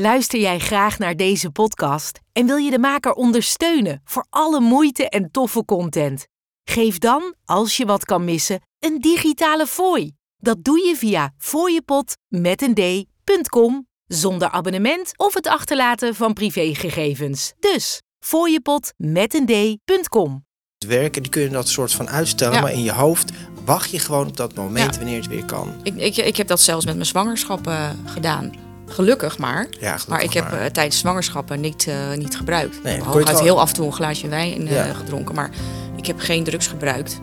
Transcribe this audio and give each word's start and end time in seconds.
Luister 0.00 0.40
jij 0.40 0.58
graag 0.58 0.98
naar 0.98 1.16
deze 1.16 1.50
podcast 1.50 2.20
en 2.32 2.46
wil 2.46 2.56
je 2.56 2.70
de 2.70 2.78
maker 2.78 3.12
ondersteunen 3.12 4.00
voor 4.04 4.26
alle 4.30 4.60
moeite 4.60 5.08
en 5.08 5.30
toffe 5.30 5.64
content? 5.64 6.26
Geef 6.64 6.98
dan, 6.98 7.34
als 7.44 7.76
je 7.76 7.86
wat 7.86 8.04
kan 8.04 8.24
missen, 8.24 8.60
een 8.78 8.98
digitale 8.98 9.66
fooi. 9.66 10.12
Dat 10.36 10.64
doe 10.64 10.86
je 10.86 10.96
via 10.96 11.32
fooiepot 11.38 12.16
met 12.28 12.62
een 12.62 12.74
d.com 12.74 13.86
zonder 14.06 14.50
abonnement 14.50 15.12
of 15.16 15.34
het 15.34 15.46
achterlaten 15.46 16.14
van 16.14 16.32
privégegevens. 16.32 17.52
Dus 17.58 18.02
fooiepot 18.24 18.92
met 18.96 19.34
een 19.34 19.46
d.com. 19.46 20.44
werken, 20.86 21.22
die 21.22 21.30
kunnen 21.30 21.52
dat 21.52 21.68
soort 21.68 21.92
van 21.92 22.08
uitstellen. 22.08 22.54
Ja. 22.54 22.60
Maar 22.60 22.72
in 22.72 22.82
je 22.82 22.92
hoofd 22.92 23.32
wacht 23.64 23.90
je 23.90 23.98
gewoon 23.98 24.26
op 24.26 24.36
dat 24.36 24.54
moment 24.54 24.94
Ja. 24.94 25.00
wanneer 25.00 25.20
het 25.20 25.28
weer 25.28 25.44
kan. 25.44 25.74
Ik, 25.82 25.96
ik, 25.96 26.16
ik 26.16 26.36
heb 26.36 26.46
dat 26.46 26.60
zelfs 26.60 26.84
met 26.84 26.94
mijn 26.94 27.06
zwangerschap 27.06 27.66
eh, 27.66 27.90
gedaan. 28.04 28.68
Gelukkig 28.90 29.38
maar. 29.38 29.66
Ja, 29.70 29.78
gelukkig 29.78 30.08
maar 30.08 30.22
ik 30.22 30.32
heb 30.32 30.50
maar. 30.50 30.60
eh, 30.60 30.70
tijdens 30.70 30.98
zwangerschappen 30.98 31.60
niet, 31.60 31.86
eh, 31.88 32.18
niet 32.18 32.36
gebruikt. 32.36 32.82
Nee, 32.82 32.96
Ik 32.96 33.02
had 33.26 33.40
heel 33.40 33.60
af 33.60 33.68
en 33.68 33.74
toe 33.74 33.86
een 33.86 33.92
glaasje 33.92 34.28
wijn 34.28 34.68
eh, 34.68 34.74
Ja. 34.74 34.92
gedronken. 34.92 35.34
Maar 35.34 35.50
ik 35.96 36.06
heb 36.06 36.18
geen 36.20 36.44
drugs 36.44 36.66
gebruikt. 36.66 37.20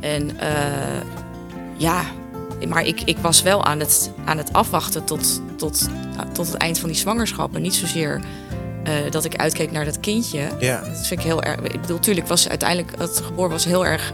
En 0.00 0.30
ja, 1.76 2.02
maar 2.68 2.86
ik, 2.86 3.00
ik 3.04 3.18
was 3.18 3.42
wel 3.42 3.64
aan 3.64 3.80
het, 3.80 4.10
aan 4.24 4.38
het 4.38 4.52
afwachten 4.52 5.04
tot, 5.04 5.42
tot, 5.56 5.88
tot 6.32 6.46
het 6.46 6.56
eind 6.56 6.78
van 6.78 6.88
die 6.88 6.98
zwangerschappen. 6.98 7.62
Niet 7.62 7.74
zozeer 7.74 8.20
dat 9.10 9.24
ik 9.24 9.36
uitkeek 9.36 9.70
naar 9.72 9.84
dat 9.84 10.00
kindje. 10.00 10.40
Ja, 10.58 10.80
Dat 10.80 11.06
vind 11.06 11.20
ik 11.20 11.26
heel 11.26 11.42
erg. 11.42 11.60
Ik 11.60 11.80
bedoel, 11.80 11.98
tuurlijk 11.98 12.26
was 12.26 12.48
uiteindelijk 12.48 12.92
het 12.98 13.20
geboren 13.24 13.50
was 13.50 13.64
heel 13.64 13.86
erg 13.86 14.12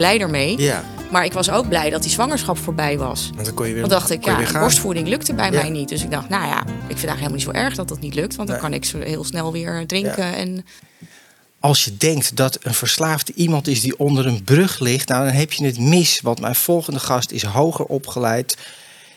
blij 0.00 0.20
ermee. 0.20 0.58
ja. 0.60 0.84
Maar 1.10 1.24
ik 1.24 1.32
was 1.32 1.50
ook 1.50 1.68
blij 1.68 1.90
dat 1.90 2.02
die 2.02 2.10
zwangerschap 2.10 2.58
voorbij 2.58 2.98
was. 2.98 3.30
Want 3.34 3.44
dan 3.46 3.54
kon 3.54 3.66
je 3.66 3.72
weer, 3.72 3.80
Want 3.80 3.92
dacht 3.92 4.10
ik, 4.10 4.24
ja, 4.24 4.60
borstvoeding 4.60 5.08
lukte 5.08 5.34
bij 5.34 5.44
Ja. 5.50 5.60
mij 5.60 5.70
niet. 5.70 5.88
Dus 5.88 6.02
ik 6.02 6.10
dacht, 6.10 6.28
nou 6.28 6.46
ja, 6.46 6.60
ik 6.60 6.66
vind 6.66 6.70
het 6.78 6.88
eigenlijk 6.88 7.10
helemaal 7.18 7.36
niet 7.36 7.42
zo 7.42 7.50
erg 7.50 7.74
dat 7.74 7.88
dat 7.88 8.00
niet 8.00 8.14
lukt. 8.14 8.36
Want 8.36 8.48
dan 8.48 8.56
Nee. 8.60 8.66
kan 8.68 8.74
ik 8.74 8.84
zo 8.84 8.98
heel 8.98 9.24
snel 9.24 9.52
weer 9.52 9.86
drinken. 9.86 10.34
En 10.34 10.64
Als 11.60 11.84
je 11.84 11.96
denkt 11.96 12.36
dat 12.36 12.58
een 12.62 12.74
verslaafde 12.74 13.32
iemand 13.34 13.66
is 13.68 13.80
die 13.80 13.98
onder 13.98 14.26
een 14.26 14.44
brug 14.44 14.78
ligt, 14.80 15.08
nou 15.08 15.24
dan 15.24 15.34
heb 15.34 15.52
je 15.52 15.64
het 15.64 15.78
mis. 15.78 16.20
Want 16.20 16.40
mijn 16.40 16.54
volgende 16.54 17.00
gast 17.00 17.30
is 17.30 17.42
hoger 17.42 17.84
opgeleid, 17.84 18.56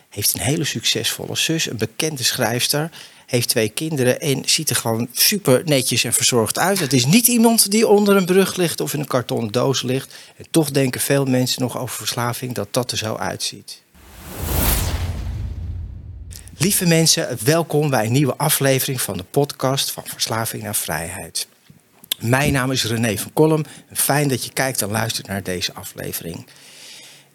heeft 0.09 0.33
een 0.33 0.39
hele 0.39 0.63
succesvolle 0.63 1.35
zus, 1.35 1.69
een 1.69 1.77
bekende 1.77 2.23
schrijfster, 2.23 2.89
heeft 3.33 3.49
twee 3.49 3.69
kinderen 3.69 4.19
en 4.21 4.41
ziet 4.45 4.69
er 4.69 4.75
gewoon 4.75 5.07
super 5.11 5.61
netjes 5.65 6.03
en 6.03 6.13
verzorgd 6.13 6.59
uit. 6.59 6.79
Het 6.79 6.93
is 6.93 7.05
niet 7.05 7.27
iemand 7.27 7.71
die 7.71 7.87
onder 7.87 8.15
een 8.15 8.25
brug 8.25 8.55
ligt 8.55 8.79
of 8.79 8.93
in 8.93 8.99
een 8.99 9.07
kartonnen 9.07 9.51
doos 9.51 9.81
ligt. 9.81 10.13
En 10.37 10.45
toch 10.51 10.71
denken 10.71 11.01
veel 11.01 11.25
mensen 11.25 11.61
nog 11.61 11.77
over 11.77 11.95
verslaving 11.95 12.53
dat 12.53 12.67
dat 12.71 12.91
er 12.91 12.97
zo 12.97 13.15
uitziet. 13.15 13.81
Lieve 16.57 16.85
mensen, 16.85 17.37
welkom 17.43 17.89
bij 17.89 18.05
een 18.05 18.11
nieuwe 18.11 18.37
aflevering 18.37 19.01
van 19.01 19.17
de 19.17 19.25
podcast 19.31 19.91
van 19.91 20.03
Verslaving 20.05 20.63
naar 20.63 20.75
Vrijheid. 20.75 21.47
Mijn 22.19 22.53
naam 22.53 22.71
is 22.71 22.85
René 22.85 23.17
van 23.17 23.33
Kolm. 23.33 23.65
Fijn 23.93 24.27
dat 24.27 24.45
je 24.45 24.53
kijkt 24.53 24.81
en 24.81 24.91
luistert 24.91 25.27
naar 25.27 25.43
deze 25.43 25.73
aflevering. 25.73 26.45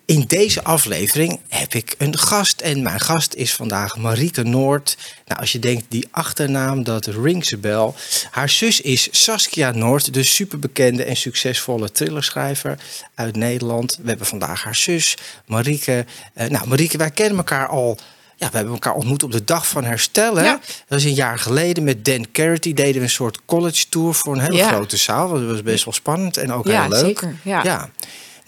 In 0.08 0.24
deze 0.26 0.62
aflevering 0.64 1.40
heb 1.48 1.74
ik 1.74 1.94
een 1.98 2.18
gast 2.18 2.60
en 2.60 2.82
mijn 2.82 3.00
gast 3.00 3.34
is 3.34 3.54
vandaag 3.54 3.96
Marieke 3.96 4.42
Noord. 4.42 4.96
Nou, 5.26 5.40
als 5.40 5.52
je 5.52 5.58
denkt 5.58 5.84
die 5.88 6.08
achternaam, 6.10 6.82
dat 6.84 7.06
rings 7.06 7.52
a 7.52 7.56
bell. 7.56 7.92
Haar 8.30 8.48
zus 8.48 8.80
is 8.80 9.08
Saskia 9.10 9.70
Noord, 9.70 10.14
de 10.14 10.22
superbekende 10.22 11.04
en 11.04 11.16
succesvolle 11.16 11.92
thrillerschrijver 11.92 12.78
uit 13.14 13.36
Nederland. 13.36 13.98
We 14.02 14.08
hebben 14.08 14.26
vandaag 14.26 14.62
haar 14.62 14.76
zus, 14.76 15.16
Marieke. 15.46 16.04
Eh, 16.34 16.48
nou, 16.48 16.68
Marieke, 16.68 16.98
wij 16.98 17.10
kennen 17.10 17.36
elkaar 17.38 17.66
al... 17.68 17.98
Ja, 18.36 18.48
we 18.50 18.56
hebben 18.56 18.74
elkaar 18.74 18.94
ontmoet 18.94 19.22
op 19.22 19.32
de 19.32 19.44
dag 19.44 19.68
van 19.68 19.84
herstellen. 19.84 20.44
Ja. 20.44 20.60
Dat 20.88 20.98
is 20.98 21.04
een 21.04 21.14
jaar 21.14 21.38
geleden 21.38 21.84
met 21.84 22.04
Dan 22.04 22.26
Carity. 22.32 22.74
Deden 22.74 22.94
we 22.94 23.00
een 23.00 23.10
soort 23.10 23.38
college 23.44 23.88
tour 23.88 24.14
voor 24.14 24.34
een 24.34 24.40
hele 24.40 24.56
Ja. 24.56 24.68
grote 24.68 24.96
zaal. 24.96 25.28
Dat 25.28 25.42
was 25.42 25.62
best 25.62 25.84
wel 25.84 25.94
spannend 25.94 26.36
en 26.36 26.52
ook 26.52 26.66
Ja, 26.66 26.80
heel 26.80 26.90
leuk. 26.90 27.04
zeker, 27.04 27.36
ja. 27.42 27.62
ja. 27.64 27.90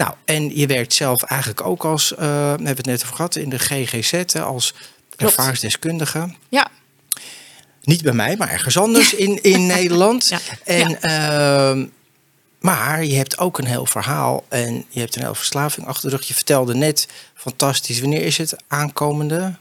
Nou, 0.01 0.15
en 0.25 0.57
je 0.57 0.67
werkt 0.67 0.93
zelf 0.95 1.23
eigenlijk 1.23 1.67
ook 1.67 1.85
als, 1.85 2.15
eh, 2.15 2.19
we 2.19 2.25
hebben 2.65 2.77
het 2.77 2.87
net 2.87 3.03
over 3.03 3.15
gehad, 3.15 3.37
in 3.37 3.49
de 3.49 3.59
GGZ 3.59 4.35
als 4.35 4.75
ervaringsdeskundige. 5.17 6.35
ja, 6.49 6.71
Niet 7.83 8.03
bij 8.03 8.13
mij, 8.13 8.37
maar 8.37 8.51
ergens 8.51 8.79
anders 8.79 9.15
in, 9.15 9.43
in 9.43 9.67
Nederland. 9.77 10.29
Ja. 10.29 10.39
En, 10.65 11.03
ehm, 11.03 11.87
maar 12.61 13.05
je 13.05 13.17
hebt 13.17 13.39
ook 13.39 13.59
een 13.59 13.67
heel 13.67 13.87
verhaal 13.87 14.45
en 14.49 14.85
je 14.89 15.01
hebt 15.01 15.17
een 15.17 15.23
heel 15.23 15.35
verslaving 15.35 15.87
achter 15.87 16.11
de 16.11 16.17
rug. 16.17 16.27
Je 16.27 16.35
vertelde 16.35 16.75
net, 16.75 17.09
fantastisch, 17.35 18.01
wanneer 18.01 18.23
is 18.23 18.39
het 18.39 18.57
aankomende? 18.69 19.55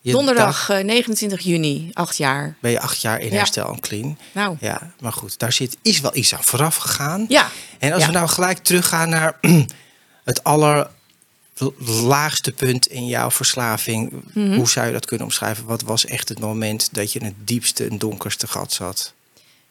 Je 0.00 0.12
donderdag 0.12 0.70
eh, 0.70 0.84
29 0.84 1.40
juni, 1.40 1.90
acht 1.92 2.16
jaar. 2.16 2.56
ben 2.60 2.70
je 2.70 2.80
acht 2.80 3.00
jaar 3.00 3.20
in 3.20 3.30
Ja. 3.30 3.36
herstel 3.36 3.68
en 3.72 3.80
clean. 3.80 4.18
Nou, 4.32 4.56
Ja, 4.60 4.92
maar 5.00 5.12
goed, 5.12 5.38
daar 5.38 5.52
zit, 5.52 5.76
is 5.82 6.00
wel 6.00 6.16
iets 6.16 6.34
aan 6.34 6.44
vooraf 6.44 6.76
gegaan. 6.76 7.24
ja. 7.28 7.50
En 7.78 7.92
als 7.92 8.00
Ja. 8.02 8.06
we 8.08 8.14
nou 8.14 8.28
gelijk 8.28 8.58
teruggaan 8.58 9.08
naar 9.08 9.38
het 10.24 10.44
allerlaagste 10.44 12.52
punt 12.52 12.86
in 12.86 13.06
jouw 13.06 13.30
verslaving. 13.30 14.12
Mhm. 14.34 14.54
Hoe 14.54 14.68
zou 14.68 14.86
je 14.86 14.92
dat 14.92 15.06
kunnen 15.06 15.26
omschrijven? 15.26 15.64
Wat 15.64 15.82
was 15.82 16.04
echt 16.04 16.28
het 16.28 16.38
moment 16.40 16.88
dat 16.94 17.12
je 17.12 17.18
in 17.18 17.24
het 17.24 17.34
diepste 17.44 17.86
en 17.86 17.98
donkerste 17.98 18.46
gat 18.46 18.72
zat? 18.72 19.12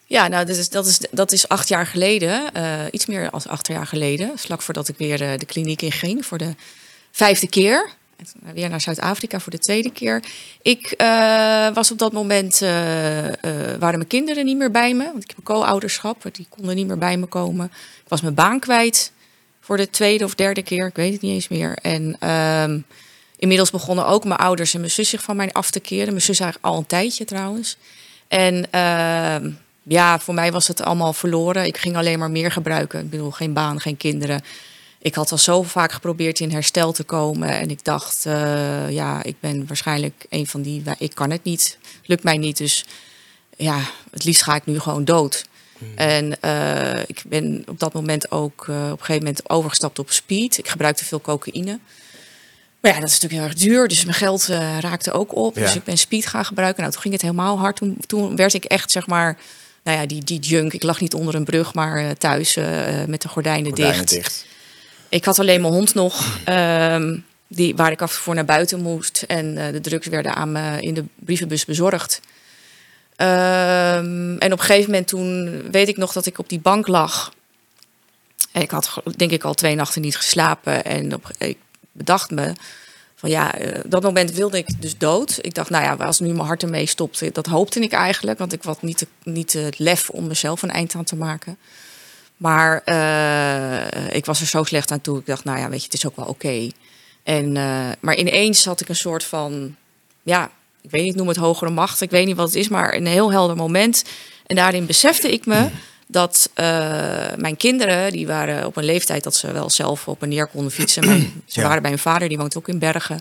Ja, 0.06 0.28
nou, 0.28 0.46
dat 0.46 0.56
is, 0.56 0.68
dat 0.68 0.86
is, 0.86 0.98
dat 1.10 1.32
is 1.32 1.48
acht 1.48 1.68
jaar 1.68 1.86
geleden. 1.86 2.52
eh, 2.54 2.80
iets 2.90 3.06
meer 3.06 3.30
dan 3.30 3.42
acht 3.46 3.66
jaar 3.66 3.86
geleden. 3.86 4.32
Vlak 4.38 4.62
voordat 4.62 4.88
ik 4.88 4.94
weer 4.98 5.22
eh, 5.22 5.38
de 5.38 5.46
kliniek 5.46 5.82
in 5.82 5.92
ging 5.92 6.26
voor 6.26 6.38
de 6.38 6.54
vijfde 7.12 7.48
keer. 7.48 7.90
Weer 8.54 8.68
naar 8.68 8.80
Zuid-Afrika 8.80 9.40
voor 9.40 9.52
de 9.52 9.58
tweede 9.58 9.90
keer. 9.90 10.22
Ik 10.62 10.90
eh, 10.90 11.68
was 11.74 11.90
op 11.90 11.98
dat 11.98 12.12
moment, 12.12 12.62
eh, 12.62 13.26
eh, 13.26 13.34
waren 13.78 13.96
mijn 13.96 14.06
kinderen 14.06 14.44
niet 14.44 14.56
meer 14.56 14.70
bij 14.70 14.94
me. 14.94 15.04
Want 15.04 15.22
ik 15.22 15.28
heb 15.28 15.38
een 15.38 15.44
co-ouderschap, 15.44 16.24
die 16.32 16.46
konden 16.48 16.76
niet 16.76 16.86
meer 16.86 16.98
bij 16.98 17.16
me 17.16 17.26
komen. 17.26 17.66
Ik 18.04 18.08
was 18.08 18.20
mijn 18.20 18.34
baan 18.34 18.58
kwijt 18.58 19.12
voor 19.60 19.76
de 19.76 19.90
tweede 19.90 20.24
of 20.24 20.34
derde 20.34 20.62
keer, 20.62 20.86
ik 20.86 20.96
weet 20.96 21.12
het 21.12 21.20
niet 21.20 21.32
eens 21.32 21.48
meer. 21.48 21.78
En 21.82 22.16
ehm, 22.18 22.78
inmiddels 23.36 23.70
begonnen 23.70 24.06
ook 24.06 24.24
mijn 24.24 24.40
ouders 24.40 24.74
en 24.74 24.80
mijn 24.80 24.92
zus 24.92 25.08
zich 25.08 25.22
van 25.22 25.36
mij 25.36 25.52
af 25.52 25.70
te 25.70 25.80
keren. 25.80 26.08
Mijn 26.08 26.22
zus 26.22 26.40
eigenlijk 26.40 26.72
al 26.72 26.78
een 26.78 26.86
tijdje 26.86 27.24
trouwens. 27.24 27.76
En 28.28 28.66
ehm, 28.70 29.50
ja, 29.82 30.18
voor 30.18 30.34
mij 30.34 30.52
was 30.52 30.68
het 30.68 30.82
allemaal 30.82 31.12
verloren. 31.12 31.66
Ik 31.66 31.76
ging 31.76 31.96
alleen 31.96 32.18
maar 32.18 32.30
meer 32.30 32.50
gebruiken. 32.50 33.00
Ik 33.00 33.10
bedoel, 33.10 33.30
geen 33.30 33.52
baan, 33.52 33.80
geen 33.80 33.96
kinderen. 33.96 34.42
Ik 35.00 35.14
had 35.14 35.32
al 35.32 35.38
zo 35.38 35.62
vaak 35.62 35.92
geprobeerd 35.92 36.40
in 36.40 36.50
herstel 36.50 36.92
te 36.92 37.04
komen. 37.04 37.48
En 37.48 37.70
ik 37.70 37.84
dacht, 37.84 38.26
eh, 38.26 38.90
ja, 38.90 39.22
ik 39.22 39.36
ben 39.40 39.66
waarschijnlijk 39.66 40.26
een 40.28 40.46
van 40.46 40.62
die... 40.62 40.82
Ik 40.98 41.14
kan 41.14 41.30
het 41.30 41.44
niet, 41.44 41.78
lukt 42.04 42.22
mij 42.22 42.36
niet. 42.36 42.56
Dus 42.56 42.84
ja, 43.56 43.80
het 44.10 44.24
liefst 44.24 44.42
ga 44.42 44.54
ik 44.54 44.66
nu 44.66 44.78
gewoon 44.78 45.04
dood. 45.04 45.46
En 45.94 46.40
eh, 46.40 47.00
ik 47.06 47.22
ben 47.26 47.62
op 47.66 47.78
dat 47.78 47.92
moment 47.92 48.30
ook 48.30 48.68
eh, 48.68 48.76
op 48.76 48.98
een 48.98 49.04
gegeven 49.04 49.22
moment 49.22 49.50
overgestapt 49.50 49.98
op 49.98 50.10
speed. 50.10 50.58
Ik 50.58 50.68
gebruikte 50.68 51.04
veel 51.04 51.20
cocaïne. 51.20 51.78
Maar 52.80 52.92
ja, 52.92 53.00
dat 53.00 53.08
is 53.08 53.20
natuurlijk 53.20 53.40
heel 53.40 53.50
erg 53.50 53.60
duur. 53.60 53.88
Dus 53.88 54.04
mijn 54.04 54.16
geld 54.16 54.46
raakte 54.80 55.12
ook 55.12 55.36
op. 55.36 55.56
Ja. 55.56 55.62
Dus 55.62 55.74
ik 55.74 55.84
ben 55.84 55.98
speed 55.98 56.26
gaan 56.26 56.44
gebruiken. 56.44 56.80
Nou, 56.80 56.92
toen 56.92 57.02
ging 57.02 57.14
het 57.14 57.22
helemaal 57.22 57.58
hard. 57.58 57.76
Toen, 57.76 57.96
toen 58.06 58.36
werd 58.36 58.54
ik 58.54 58.64
echt, 58.64 58.90
zeg 58.90 59.06
maar, 59.06 59.38
nou 59.82 59.98
ja, 59.98 60.06
die, 60.06 60.24
die 60.24 60.40
junk. 60.40 60.72
Ik 60.72 60.82
lag 60.82 61.00
niet 61.00 61.14
onder 61.14 61.34
een 61.34 61.44
brug, 61.44 61.74
maar 61.74 62.16
thuis 62.16 62.54
met 63.06 63.22
de 63.22 63.28
gordijnen, 63.28 63.66
Gordijnen 63.66 63.96
dicht. 64.06 64.08
dicht. 64.08 64.46
Ik 65.08 65.24
had 65.24 65.38
alleen 65.38 65.60
mijn 65.60 65.72
hond 65.72 65.94
nog, 65.94 66.38
ehm, 66.44 67.18
die, 67.46 67.76
waar 67.76 67.90
ik 67.90 68.02
af 68.02 68.16
en 68.18 68.22
toe 68.24 68.34
naar 68.34 68.44
buiten 68.44 68.80
moest. 68.80 69.22
En 69.26 69.58
eh, 69.58 69.72
de 69.72 69.80
drugs 69.80 70.06
werden 70.06 70.34
aan 70.34 70.52
me 70.52 70.80
in 70.80 70.94
de 70.94 71.04
brievenbus 71.14 71.64
bezorgd. 71.64 72.20
Ehm, 73.16 74.36
en 74.38 74.52
op 74.52 74.58
een 74.58 74.64
gegeven 74.64 74.90
moment 74.90 75.08
toen 75.08 75.62
weet 75.70 75.88
ik 75.88 75.96
nog 75.96 76.12
dat 76.12 76.26
ik 76.26 76.38
op 76.38 76.48
die 76.48 76.60
bank 76.60 76.86
lag. 76.86 77.32
Ik 78.52 78.70
had 78.70 79.02
denk 79.16 79.30
ik 79.30 79.44
al 79.44 79.54
twee 79.54 79.74
nachten 79.74 80.02
niet 80.02 80.16
geslapen. 80.16 80.84
En 80.84 81.14
op, 81.14 81.30
ik 81.38 81.58
bedacht 81.92 82.30
me 82.30 82.52
van 83.16 83.30
ja, 83.30 83.54
eh, 83.54 83.80
dat 83.86 84.02
moment 84.02 84.32
wilde 84.32 84.58
ik 84.58 84.82
dus 84.82 84.98
dood. 84.98 85.38
Ik 85.40 85.54
dacht, 85.54 85.70
nou 85.70 85.84
ja, 85.84 86.04
als 86.04 86.20
nu 86.20 86.26
mijn 86.32 86.46
hart 86.46 86.62
ermee 86.62 86.86
stopt, 86.86 87.34
dat 87.34 87.46
hoopte 87.46 87.80
ik 87.80 87.92
eigenlijk. 87.92 88.38
Want 88.38 88.52
ik 88.52 88.62
had 88.62 88.82
niet, 88.82 88.98
de- 88.98 89.06
niet 89.22 89.52
het 89.52 89.78
lef 89.78 90.10
om 90.10 90.26
mezelf 90.26 90.62
een 90.62 90.70
eind 90.70 90.94
aan 90.94 91.04
te 91.04 91.16
maken. 91.16 91.58
Maar 92.36 92.82
eh, 92.84 93.97
ik 94.18 94.26
was 94.26 94.40
er 94.40 94.46
zo 94.46 94.64
slecht 94.64 94.90
aan 94.90 95.00
toe. 95.00 95.18
Ik 95.18 95.26
dacht, 95.26 95.44
nou 95.44 95.58
ja, 95.58 95.68
weet 95.68 95.78
je, 95.78 95.84
het 95.84 95.94
is 95.94 96.06
ook 96.06 96.16
wel 96.16 96.26
oké. 96.26 96.70
En, 97.22 97.56
eh, 97.56 97.88
maar 98.00 98.16
ineens 98.16 98.64
had 98.64 98.80
ik 98.80 98.88
een 98.88 98.96
soort 98.96 99.24
van, 99.24 99.76
ja, 100.22 100.50
ik 100.82 100.90
weet 100.90 101.02
niet, 101.02 101.14
noem 101.16 101.28
het 101.28 101.36
hogere 101.36 101.70
macht. 101.70 102.00
Ik 102.00 102.10
weet 102.10 102.26
niet 102.26 102.36
wat 102.36 102.46
het 102.46 102.56
is, 102.56 102.68
maar 102.68 102.94
een 102.94 103.06
heel 103.06 103.30
helder 103.32 103.56
moment. 103.56 104.04
En 104.46 104.56
daarin 104.56 104.86
besefte 104.86 105.32
ik 105.32 105.46
me 105.46 105.68
dat 106.06 106.50
eh, 106.54 106.66
mijn 107.36 107.56
kinderen, 107.56 108.12
die 108.12 108.26
waren 108.26 108.66
op 108.66 108.76
een 108.76 108.84
leeftijd 108.84 109.22
dat 109.24 109.34
ze 109.36 109.52
wel 109.52 109.70
zelf 109.70 110.08
op 110.08 110.22
en 110.22 110.28
neer 110.28 110.46
konden 110.46 110.72
fietsen. 110.72 111.04
Mijn- 111.06 111.42
ze 111.46 111.60
Ja. 111.60 111.66
waren 111.66 111.82
bij 111.82 111.90
hun 111.90 112.00
vader, 112.00 112.28
die 112.28 112.38
woont 112.38 112.56
ook 112.56 112.68
in 112.68 112.78
Bergen. 112.78 113.20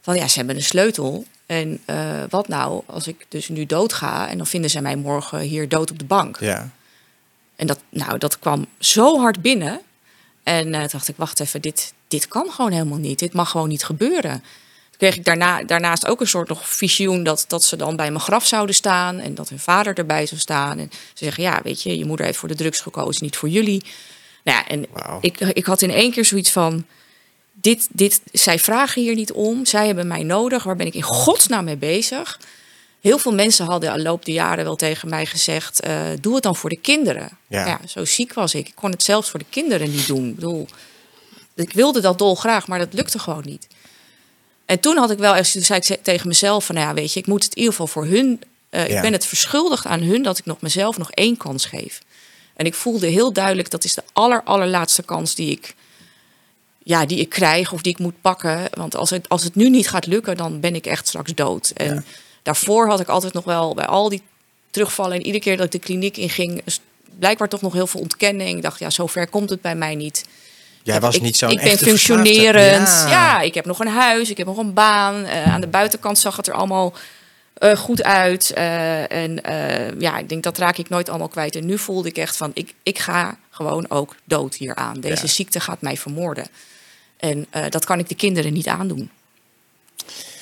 Van 0.00 0.16
ja, 0.16 0.28
ze 0.28 0.38
hebben 0.38 0.56
een 0.56 0.62
sleutel. 0.62 1.24
En 1.46 1.80
eh, 1.84 1.96
wat 2.28 2.48
nou 2.48 2.82
als 2.86 3.06
ik 3.06 3.26
dus 3.28 3.48
nu 3.48 3.66
doodga 3.66 4.28
en 4.28 4.36
dan 4.36 4.46
vinden 4.46 4.70
ze 4.70 4.80
mij 4.80 4.96
morgen 4.96 5.40
hier 5.40 5.68
dood 5.68 5.90
op 5.90 5.98
de 5.98 6.04
bank. 6.04 6.36
Ja. 6.40 6.70
En 7.56 7.66
dat, 7.66 7.78
nou, 7.88 8.18
dat 8.18 8.38
kwam 8.38 8.66
zo 8.78 9.18
hard 9.20 9.42
binnen. 9.42 9.80
En 10.42 10.74
eh, 10.74 10.80
toen 10.80 10.88
dacht 10.92 11.08
ik, 11.08 11.16
wacht 11.16 11.40
even, 11.40 11.60
dit, 11.60 11.92
dit 12.08 12.28
kan 12.28 12.50
gewoon 12.50 12.72
helemaal 12.72 12.98
niet. 12.98 13.18
Dit 13.18 13.32
mag 13.32 13.50
gewoon 13.50 13.68
niet 13.68 13.84
gebeuren. 13.84 14.44
kreeg 14.96 15.16
ik 15.16 15.24
daarna, 15.24 15.62
daarnaast 15.64 16.06
ook 16.06 16.20
een 16.20 16.28
soort 16.28 16.48
nog 16.48 16.68
visioen 16.68 17.22
dat, 17.22 17.44
dat 17.48 17.64
ze 17.64 17.76
dan 17.76 17.96
bij 17.96 18.10
mijn 18.10 18.24
graf 18.24 18.46
zouden 18.46 18.74
staan 18.74 19.18
en 19.18 19.34
dat 19.34 19.48
hun 19.48 19.58
vader 19.58 19.94
erbij 19.94 20.26
zou 20.26 20.40
staan. 20.40 20.78
En 20.78 20.88
ze 20.92 21.24
zeggen, 21.24 21.42
ja, 21.42 21.60
weet 21.62 21.82
je, 21.82 21.98
je 21.98 22.04
moeder 22.04 22.26
heeft 22.26 22.38
voor 22.38 22.48
de 22.48 22.54
drugs 22.54 22.80
gekozen, 22.80 23.24
niet 23.24 23.36
voor 23.36 23.48
jullie. 23.48 23.82
Nou 24.44 24.58
ja, 24.58 24.68
en 24.68 24.86
ik, 25.20 25.40
ik 25.40 25.64
had 25.64 25.82
in 25.82 25.90
één 25.90 26.12
keer 26.12 26.24
zoiets 26.24 26.50
van, 26.50 26.84
dit, 27.52 27.88
dit, 27.90 28.20
zij 28.32 28.58
vragen 28.58 29.02
hier 29.02 29.14
niet 29.14 29.32
om, 29.32 29.66
zij 29.66 29.86
hebben 29.86 30.06
mij 30.06 30.22
nodig, 30.22 30.62
waar 30.62 30.76
ben 30.76 30.86
ik 30.86 30.94
in 30.94 31.02
godsnaam 31.02 31.64
mee 31.64 31.76
bezig? 31.76 32.38
Heel 33.00 33.18
veel 33.18 33.34
mensen 33.34 33.66
hadden 33.66 33.90
al 33.92 33.98
loop 33.98 34.24
de 34.24 34.32
jaren 34.32 34.64
wel 34.64 34.76
tegen 34.76 35.08
mij 35.08 35.26
gezegd, 35.26 35.80
eh, 35.80 36.00
doe 36.20 36.34
het 36.34 36.42
dan 36.42 36.56
voor 36.56 36.70
de 36.70 36.76
kinderen. 36.80 37.30
Ja. 37.46 37.66
Ja. 37.66 37.80
zo 37.88 38.04
ziek 38.04 38.32
was 38.34 38.54
ik. 38.54 38.68
Ik 38.68 38.74
kon 38.74 38.90
het 38.90 39.02
zelfs 39.02 39.30
voor 39.30 39.38
de 39.38 39.46
kinderen 39.50 39.90
niet 39.90 40.06
doen. 40.06 40.28
Ik 40.28 40.34
bedoel, 40.34 40.66
ik 41.54 41.72
wilde 41.72 42.00
dat 42.00 42.18
dolgraag, 42.18 42.66
maar 42.66 42.78
dat 42.78 42.92
lukte 42.92 43.18
gewoon 43.18 43.42
niet. 43.44 43.66
En 44.64 44.80
toen 44.80 44.96
had 44.96 45.10
ik 45.10 45.18
wel 45.18 45.34
eens, 45.34 45.52
toen 45.52 45.62
zei 45.62 45.80
ik 45.88 46.02
tegen 46.02 46.28
mezelf 46.28 46.64
van, 46.64 46.74
nou 46.74 46.86
ja, 46.88 46.94
weet 46.94 47.12
je, 47.12 47.20
ik 47.20 47.26
moet 47.26 47.42
het 47.44 47.52
in 47.54 47.58
ieder 47.58 47.72
geval 47.72 47.86
voor 47.86 48.04
hun. 48.06 48.42
eh, 48.70 48.88
Ja. 48.88 48.94
Ik 48.96 49.02
ben 49.02 49.12
het 49.12 49.26
verschuldigd 49.26 49.86
aan 49.86 50.00
hun 50.02 50.22
dat 50.22 50.38
ik 50.38 50.44
nog 50.44 50.60
mezelf 50.60 50.98
nog 50.98 51.10
één 51.10 51.36
kans 51.36 51.64
geef. 51.66 52.00
En 52.54 52.66
ik 52.66 52.74
voelde 52.74 53.06
heel 53.06 53.32
duidelijk 53.32 53.70
dat 53.70 53.84
is 53.84 53.94
de 53.94 54.02
aller 54.12 54.42
allerlaatste 54.44 55.02
kans 55.02 55.34
die 55.34 55.50
ik, 55.50 55.74
ja, 56.82 57.06
die 57.06 57.18
ik 57.18 57.28
krijg 57.28 57.72
of 57.72 57.82
die 57.82 57.92
ik 57.92 57.98
moet 57.98 58.20
pakken. 58.20 58.68
Want 58.70 58.96
als 58.96 59.10
het, 59.10 59.28
als 59.28 59.44
het 59.44 59.54
nu 59.54 59.70
niet 59.70 59.88
gaat 59.88 60.06
lukken, 60.06 60.36
dan 60.36 60.60
ben 60.60 60.74
ik 60.74 60.86
echt 60.86 61.08
straks 61.08 61.34
dood. 61.34 61.70
En 61.74 61.94
Ja. 61.94 62.02
Daarvoor 62.42 62.88
had 62.88 63.00
ik 63.00 63.08
altijd 63.08 63.32
nog 63.32 63.44
wel 63.44 63.74
bij 63.74 63.86
al 63.86 64.08
die 64.08 64.22
terugvallen 64.70 65.16
en 65.16 65.22
iedere 65.24 65.44
keer 65.44 65.56
dat 65.56 65.66
ik 65.66 65.72
de 65.72 65.78
kliniek 65.78 66.16
inging, 66.16 66.62
blijkbaar 67.18 67.48
toch 67.48 67.60
nog 67.60 67.72
heel 67.72 67.86
veel 67.86 68.00
ontkenning. 68.00 68.56
Ik 68.56 68.62
dacht, 68.62 68.78
ja, 68.78 68.90
zover 68.90 69.28
komt 69.28 69.50
het 69.50 69.60
bij 69.60 69.74
mij 69.74 69.94
niet. 69.94 70.24
Jij 70.82 71.00
was 71.00 71.16
ik, 71.16 71.22
niet 71.22 71.36
zo'n 71.36 71.50
Ik 71.50 71.56
ben 71.56 71.66
echte 71.66 71.84
functionerend. 71.84 72.88
Ja. 72.88 73.40
ik 73.40 73.54
heb 73.54 73.64
nog 73.64 73.78
een 73.80 73.88
huis, 73.88 74.30
ik 74.30 74.36
heb 74.36 74.46
nog 74.46 74.56
een 74.56 74.74
baan. 74.74 75.24
Eh, 75.24 75.52
aan 75.52 75.60
de 75.60 75.66
buitenkant 75.66 76.18
zag 76.18 76.36
het 76.36 76.46
er 76.46 76.54
allemaal 76.54 76.92
eh, 77.54 77.76
goed 77.76 78.02
uit. 78.02 78.50
Eh, 78.50 79.12
en 79.12 79.40
ja, 79.98 80.18
ik 80.18 80.28
denk 80.28 80.42
dat 80.42 80.58
raak 80.58 80.76
ik 80.76 80.88
nooit 80.88 81.08
allemaal 81.08 81.28
kwijt. 81.28 81.56
En 81.56 81.66
nu 81.66 81.78
voelde 81.78 82.08
ik 82.08 82.16
echt 82.16 82.36
van, 82.36 82.50
ik, 82.54 82.74
ik 82.82 82.98
ga 82.98 83.38
gewoon 83.50 83.90
ook 83.90 84.16
dood 84.24 84.54
hieraan. 84.54 85.00
Deze 85.00 85.22
Ja. 85.22 85.28
ziekte 85.28 85.60
gaat 85.60 85.80
mij 85.80 85.96
vermoorden. 85.96 86.46
En 87.16 87.46
dat 87.68 87.84
kan 87.84 87.98
ik 87.98 88.08
de 88.08 88.14
kinderen 88.14 88.52
niet 88.52 88.66
aandoen. 88.66 89.10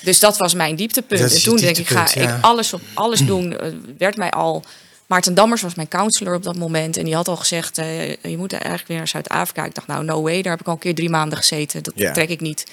Dus 0.01 0.21
dat 0.21 0.37
was 0.37 0.55
mijn 0.55 0.77
dieptepunt. 0.77 1.35
En 1.35 1.43
toen 1.43 1.57
denk 1.57 1.77
ik, 1.77 1.89
ga 1.89 2.09
ja. 2.15 2.37
ik 2.37 2.45
alles 2.45 2.73
op 2.73 2.81
alles 2.95 3.27
doen. 3.33 3.59
Eh, 3.59 3.73
werd 3.99 4.17
mij 4.17 4.31
al. 4.31 4.65
Maarten 5.07 5.35
Dammers 5.35 5.63
was 5.63 5.75
mijn 5.75 5.89
counselor 5.89 6.35
op 6.35 6.43
dat 6.43 6.57
moment. 6.57 6.97
En 6.97 7.05
die 7.05 7.15
had 7.15 7.29
al 7.29 7.37
gezegd: 7.37 7.79
eh, 7.79 8.09
je 8.11 8.37
moet 8.37 8.53
eigenlijk 8.53 8.89
weer 8.89 8.97
naar 8.97 9.09
Zuid-Afrika. 9.09 9.65
Ik 9.65 9.75
dacht, 9.75 9.87
nou, 9.87 10.05
no 10.05 10.23
way. 10.23 10.43
Daar 10.43 10.53
heb 10.53 10.61
ik 10.61 10.67
al 10.67 10.73
een 10.73 10.79
keer 10.79 10.95
drie 10.95 11.11
maanden 11.11 11.39
gezeten. 11.39 11.83
Dat 11.83 11.93
Ja. 11.97 12.13
trek 12.13 12.29
ik 12.29 12.41
niet. 12.41 12.67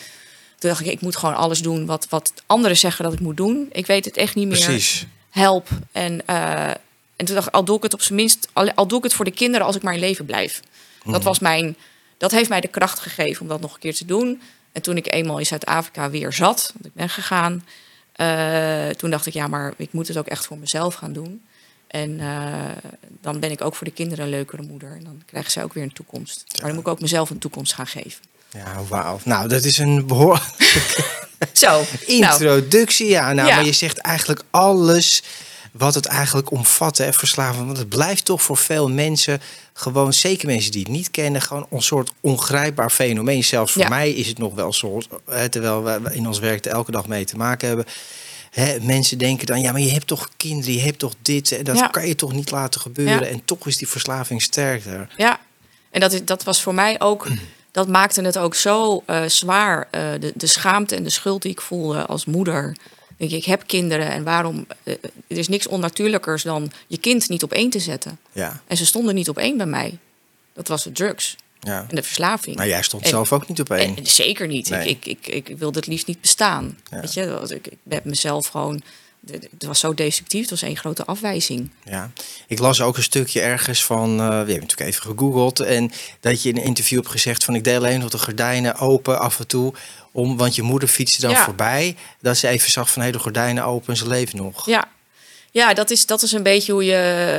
Toen 0.59 0.69
dacht 0.69 0.81
ik, 0.85 0.91
ik 0.91 1.01
moet 1.01 1.15
gewoon 1.15 1.35
alles 1.35 1.61
doen 1.61 1.85
wat, 1.85 2.07
wat 2.09 2.33
anderen 2.45 2.77
zeggen 2.77 3.03
dat 3.03 3.13
ik 3.13 3.19
moet 3.19 3.37
doen. 3.37 3.67
Ik 3.71 3.85
weet 3.85 4.05
het 4.05 4.17
echt 4.17 4.35
niet 4.35 4.47
meer. 4.47 4.63
Precies. 4.63 5.05
Help. 5.29 5.67
En, 5.91 6.27
eh, 6.27 6.69
en 7.15 7.25
toen 7.25 7.35
dacht 7.35 7.47
ik, 7.47 7.53
al 7.53 7.63
doe 7.65 7.77
ik 7.77 7.83
het 7.83 7.93
op 7.93 8.01
zijn 8.01 8.15
minst, 8.15 8.47
al, 8.53 8.71
al 8.73 8.87
doe 8.87 8.97
ik 8.97 9.03
het 9.03 9.13
voor 9.13 9.25
de 9.25 9.31
kinderen 9.31 9.65
als 9.67 9.75
ik 9.75 9.81
maar 9.81 9.93
in 9.93 9.99
leven 9.99 10.25
blijf. 10.25 10.59
Mhm. 11.03 11.11
Dat 11.11 11.23
was 11.23 11.39
mijn, 11.39 11.75
dat 12.17 12.31
heeft 12.31 12.49
mij 12.49 12.61
de 12.61 12.67
kracht 12.67 12.99
gegeven 12.99 13.41
om 13.41 13.47
dat 13.47 13.61
nog 13.61 13.73
een 13.73 13.79
keer 13.79 13.95
te 13.95 14.05
doen. 14.05 14.41
En 14.75 14.81
toen 14.81 14.97
ik 14.97 15.13
eenmaal 15.13 15.37
in 15.39 15.45
Zuid-Afrika 15.45 16.09
weer 16.09 16.33
zat, 16.33 16.71
want 16.73 16.85
ik 16.85 16.93
ben 16.93 17.09
gegaan, 17.09 17.65
eh, 18.11 18.89
toen 18.89 19.09
dacht 19.09 19.25
ik, 19.25 19.33
ja, 19.33 19.47
maar 19.47 19.73
ik 19.77 19.93
moet 19.93 20.07
het 20.07 20.17
ook 20.17 20.27
echt 20.27 20.45
voor 20.45 20.57
mezelf 20.57 20.93
gaan 20.93 21.13
doen. 21.13 21.41
En 21.87 22.19
eh, 22.19 22.53
dan 23.21 23.39
ben 23.39 23.51
ik 23.51 23.61
ook 23.61 23.75
voor 23.75 23.87
de 23.87 23.93
kinderen 23.93 24.23
een 24.25 24.31
leukere 24.31 24.61
moeder. 24.61 24.91
En 24.91 25.03
dan 25.03 25.21
krijgen 25.25 25.51
zij 25.51 25.63
ook 25.63 25.73
weer 25.73 25.83
een 25.83 25.93
toekomst. 25.93 26.43
Maar 26.51 26.65
dan 26.65 26.69
moet 26.75 26.85
ik 26.85 26.87
ook 26.87 27.01
mezelf 27.01 27.29
een 27.29 27.37
toekomst 27.37 27.73
gaan 27.73 27.87
geven. 27.87 28.23
Ja, 28.49 28.83
wauw. 28.89 29.19
Nou, 29.23 29.47
dat 29.47 29.63
is 29.63 29.77
een 29.77 30.07
behoorlijke 30.07 31.03
Zo, 31.53 31.69
nou, 31.69 31.85
introductie. 32.05 33.07
Ja, 33.07 33.33
nou, 33.33 33.47
Ja. 33.47 33.55
maar 33.55 33.65
je 33.65 33.71
zegt 33.71 33.97
eigenlijk 33.97 34.43
alles 34.49 35.23
wat 35.77 35.93
het 35.95 36.05
eigenlijk 36.05 36.51
omvat, 36.51 36.97
hè, 36.97 37.13
verslaving. 37.13 37.65
Want 37.65 37.77
het 37.77 37.89
blijft 37.89 38.25
toch 38.25 38.41
voor 38.41 38.57
veel 38.57 38.89
mensen, 38.89 39.41
gewoon 39.73 40.13
zeker 40.13 40.47
mensen 40.47 40.71
die 40.71 40.81
het 40.81 40.91
niet 40.91 41.11
kennen, 41.11 41.41
gewoon 41.41 41.67
een 41.69 41.81
soort 41.81 42.11
ongrijpbaar 42.21 42.89
fenomeen. 42.89 43.43
Zelfs 43.43 43.71
voor 43.71 43.81
Ja. 43.81 43.89
mij 43.89 44.11
is 44.11 44.27
het 44.27 44.37
nog 44.37 44.53
wel 44.53 44.73
zo, 44.73 45.01
hè, 45.29 45.49
terwijl 45.49 45.83
we 45.83 45.99
in 46.11 46.27
ons 46.27 46.39
werk 46.39 46.65
er 46.65 46.71
elke 46.71 46.91
dag 46.91 47.07
mee 47.07 47.25
te 47.25 47.37
maken 47.37 47.67
hebben. 47.67 47.85
Hè, 48.51 48.79
mensen 48.81 49.17
denken 49.17 49.45
dan, 49.45 49.61
ja, 49.61 49.71
maar 49.71 49.81
je 49.81 49.91
hebt 49.91 50.07
toch 50.07 50.29
kinderen, 50.37 50.73
je 50.73 50.81
hebt 50.81 50.99
toch 50.99 51.13
dit, 51.21 51.51
en 51.51 51.63
dat 51.63 51.77
Ja. 51.77 51.87
kan 51.87 52.07
je 52.07 52.15
toch 52.15 52.33
niet 52.33 52.51
laten 52.51 52.81
gebeuren. 52.81 53.19
Ja. 53.23 53.25
En 53.31 53.45
toch 53.45 53.67
is 53.67 53.77
die 53.77 53.87
verslaving 53.87 54.41
sterker. 54.41 55.13
Ja, 55.17 55.39
en 55.91 55.99
dat, 55.99 56.11
is, 56.13 56.25
dat 56.25 56.43
was 56.43 56.61
voor 56.61 56.73
mij 56.73 56.99
ook, 57.01 57.27
dat 57.71 57.87
maakte 57.87 58.21
het 58.21 58.37
ook 58.37 58.55
zo 58.55 59.03
eh, 59.05 59.23
zwaar. 59.25 59.87
eh, 59.91 60.01
de, 60.19 60.31
de 60.35 60.47
schaamte 60.47 60.95
en 60.95 61.03
de 61.03 61.09
schuld 61.09 61.41
die 61.41 61.51
ik 61.51 61.61
voelde 61.61 62.05
als 62.05 62.25
moeder. 62.25 62.75
Denk 63.17 63.31
ik, 63.31 63.37
ik 63.37 63.45
heb 63.45 63.63
kinderen 63.67 64.09
en 64.11 64.23
waarom? 64.23 64.65
eh, 64.83 64.93
er 65.27 65.37
is 65.37 65.47
niks 65.47 65.67
onnatuurlijkers 65.67 66.43
dan 66.43 66.71
je 66.87 66.97
kind 66.97 67.29
niet 67.29 67.43
op 67.43 67.51
één 67.53 67.69
te 67.69 67.79
zetten. 67.79 68.19
Ja, 68.31 68.61
En 68.67 68.77
ze 68.77 68.85
stonden 68.85 69.15
niet 69.15 69.29
op 69.29 69.37
één 69.37 69.57
bij 69.57 69.65
mij. 69.65 69.97
Dat 70.53 70.67
was 70.67 70.83
de 70.83 70.91
drugs 70.91 71.35
ja. 71.59 71.85
en 71.89 71.95
de 71.95 72.03
verslaving. 72.03 72.55
Maar 72.55 72.67
jij 72.67 72.81
stond 72.81 73.03
En- 73.03 73.09
zelf 73.09 73.31
ook 73.33 73.47
niet 73.47 73.59
op 73.59 73.69
één. 73.69 73.95
En, 73.97 74.05
zeker 74.05 74.47
niet. 74.47 74.69
Nee. 74.69 74.87
Ik, 74.89 75.05
ik, 75.05 75.27
ik, 75.27 75.47
ik 75.47 75.57
wilde 75.57 75.79
het 75.79 75.87
liefst 75.87 76.07
niet 76.07 76.21
bestaan. 76.21 76.77
Ja. 76.91 76.99
Weet 76.99 77.13
je, 77.13 77.47
ik, 77.49 77.67
ik 77.67 77.77
heb 77.89 78.05
mezelf 78.05 78.47
gewoon. 78.47 78.81
Het 79.29 79.65
was 79.65 79.79
zo 79.79 79.93
destructief, 79.93 80.41
het 80.41 80.49
was 80.49 80.61
één 80.61 80.77
grote 80.77 81.05
afwijzing. 81.05 81.69
Ja, 81.83 82.11
ik 82.47 82.59
las 82.59 82.81
ook 82.81 82.97
een 82.97 83.03
stukje 83.03 83.41
ergens 83.41 83.83
van, 83.85 84.09
eh, 84.11 84.27
we 84.27 84.33
hebben 84.33 84.45
natuurlijk 84.59 84.89
even 84.89 85.01
gegoogeld, 85.01 85.59
en 85.59 85.91
dat 86.19 86.41
je 86.41 86.49
in 86.49 86.57
een 86.57 86.63
interview 86.63 86.97
hebt 86.99 87.11
gezegd 87.11 87.43
van 87.43 87.55
ik 87.55 87.63
deel 87.63 87.75
alleen 87.77 87.99
nog 87.99 88.09
de 88.09 88.17
gordijnen 88.17 88.75
open 88.77 89.19
af 89.19 89.39
en 89.39 89.47
toe, 89.47 89.73
om, 90.15 90.37
want 90.37 90.55
je 90.55 90.61
moeder 90.61 90.89
fietste 90.89 91.21
dan 91.21 91.29
Ja. 91.29 91.43
voorbij, 91.43 91.95
dat 92.21 92.37
ze 92.37 92.47
even 92.47 92.71
zag 92.71 92.89
van 92.91 93.01
hé, 93.01 93.11
de 93.11 93.19
gordijnen 93.19 93.63
open 93.65 93.87
en 93.89 93.97
ze 93.97 94.07
leeft 94.07 94.33
nog. 94.33 94.65
Ja, 94.65 94.85
ja 95.51 95.73
dat, 95.73 95.91
is, 95.91 96.05
dat 96.05 96.21
is 96.21 96.31
een 96.31 96.43
beetje 96.43 96.71
hoe 96.71 96.85
je 96.85 96.93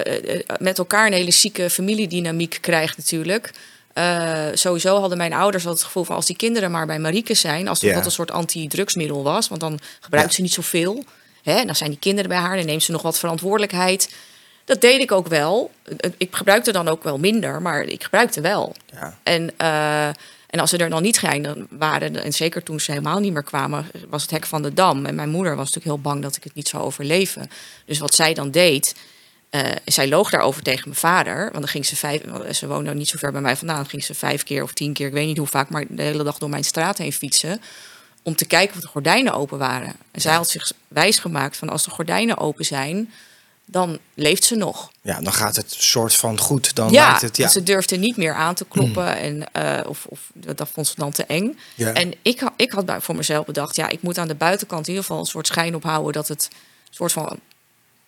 eh, 0.05 0.35
eh, 0.35 0.41
met 0.59 0.79
elkaar 0.79 1.07
een 1.07 1.13
hele 1.13 1.31
zieke 1.31 1.71
familiedynamiek 1.71 2.59
krijgt 2.61 2.97
natuurlijk. 2.97 3.53
Eh, 3.93 4.45
sowieso 4.55 5.01
hadden 5.01 5.19
mijn 5.19 5.33
ouders 5.33 5.65
al 5.67 5.73
het 5.73 5.83
gevoel 5.83 6.05
van 6.05 6.17
als 6.17 6.27
die 6.27 6.37
kinderen 6.37 6.71
maar 6.71 6.87
bij 6.87 6.99
Marieke 6.99 7.35
zijn, 7.35 7.69
als 7.69 7.81
Ja. 7.81 7.95
dat 7.95 8.05
een 8.05 8.11
soort 8.11 8.31
anti-drugsmiddel 8.31 9.23
was, 9.23 9.49
want 9.49 9.61
dan 9.61 9.79
gebruikt 10.01 10.29
Ja. 10.29 10.35
ze 10.37 10.43
niet 10.43 10.53
zoveel. 10.53 11.05
Hè, 11.43 11.53
en 11.53 11.67
dan 11.67 11.77
zijn 11.77 11.91
die 11.91 11.99
kinderen 11.99 12.31
bij 12.31 12.39
haar, 12.39 12.57
dan 12.57 12.67
neemt 12.67 12.83
ze 12.83 12.93
nog 12.93 13.03
wat 13.03 13.19
verantwoordelijkheid. 13.19 14.15
Dat 14.65 14.81
deed 14.81 15.01
ik 15.01 15.13
ook 15.13 15.29
wel. 15.29 15.71
Ik 16.17 16.37
gebruikte 16.37 16.73
dan 16.73 16.89
ook 16.89 17.03
wel 17.03 17.19
minder, 17.19 17.63
maar 17.63 17.83
ik 17.83 18.03
gebruikte 18.03 18.41
wel. 18.41 18.75
Ja. 18.93 19.19
En, 19.23 19.51
eh, 19.57 20.09
en 20.47 20.61
als 20.61 20.71
ze 20.71 20.77
er 20.77 20.91
dan 20.91 21.03
niet 21.03 21.17
zijn 21.17 21.67
waren, 21.71 22.23
en 22.23 22.33
zeker 22.33 22.63
toen 22.63 22.81
ze 22.81 22.91
helemaal 22.91 23.21
niet 23.21 23.33
meer 23.33 23.43
kwamen, 23.43 23.87
was 24.09 24.23
het 24.23 24.31
hek 24.31 24.47
van 24.47 24.63
de 24.63 24.75
dam. 24.75 25.07
En 25.07 25.15
mijn 25.15 25.31
moeder 25.31 25.57
was 25.57 25.67
natuurlijk 25.67 25.95
heel 25.97 26.13
bang 26.13 26.23
dat 26.23 26.37
ik 26.37 26.45
het 26.45 26.55
niet 26.55 26.69
zou 26.69 26.83
overleven. 26.83 27.51
Dus 27.85 27.99
wat 27.99 28.15
zij 28.15 28.35
dan 28.35 28.51
deed, 28.51 28.95
eh, 29.51 29.63
zij 29.85 30.09
loog 30.09 30.31
daarover 30.31 30.63
tegen 30.63 30.83
mijn 30.85 31.01
vader. 31.01 31.43
Want 31.43 31.55
dan 31.55 31.69
ging 31.69 31.87
ze 31.87 31.97
vijf, 31.97 32.23
ze 32.51 32.67
woonde 32.67 32.95
niet 32.95 33.09
zo 33.09 33.19
ver 33.19 33.33
bij 33.33 33.41
mij 33.41 33.57
vandaan. 33.57 33.77
Dan 33.77 33.89
ging 33.89 34.05
ze 34.05 34.15
vijf 34.15 34.43
keer 34.43 34.63
of 34.63 34.73
tien 34.73 34.93
keer, 34.93 35.07
ik 35.07 35.13
weet 35.13 35.27
niet 35.27 35.39
hoe 35.39 35.47
vaak, 35.47 35.69
maar 35.69 35.85
de 35.89 36.03
hele 36.03 36.23
dag 36.23 36.39
door 36.39 36.51
mijn 36.51 36.65
straat 36.65 36.99
heen 36.99 37.13
fietsen. 37.13 37.61
Om 38.23 38.37
te 38.37 38.47
kijken 38.47 38.77
of 38.77 38.81
de 38.81 38.89
gordijnen 38.89 39.33
open 39.33 39.59
waren. 39.59 39.93
En 40.11 40.21
zij 40.21 40.35
had 40.35 40.49
zich 40.51 40.73
wijsgemaakt 40.89 41.57
van 41.57 41.69
als 41.69 41.85
de 41.85 41.91
gordijnen 41.91 42.39
open 42.39 42.65
zijn, 42.65 43.13
dan 43.67 43.99
leeft 44.15 44.45
ze 44.45 44.55
nog. 44.55 44.91
ja, 45.03 45.21
dan 45.21 45.33
gaat 45.33 45.57
het 45.57 45.73
soort 45.73 46.15
van 46.15 46.39
goed, 46.39 46.75
dan 46.75 46.91
Ja, 46.91 47.07
lijkt 47.07 47.23
het, 47.23 47.37
ja. 47.37 47.49
ze 47.49 47.63
durfde 47.63 47.97
niet 47.97 48.17
meer 48.17 48.35
aan 48.35 48.55
te 48.55 48.65
kloppen. 48.65 49.17
En, 49.17 49.53
eh, 49.53 49.89
of, 49.89 50.07
of 50.09 50.21
dat 50.35 50.69
vond 50.73 50.87
ze 50.87 50.95
dan 50.97 51.13
te 51.13 51.25
eng. 51.25 51.59
En 51.77 52.13
ik, 52.23 52.43
ik 52.57 52.71
had 52.71 52.93
voor 52.99 53.17
mezelf 53.17 53.47
bedacht... 53.47 53.77
ja, 53.77 53.89
ik 53.89 54.03
moet 54.03 54.19
aan 54.19 54.29
de 54.29 54.35
buitenkant 54.35 54.83
in 54.83 54.89
ieder 54.89 55.05
geval 55.05 55.21
een 55.21 55.27
soort 55.29 55.47
schijn 55.47 55.75
ophouden... 55.75 56.13
dat 56.13 56.29
het 56.29 56.49
soort 56.91 57.13
van... 57.13 57.41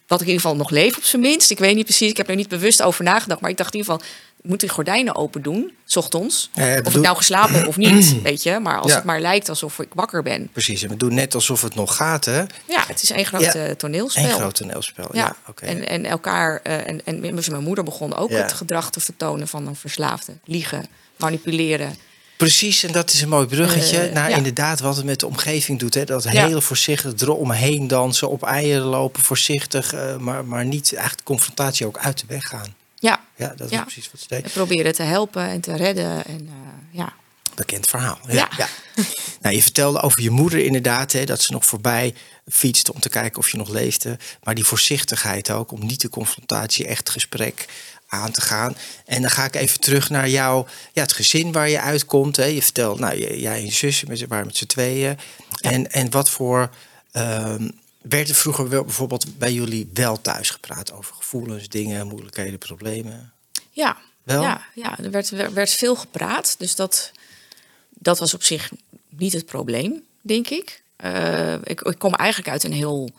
dat 0.08 0.20
ik 0.20 0.26
in 0.26 0.32
ieder 0.32 0.48
geval 0.48 0.56
nog 0.56 0.70
leef 0.70 0.96
op 0.96 1.02
zijn 1.02 1.22
minst. 1.22 1.50
Ik 1.50 1.58
weet 1.58 1.74
niet 1.74 1.84
precies, 1.84 2.10
ik 2.10 2.16
heb 2.16 2.28
er 2.28 2.36
niet 2.36 2.48
bewust 2.48 2.82
over 2.82 3.04
nagedacht... 3.04 3.40
maar 3.40 3.50
ik 3.50 3.56
dacht 3.56 3.74
in 3.74 3.78
ieder 3.80 3.92
geval, 3.94 4.08
ik 4.42 4.50
moet 4.50 4.60
die 4.60 4.68
gordijnen 4.68 5.14
open 5.16 5.42
doen, 5.42 5.72
s 5.84 5.96
ochtends. 5.96 6.50
Of 6.84 6.94
ik 6.94 7.00
nou 7.02 7.16
geslapen 7.16 7.54
heb 7.54 7.66
of 7.66 7.76
niet, 7.76 8.16
weet 8.22 8.42
je. 8.42 8.58
Maar 8.58 8.78
als 8.78 8.90
Ja. 8.90 8.96
het 8.96 9.04
maar 9.04 9.20
lijkt 9.20 9.48
alsof 9.48 9.78
ik 9.78 9.88
wakker 9.94 10.22
ben. 10.22 10.48
Precies, 10.52 10.82
en 10.82 10.88
we 10.88 10.96
doen 10.96 11.14
net 11.14 11.34
alsof 11.34 11.62
het 11.62 11.74
nog 11.74 11.96
gaat, 11.96 12.24
hè? 12.24 12.38
Ja, 12.64 12.84
het 12.86 13.02
is 13.02 13.10
één 13.10 13.24
groot 13.26 13.42
Ja. 13.42 13.52
eh, 13.54 13.70
toneelspel. 13.70 14.24
Een 14.24 14.30
groot 14.30 14.54
toneelspel, 14.54 15.08
ja, 15.12 15.20
Ja, 15.24 15.36
oké. 15.48 15.64
en, 15.66 15.88
en 15.88 16.04
elkaar, 16.04 16.60
eh, 16.62 16.86
en, 16.88 17.00
en 17.04 17.20
mijn 17.20 17.62
moeder 17.62 17.84
begon 17.84 18.14
ook 18.16 18.30
het 18.30 18.52
gedrag 18.52 18.90
te 18.90 19.00
vertonen 19.00 19.48
van 19.48 19.66
een 19.66 19.76
verslaafde. 19.76 20.32
Liegen, 20.44 20.86
manipuleren. 21.16 21.96
Precies, 22.38 22.83
en 22.85 22.92
dat 22.92 23.12
is 23.12 23.21
een 23.21 23.28
mooi 23.28 23.47
bruggetje. 23.47 23.99
Eh, 24.00 24.14
nou, 24.14 24.30
ja. 24.30 24.37
inderdaad, 24.37 24.80
wat 24.80 24.97
het 24.97 25.04
met 25.04 25.21
de 25.21 25.26
omgeving 25.26 25.78
doet. 25.78 25.95
Hè? 25.95 26.04
Dat 26.04 26.23
Ja. 26.23 26.47
hele 26.47 26.61
voorzichtig 26.61 27.12
eromheen 27.21 27.87
dansen, 27.87 28.28
op 28.28 28.42
eieren 28.42 28.87
lopen, 28.87 29.23
voorzichtig, 29.23 29.92
eh, 29.92 30.16
maar, 30.16 30.45
maar 30.45 30.64
niet 30.64 30.92
eigenlijk 30.95 31.25
confrontatie 31.26 31.87
ook 31.87 31.99
uit 31.99 32.18
de 32.21 32.25
weg 32.28 32.45
gaan. 32.49 32.75
Ja, 32.99 33.21
Ja, 33.37 33.49
dat 33.57 33.66
is 33.66 33.76
Ja. 33.76 33.83
precies 33.83 34.11
wat 34.12 34.21
ze 34.21 34.26
deed. 34.28 34.42
en 34.45 34.50
proberen 34.50 34.95
te 34.95 35.02
helpen 35.02 35.42
en 35.49 35.61
te 35.61 35.76
redden. 35.76 36.25
En, 36.25 36.49
eh, 36.49 36.99
ja. 36.99 37.12
Bekend 37.54 37.87
verhaal. 37.87 38.18
Ja. 38.28 38.49
nou, 39.42 39.54
je 39.54 39.62
vertelde 39.62 40.00
over 40.00 40.23
je 40.23 40.30
moeder 40.30 40.59
inderdaad, 40.64 41.12
hè, 41.12 41.25
dat 41.25 41.40
ze 41.42 41.52
nog 41.52 41.64
voorbij 41.66 42.14
fietste 42.50 42.92
om 42.95 43.00
te 43.00 43.09
kijken 43.09 43.38
of 43.38 43.50
je 43.50 43.57
nog 43.57 43.68
leefde. 43.68 44.18
Maar 44.42 44.54
die 44.54 44.64
voorzichtigheid 44.64 45.50
ook, 45.50 45.73
om 45.73 45.87
niet 45.87 46.00
de 46.00 46.09
confrontatie, 46.09 46.87
echt 46.87 47.11
gesprek 47.11 47.66
aan 48.08 48.30
te 48.30 48.40
gaan. 48.40 48.76
En 49.04 49.22
dan 49.22 49.30
ga 49.30 49.44
ik 49.44 49.54
even 49.54 49.80
terug 49.80 50.10
naar 50.10 50.28
jou, 50.28 50.66
ja, 50.92 51.02
het 51.02 51.12
gezin 51.12 51.52
waar 51.52 51.68
je 51.68 51.80
uitkomt. 51.80 52.36
Hè. 52.36 52.44
Je 52.44 52.62
vertelt, 52.62 52.98
nou, 52.98 53.36
jij 53.36 53.56
en 53.56 53.64
je 53.64 53.72
zus 53.72 54.04
met, 54.04 54.26
waren 54.26 54.46
met 54.46 54.56
z'n 54.56 54.66
tweeën. 54.66 55.18
En, 55.60 55.90
en 55.90 56.10
wat 56.10 56.30
voor. 56.30 56.70
Um, 57.12 57.70
werd 58.08 58.28
er 58.28 58.34
vroeger 58.34 58.68
wel, 58.68 58.84
bijvoorbeeld 58.84 59.38
bij 59.38 59.52
jullie 59.52 59.90
wel 59.94 60.20
thuis 60.20 60.50
gepraat 60.50 60.92
over 60.92 61.14
gevoelens, 61.14 61.68
dingen, 61.68 62.06
moeilijkheden, 62.06 62.58
problemen? 62.58 63.32
Ja, 63.70 63.96
wel? 64.22 64.42
ja, 64.42 64.66
ja 64.74 64.98
er 64.98 65.10
werd, 65.10 65.52
werd 65.52 65.70
veel 65.70 65.96
gepraat. 65.96 66.54
Dus 66.58 66.74
dat, 66.74 67.12
dat 67.88 68.18
was 68.18 68.34
op 68.34 68.42
zich 68.42 68.70
niet 69.08 69.32
het 69.32 69.46
probleem, 69.46 70.02
denk 70.20 70.48
ik. 70.48 70.82
Uh, 71.04 71.52
ik, 71.52 71.80
ik 71.80 71.98
kom 71.98 72.14
eigenlijk 72.14 72.50
uit 72.50 72.64
een 72.64 72.72
heel 72.72 73.10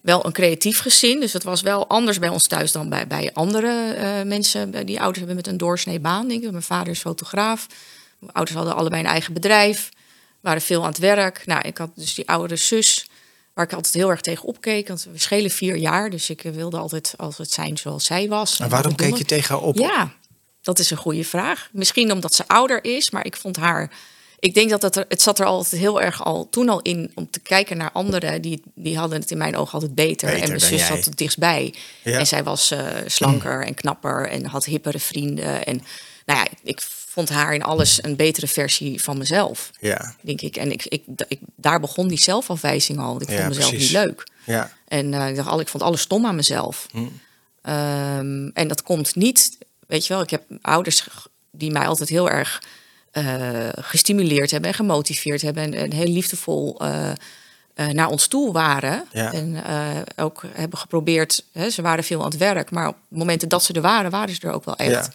wel 0.00 0.26
een 0.26 0.32
creatief 0.32 0.80
gezin. 0.80 1.20
Dus 1.20 1.32
het 1.32 1.42
was 1.42 1.60
wel 1.60 1.88
anders 1.88 2.18
bij 2.18 2.28
ons 2.28 2.46
thuis 2.46 2.72
dan 2.72 2.88
bij, 2.88 3.06
bij 3.06 3.30
andere 3.32 3.96
uh, 3.96 4.28
mensen 4.28 4.86
die 4.86 4.98
ouders 4.98 5.18
hebben 5.18 5.36
met 5.36 5.46
een 5.46 5.56
doorsnee 5.56 6.00
baan. 6.00 6.28
Denk 6.28 6.42
ik. 6.42 6.50
Mijn 6.50 6.62
vader 6.62 6.92
is 6.92 7.00
fotograaf. 7.00 7.66
Mijn 8.18 8.32
ouders 8.32 8.56
hadden 8.56 8.76
allebei 8.76 9.02
een 9.02 9.08
eigen 9.08 9.32
bedrijf. 9.32 9.88
Waren 10.40 10.62
veel 10.62 10.82
aan 10.82 10.88
het 10.88 10.98
werk. 10.98 11.46
Nou, 11.46 11.68
ik 11.68 11.78
had 11.78 11.90
dus 11.94 12.14
die 12.14 12.28
oudere 12.28 12.56
zus, 12.56 13.06
waar 13.54 13.64
ik 13.64 13.72
altijd 13.72 13.94
heel 13.94 14.10
erg 14.10 14.20
tegen 14.20 14.44
opkeek. 14.44 14.88
Want 14.88 15.06
we 15.12 15.18
schelen 15.18 15.50
vier 15.50 15.76
jaar. 15.76 16.10
Dus 16.10 16.30
ik 16.30 16.42
wilde 16.42 16.78
altijd 16.78 17.14
altijd 17.16 17.50
zijn 17.50 17.78
zoals 17.78 18.04
zij 18.04 18.28
was. 18.28 18.60
En 18.60 18.68
waarom 18.68 18.94
keek 18.94 19.16
je 19.16 19.24
tegen 19.24 19.54
haar 19.54 19.64
op? 19.64 19.76
Ja, 19.76 20.12
dat 20.62 20.78
is 20.78 20.90
een 20.90 20.96
goede 20.96 21.24
vraag. 21.24 21.68
Misschien 21.72 22.12
omdat 22.12 22.34
ze 22.34 22.48
ouder 22.48 22.84
is, 22.84 23.10
maar 23.10 23.26
ik 23.26 23.36
vond 23.36 23.56
haar 23.56 23.90
ik 24.40 24.54
denk 24.54 24.70
dat 24.70 24.82
het, 24.82 24.96
er, 24.96 25.04
het 25.08 25.22
zat 25.22 25.38
er 25.38 25.46
altijd 25.46 25.80
heel 25.80 26.00
erg 26.00 26.24
al 26.24 26.48
toen 26.50 26.68
al 26.68 26.80
in 26.82 27.10
om 27.14 27.30
te 27.30 27.40
kijken 27.40 27.76
naar 27.76 27.92
anderen. 27.92 28.42
Die, 28.42 28.62
die 28.74 28.98
hadden 28.98 29.20
het 29.20 29.30
in 29.30 29.38
mijn 29.38 29.56
ogen 29.56 29.72
altijd 29.72 29.94
beter. 29.94 30.28
en 30.28 30.48
mijn 30.48 30.60
zus 30.60 30.86
zat 30.86 31.04
het 31.04 31.16
dichtstbij. 31.16 31.74
En 32.02 32.26
zij 32.26 32.44
was 32.44 32.72
uh, 32.72 32.86
slanker 33.06 33.66
en 33.66 33.74
knapper 33.74 34.28
en 34.28 34.44
had 34.44 34.64
hippere 34.64 34.98
vrienden. 34.98 35.66
En 35.66 35.82
nou 36.26 36.38
ja, 36.38 36.46
ik 36.62 36.80
vond 37.06 37.28
haar 37.28 37.54
in 37.54 37.62
alles 37.62 38.02
een 38.02 38.16
betere 38.16 38.46
versie 38.46 39.02
van 39.02 39.18
mezelf. 39.18 39.70
Ja. 39.80 40.14
Denk 40.20 40.40
ik. 40.40 40.56
En 40.56 40.72
ik, 40.72 40.84
ik, 40.84 41.02
ik 41.28 41.38
daar 41.56 41.80
begon 41.80 42.08
die 42.08 42.20
zelfafwijzing 42.20 42.98
al. 42.98 43.22
Ik 43.22 43.28
vond 43.28 43.48
mezelf 43.48 43.72
niet 43.72 43.90
leuk. 43.90 44.26
Ja. 44.44 44.72
En 44.88 45.12
uh, 45.12 45.28
ik 45.28 45.36
dacht, 45.36 45.48
al, 45.48 45.60
ik 45.60 45.68
vond 45.68 45.82
alles 45.82 46.00
stom 46.00 46.26
aan 46.26 46.36
mezelf. 46.36 46.86
Hm. 46.90 46.98
Um, 46.98 48.50
en 48.54 48.68
dat 48.68 48.82
komt 48.82 49.14
niet, 49.14 49.58
weet 49.86 50.06
je 50.06 50.12
wel, 50.12 50.22
ik 50.22 50.30
heb 50.30 50.42
ouders 50.60 51.06
die 51.50 51.70
mij 51.70 51.86
altijd 51.86 52.08
heel 52.08 52.30
erg 52.30 52.62
uh, 53.22 53.68
gestimuleerd 53.84 54.50
hebben 54.50 54.70
en 54.70 54.76
gemotiveerd 54.76 55.42
hebben 55.42 55.62
en, 55.62 55.74
en 55.74 55.92
heel 55.92 56.12
liefdevol 56.12 56.82
uh, 56.82 57.10
uh, 57.74 57.86
naar 57.88 58.08
ons 58.08 58.26
toe 58.26 58.52
waren. 58.52 59.04
Ja. 59.12 59.32
En 59.32 59.56
ook 60.16 60.42
hebben 60.52 60.78
geprobeerd, 60.78 61.44
hè, 61.52 61.70
ze 61.70 61.82
waren 61.82 62.04
veel 62.04 62.18
aan 62.18 62.30
het 62.30 62.36
werk, 62.36 62.70
maar 62.70 62.88
op 62.88 62.96
momenten 63.08 63.48
dat 63.48 63.64
ze 63.64 63.72
er 63.72 63.80
waren, 63.80 64.10
waren 64.10 64.34
ze 64.34 64.40
er 64.40 64.52
ook 64.52 64.64
wel 64.64 64.76
echt. 64.76 64.90
Ja. 64.90 65.08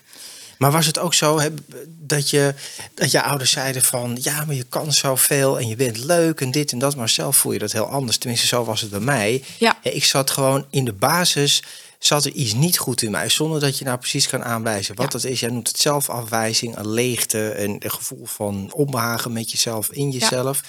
Maar 0.57 0.71
was 0.71 0.85
het 0.85 0.99
ook 0.99 1.13
zo 1.13 1.39
hè, 1.39 1.49
dat, 1.87 2.29
je, 2.29 2.53
dat 2.93 3.11
je 3.11 3.21
ouders 3.21 3.51
zeiden 3.51 3.81
van 3.81 4.17
ja, 4.21 4.45
maar 4.45 4.55
je 4.55 4.65
kan 4.69 4.93
zoveel 4.93 5.59
en 5.59 5.67
je 5.67 5.75
bent 5.75 5.97
leuk 5.97 6.41
en 6.41 6.51
dit 6.51 6.71
en 6.71 6.79
dat, 6.79 6.95
maar 6.95 7.09
zelf 7.09 7.37
voel 7.37 7.51
je 7.51 7.59
dat 7.59 7.71
heel 7.71 7.85
anders. 7.85 8.17
Tenminste, 8.17 8.47
zo 8.47 8.63
was 8.63 8.81
het 8.81 8.89
bij 8.89 8.99
mij. 8.99 9.43
Ja. 9.57 9.77
Ik 9.81 10.03
zat 10.03 10.31
gewoon 10.31 10.65
in 10.69 10.85
de 10.85 10.93
basis 10.93 11.63
zat 12.05 12.25
er 12.25 12.31
iets 12.31 12.53
niet 12.53 12.77
goed 12.77 13.01
in 13.01 13.11
mij, 13.11 13.29
zonder 13.29 13.59
dat 13.59 13.77
je 13.77 13.85
nou 13.85 13.97
precies 13.97 14.27
kan 14.27 14.43
aanwijzen 14.43 14.95
wat 14.95 15.11
dat 15.11 15.23
is. 15.23 15.39
Jij 15.39 15.49
noemt 15.49 15.67
het 15.67 15.79
zelfafwijzing, 15.79 16.77
een 16.77 16.89
leegte, 16.89 17.55
een, 17.57 17.75
een 17.79 17.91
gevoel 17.91 18.25
van 18.25 18.71
onbehagen 18.73 19.33
met 19.33 19.51
jezelf, 19.51 19.91
in 19.91 20.11
jezelf. 20.11 20.61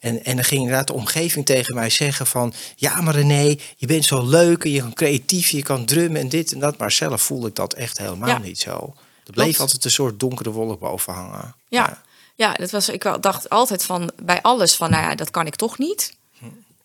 En, 0.00 0.24
en 0.24 0.34
dan 0.34 0.44
ging 0.44 0.60
inderdaad 0.60 0.86
de 0.86 0.92
omgeving 0.92 1.46
tegen 1.46 1.74
mij 1.74 1.90
zeggen 1.90 2.26
van... 2.26 2.52
ja, 2.76 3.00
maar 3.00 3.14
René, 3.14 3.56
je 3.76 3.86
bent 3.86 4.04
zo 4.04 4.26
leuk 4.26 4.64
en 4.64 4.70
je 4.70 4.80
kan 4.80 4.92
creatief, 4.92 5.48
je 5.48 5.62
kan 5.62 5.84
drummen 5.84 6.20
en 6.20 6.28
dit 6.28 6.52
en 6.52 6.58
dat. 6.58 6.78
Maar 6.78 6.92
zelf 6.92 7.22
voelde 7.22 7.48
ik 7.48 7.54
dat 7.54 7.74
echt 7.74 7.98
helemaal 7.98 8.38
niet 8.38 8.58
zo. 8.58 8.94
Er 9.26 9.32
bleef 9.32 9.60
altijd 9.60 9.84
een 9.84 9.90
soort 9.90 10.20
donkere 10.20 10.50
wolk 10.50 10.80
boven 10.80 11.12
hangen. 11.12 11.54
Ja, 11.68 12.02
ja. 12.34 12.52
dat 12.52 12.70
was, 12.70 12.88
ik 12.88 13.02
dacht 13.20 13.48
altijd 13.48 13.84
van 13.84 14.10
bij 14.22 14.42
alles 14.42 14.74
van... 14.74 14.90
nou 14.90 15.02
ja, 15.02 15.14
dat 15.14 15.30
kan 15.30 15.46
ik 15.46 15.56
toch 15.56 15.78
niet. 15.78 16.16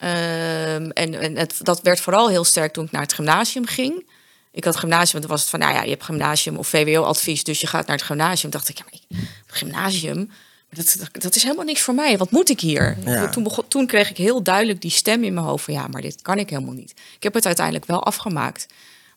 Ehm, 0.03 0.89
en 0.89 1.13
en 1.19 1.37
het, 1.37 1.55
dat 1.61 1.81
werd 1.81 1.99
vooral 1.99 2.29
heel 2.29 2.43
sterk 2.43 2.73
toen 2.73 2.85
ik 2.85 2.91
naar 2.91 3.01
het 3.01 3.13
gymnasium 3.13 3.65
ging. 3.65 4.05
Ik 4.51 4.63
had 4.63 4.75
gymnasium, 4.75 5.19
want 5.19 5.31
was 5.31 5.41
het 5.41 5.49
van, 5.49 5.59
nou 5.59 5.73
ja, 5.73 5.83
je 5.83 5.89
hebt 5.89 6.03
gymnasium 6.03 6.57
of 6.57 6.67
VWO-advies, 6.67 7.43
dus 7.43 7.61
je 7.61 7.67
gaat 7.67 7.87
naar 7.87 7.95
het 7.95 8.05
gymnasium. 8.05 8.51
dacht 8.51 8.69
ik, 8.69 8.77
ja, 8.77 8.83
maar 8.83 8.93
ik, 8.93 9.17
gymnasium, 9.47 10.29
dat, 10.69 10.97
dat, 11.11 11.35
is 11.35 11.43
helemaal 11.43 11.65
niks 11.65 11.81
voor 11.81 11.93
mij. 11.93 12.17
Wat 12.17 12.31
moet 12.31 12.49
ik 12.49 12.59
hier? 12.59 12.97
Toen, 13.31 13.43
begon, 13.43 13.67
toen 13.67 13.87
kreeg 13.87 14.09
ik 14.09 14.17
heel 14.17 14.43
duidelijk 14.43 14.81
die 14.81 14.91
stem 14.91 15.23
in 15.23 15.33
mijn 15.33 15.45
hoofd 15.45 15.63
van, 15.63 15.73
ja, 15.73 15.87
maar 15.87 16.01
dit 16.01 16.21
kan 16.21 16.37
ik 16.37 16.49
helemaal 16.49 16.73
niet. 16.73 16.91
Ik 17.15 17.23
heb 17.23 17.33
het 17.33 17.45
uiteindelijk 17.45 17.85
wel 17.85 18.03
afgemaakt. 18.03 18.65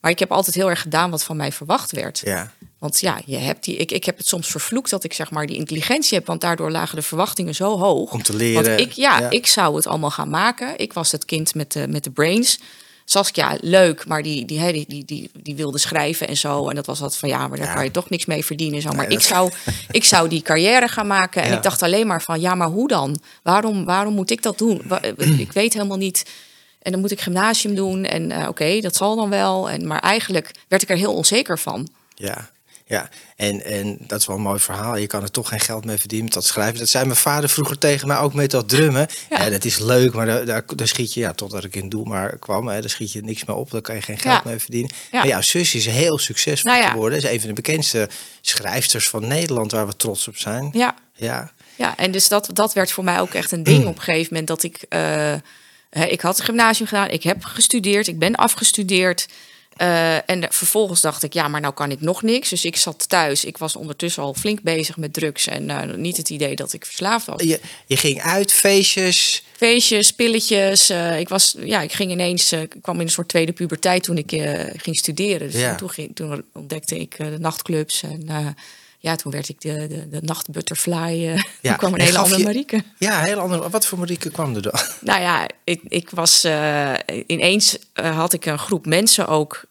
Maar 0.00 0.10
ik 0.10 0.18
heb 0.18 0.32
altijd 0.32 0.56
heel 0.56 0.70
erg 0.70 0.80
gedaan 0.80 1.10
wat 1.10 1.24
van 1.24 1.36
mij 1.36 1.52
verwacht 1.52 1.92
werd. 1.92 2.20
Ja. 2.24 2.52
Want 2.78 3.00
ja, 3.00 3.20
je 3.24 3.36
hebt 3.36 3.64
die, 3.64 3.76
ik, 3.76 3.90
ik 3.90 4.04
heb 4.04 4.16
het 4.16 4.26
soms 4.26 4.48
vervloekt 4.48 4.90
dat 4.90 5.04
ik 5.04 5.12
zeg 5.12 5.30
maar 5.30 5.46
die 5.46 5.56
intelligentie 5.56 6.18
heb, 6.18 6.26
want 6.26 6.40
daardoor 6.40 6.70
lagen 6.70 6.96
de 6.96 7.02
verwachtingen 7.02 7.54
zo 7.54 7.78
hoog. 7.78 8.12
Om 8.12 8.22
te 8.22 8.36
leren. 8.36 8.64
Want 8.64 8.80
ik, 8.80 8.92
ja, 8.92 9.30
ik 9.30 9.46
zou 9.46 9.76
het 9.76 9.86
allemaal 9.86 10.10
gaan 10.10 10.28
maken. 10.28 10.78
Ik 10.78 10.92
was 10.92 11.12
het 11.12 11.24
kind 11.24 11.54
met 11.54 11.72
de, 11.72 11.88
met 11.88 12.04
de 12.04 12.10
brains. 12.10 12.60
Saskia, 13.04 13.56
leuk, 13.60 14.06
maar 14.06 14.22
die, 14.22 14.44
die, 14.44 14.72
die, 14.72 14.84
die, 14.88 15.04
die, 15.04 15.30
die 15.42 15.54
wilde 15.54 15.78
schrijven 15.78 16.28
en 16.28 16.36
zo. 16.36 16.68
En 16.68 16.74
dat 16.74 16.86
was 16.86 17.00
wat 17.00 17.16
van 17.16 17.28
ja, 17.28 17.48
maar 17.48 17.58
daar 17.58 17.74
kan 17.74 17.84
je 17.84 17.90
toch 17.90 18.10
niks 18.10 18.24
mee 18.24 18.44
verdienen. 18.44 18.82
Zo. 18.82 18.90
Maar 18.92 19.10
ik, 19.10 19.20
zou, 19.20 19.52
ik 19.90 20.04
zou 20.04 20.28
die 20.28 20.42
carrière 20.42 20.88
gaan 20.88 21.06
maken. 21.06 21.42
En 21.42 21.52
ik 21.52 21.62
dacht 21.62 21.82
alleen 21.82 22.06
maar 22.06 22.22
van 22.22 22.40
ja, 22.40 22.54
maar 22.54 22.68
hoe 22.68 22.88
dan? 22.88 23.20
Waarom, 23.42 23.84
waarom 23.84 24.14
moet 24.14 24.30
ik 24.30 24.42
dat 24.42 24.58
doen? 24.58 24.82
Ik 25.38 25.52
weet 25.52 25.72
helemaal 25.72 25.96
niet 25.96 26.24
en 26.86 26.92
dan 26.92 27.00
moet 27.00 27.10
ik 27.10 27.20
gymnasium 27.20 27.74
doen. 27.74 28.04
En 28.04 28.30
uh, 28.30 28.48
oké, 28.48 28.80
dat 28.80 28.96
zal 28.96 29.16
dan 29.16 29.30
wel. 29.30 29.70
En, 29.70 29.86
maar 29.86 30.00
eigenlijk 30.00 30.50
werd 30.68 30.82
ik 30.82 30.90
er 30.90 30.96
heel 30.96 31.14
onzeker 31.14 31.58
van. 31.58 31.88
Ja, 32.14 32.50
ja. 32.88 33.08
En, 33.36 33.64
en 33.64 33.98
dat 34.00 34.20
is 34.20 34.26
wel 34.26 34.36
een 34.36 34.42
mooi 34.42 34.60
verhaal. 34.60 34.96
Je 34.96 35.06
kan 35.06 35.22
er 35.22 35.30
toch 35.30 35.48
geen 35.48 35.60
geld 35.60 35.84
mee 35.84 35.98
verdienen 35.98 36.24
met 36.24 36.34
dat 36.34 36.44
schrijven. 36.44 36.78
Dat 36.78 36.88
zei 36.88 37.04
mijn 37.04 37.16
vader 37.16 37.48
vroeger 37.48 37.78
tegen 37.78 38.08
mij 38.08 38.16
ook 38.16 38.34
met 38.34 38.50
dat 38.50 38.68
drummen. 38.68 39.06
Ja, 39.30 39.50
dat 39.50 39.64
is 39.64 39.78
leuk, 39.78 40.14
maar 40.14 40.26
daar, 40.26 40.44
daar, 40.44 40.62
daar, 40.76 40.88
schiet 40.88 41.14
je, 41.14 41.20
ja, 41.20 41.32
totdat 41.32 41.64
ik 41.64 41.76
in 41.76 41.88
doel 41.88 42.04
maar 42.04 42.38
kwam, 42.38 42.68
hè, 42.68 42.80
daar 42.80 42.90
schiet 42.90 43.12
je 43.12 43.22
niks 43.22 43.44
meer 43.44 43.56
op. 43.56 43.70
Daar 43.70 43.80
kan 43.80 43.94
je 43.94 44.02
geen 44.02 44.18
geld 44.18 44.44
mee 44.44 44.58
verdienen. 44.58 44.90
Ja. 45.10 45.18
Maar 45.18 45.28
ja, 45.28 45.42
zus 45.42 45.74
is 45.74 45.86
heel 45.86 46.18
succesvol 46.18 46.72
nou 46.72 46.84
geworden. 46.84 47.18
Is 47.18 47.24
een 47.24 47.38
van 47.40 47.48
de 47.48 47.54
bekendste 47.54 48.08
schrijfsters 48.40 49.08
van 49.08 49.26
Nederland 49.26 49.72
waar 49.72 49.86
we 49.86 49.96
trots 49.96 50.28
op 50.28 50.36
zijn. 50.36 50.68
Ja. 50.72 50.94
Ja, 51.14 51.52
ja 51.74 51.96
en 51.96 52.10
dus 52.10 52.28
dat, 52.28 52.50
dat 52.52 52.72
werd 52.72 52.92
voor 52.92 53.04
mij 53.04 53.20
ook 53.20 53.34
echt 53.34 53.52
een 53.52 53.62
ding 53.62 53.86
op 53.86 53.96
een 53.96 54.02
gegeven 54.02 54.28
moment 54.30 54.46
dat 54.46 54.62
ik. 54.62 54.84
Uh, 54.88 55.34
ik 55.90 56.20
had 56.20 56.40
gymnasium 56.40 56.88
gedaan, 56.88 57.08
ik 57.08 57.22
heb 57.22 57.44
gestudeerd, 57.44 58.06
ik 58.06 58.18
ben 58.18 58.34
afgestudeerd. 58.34 59.26
Uh, 59.82 60.30
en 60.30 60.46
vervolgens 60.50 61.00
dacht 61.00 61.22
ik, 61.22 61.32
ja, 61.32 61.48
maar 61.48 61.60
nou 61.60 61.74
kan 61.74 61.90
ik 61.90 62.00
nog 62.00 62.22
niks. 62.22 62.48
Dus 62.48 62.64
ik 62.64 62.76
zat 62.76 63.08
thuis. 63.08 63.44
Ik 63.44 63.58
was 63.58 63.76
ondertussen 63.76 64.22
al 64.22 64.34
flink 64.34 64.62
bezig 64.62 64.96
met 64.96 65.12
drugs. 65.12 65.46
En 65.46 65.68
uh, 65.68 65.94
niet 65.94 66.16
het 66.16 66.30
idee 66.30 66.56
dat 66.56 66.72
ik 66.72 66.84
verslaafd 66.84 67.26
was. 67.26 67.42
Je, 67.42 67.60
je 67.86 67.96
ging 67.96 68.22
uit, 68.22 68.52
feestjes? 68.52 69.42
Feestjes, 69.56 70.10
pilletjes. 70.10 70.90
Uh, 70.90 71.18
ik, 71.18 71.28
was, 71.28 71.56
ja, 71.58 71.80
ik 71.80 71.92
ging 71.92 72.10
ineens, 72.10 72.52
ik 72.52 72.74
kwam 72.82 72.94
in 72.94 73.06
een 73.06 73.10
soort 73.10 73.28
tweede 73.28 73.52
puberteit 73.52 74.02
toen 74.02 74.18
ik 74.18 74.30
ging 74.76 74.96
studeren. 74.96 75.50
Dus 75.50 75.60
ja. 75.60 75.74
toen, 75.74 75.90
ging, 75.90 76.14
toen 76.14 76.44
ontdekte 76.52 76.98
ik 76.98 77.16
de 77.16 77.38
nachtclubs 77.38 78.02
en 78.02 78.54
ja, 79.06 79.16
toen 79.16 79.32
werd 79.32 79.48
ik 79.48 79.60
de, 79.60 79.86
de, 79.88 80.08
de 80.08 80.20
nachtbutterfly. 80.22 81.12
Uh, 81.12 81.42
ja, 81.60 81.74
kwam 81.74 81.94
een 81.94 82.00
hele 82.00 82.18
andere 82.18 82.42
Marieke. 82.42 82.82
Ja, 82.98 83.22
heel 83.22 83.38
andere. 83.38 83.70
Wat 83.70 83.86
voor 83.86 83.98
Marieke 83.98 84.30
kwam 84.30 84.54
er 84.54 84.62
dan? 84.62 84.72
Nou 85.00 85.20
ja, 85.20 85.48
ik, 85.64 85.80
ik 85.88 86.10
was 86.10 86.44
uh, 86.44 86.92
ineens 87.26 87.78
uh, 87.94 88.16
had 88.16 88.32
ik 88.32 88.46
een 88.46 88.58
groep 88.58 88.86
mensen 88.86 89.28
ook 89.28 89.64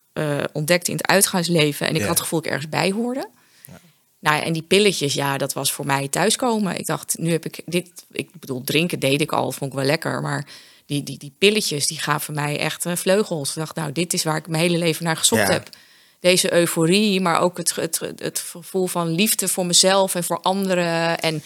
ontdekt 0.51 0.87
in 0.87 0.95
het 0.95 1.07
uitgaansleven. 1.07 1.87
En 1.87 1.95
ik 1.95 2.01
had 2.01 2.09
het 2.09 2.19
gevoel 2.19 2.39
dat 2.41 2.47
ik 2.47 2.53
ergens 2.53 2.71
bij 2.71 2.91
hoorde. 2.91 3.29
Ja. 3.67 3.79
Nou, 4.19 4.43
en 4.43 4.53
die 4.53 4.61
pilletjes, 4.61 5.13
ja, 5.13 5.37
dat 5.37 5.53
was 5.53 5.71
voor 5.71 5.85
mij 5.85 6.07
thuiskomen. 6.07 6.77
Ik 6.77 6.85
dacht, 6.85 7.15
nu 7.19 7.31
heb 7.31 7.45
ik 7.45 7.61
dit. 7.65 7.89
Ik 8.11 8.29
bedoel, 8.39 8.61
drinken 8.63 8.99
deed 8.99 9.21
ik 9.21 9.31
al, 9.31 9.51
vond 9.51 9.71
ik 9.71 9.77
wel 9.77 9.87
lekker. 9.87 10.21
Maar 10.21 10.47
die, 10.85 11.03
die, 11.03 11.17
die 11.17 11.33
pilletjes, 11.37 11.87
die 11.87 11.99
gaven 11.99 12.33
mij 12.33 12.59
echt 12.59 12.85
vleugels. 12.87 13.49
Ik 13.49 13.55
dacht, 13.55 13.75
nou, 13.75 13.91
dit 13.91 14.13
is 14.13 14.23
waar 14.23 14.37
ik 14.37 14.47
mijn 14.47 14.63
hele 14.63 14.77
leven 14.77 15.03
naar 15.03 15.17
gezocht 15.17 15.47
heb 15.47 15.69
deze 16.25 16.53
euforie, 16.53 17.21
maar 17.21 17.39
ook 17.39 17.57
het, 17.57 17.75
het, 17.75 17.99
het 18.15 18.39
gevoel 18.39 18.87
van 18.87 19.15
liefde 19.15 19.47
voor 19.47 19.65
mezelf 19.65 20.15
en 20.15 20.23
voor 20.23 20.39
anderen. 20.41 21.19
En 21.19 21.43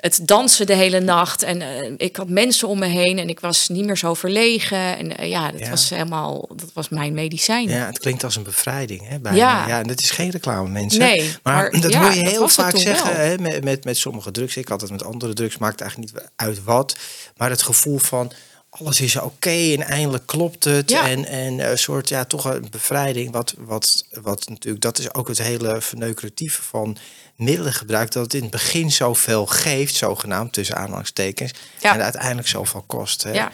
het 0.00 0.20
dansen 0.22 0.66
de 0.66 0.74
hele 0.74 1.00
nacht. 1.00 1.42
En 1.42 1.60
uh, 1.60 1.92
ik 1.96 2.16
had 2.16 2.28
mensen 2.28 2.68
om 2.68 2.78
me 2.78 2.86
heen 2.86 3.18
en 3.18 3.28
ik 3.28 3.40
was 3.40 3.68
niet 3.68 3.84
meer 3.84 3.96
zo 3.96 4.14
verlegen. 4.14 4.98
En 4.98 5.20
uh, 5.20 5.30
ja, 5.30 5.50
dat 5.52 5.68
was 5.68 5.90
helemaal, 5.90 6.48
dat 6.56 6.70
was 6.74 6.88
mijn 6.88 7.14
medicijn. 7.14 7.68
Ja, 7.68 7.86
het 7.86 7.98
klinkt 7.98 8.24
als 8.24 8.36
een 8.36 8.42
bevrijding. 8.42 9.08
Hè, 9.08 9.18
bijna. 9.18 9.38
Ja. 9.38 9.66
ja, 9.66 9.80
en 9.80 9.86
dat 9.86 10.00
is 10.00 10.10
geen 10.10 10.30
reclame, 10.30 10.68
mensen. 10.68 11.00
Nee, 11.00 11.34
maar, 11.42 11.70
maar 11.70 11.80
dat 11.80 11.94
hoor 11.94 12.12
je 12.12 12.28
heel 12.28 12.48
vaak 12.48 12.76
zeggen 12.76 13.16
hè, 13.16 13.38
met, 13.38 13.64
met, 13.64 13.84
met 13.84 13.96
sommige 13.96 14.30
drugs. 14.30 14.56
Ik 14.56 14.68
had 14.68 14.80
het 14.80 14.90
met 14.90 15.04
andere 15.04 15.32
drugs, 15.32 15.58
maakt 15.58 15.80
eigenlijk 15.80 16.12
niet 16.12 16.24
uit 16.36 16.64
wat. 16.64 16.96
Maar 17.36 17.50
het 17.50 17.62
gevoel 17.62 17.98
van 17.98 18.32
alles 18.72 19.00
is 19.00 19.16
oké 19.16 19.50
en 19.72 19.82
eindelijk 19.82 20.26
klopt 20.26 20.64
het. 20.64 20.90
En, 20.92 21.24
en 21.24 21.70
een 21.70 21.78
soort, 21.78 22.08
ja, 22.08 22.24
toch 22.24 22.44
een 22.44 22.66
bevrijding. 22.70 23.32
Wat, 23.32 23.54
wat, 23.58 24.06
wat 24.22 24.48
natuurlijk, 24.48 24.82
dat 24.82 24.98
is 24.98 25.14
ook 25.14 25.28
het 25.28 25.38
hele 25.38 25.80
verneukeratieve 25.80 26.62
van 26.62 26.96
middelengebruik. 27.36 28.12
Dat 28.12 28.22
het 28.22 28.34
in 28.34 28.42
het 28.42 28.50
begin 28.50 28.90
zoveel 28.92 29.46
geeft, 29.46 29.94
zogenaamd 29.94 30.52
tussen 30.52 30.76
aanhalingstekens. 30.76 31.52
En 31.80 32.02
uiteindelijk 32.02 32.48
zoveel 32.48 32.84
kost. 32.86 33.22
Hè? 33.22 33.32
Ja. 33.32 33.50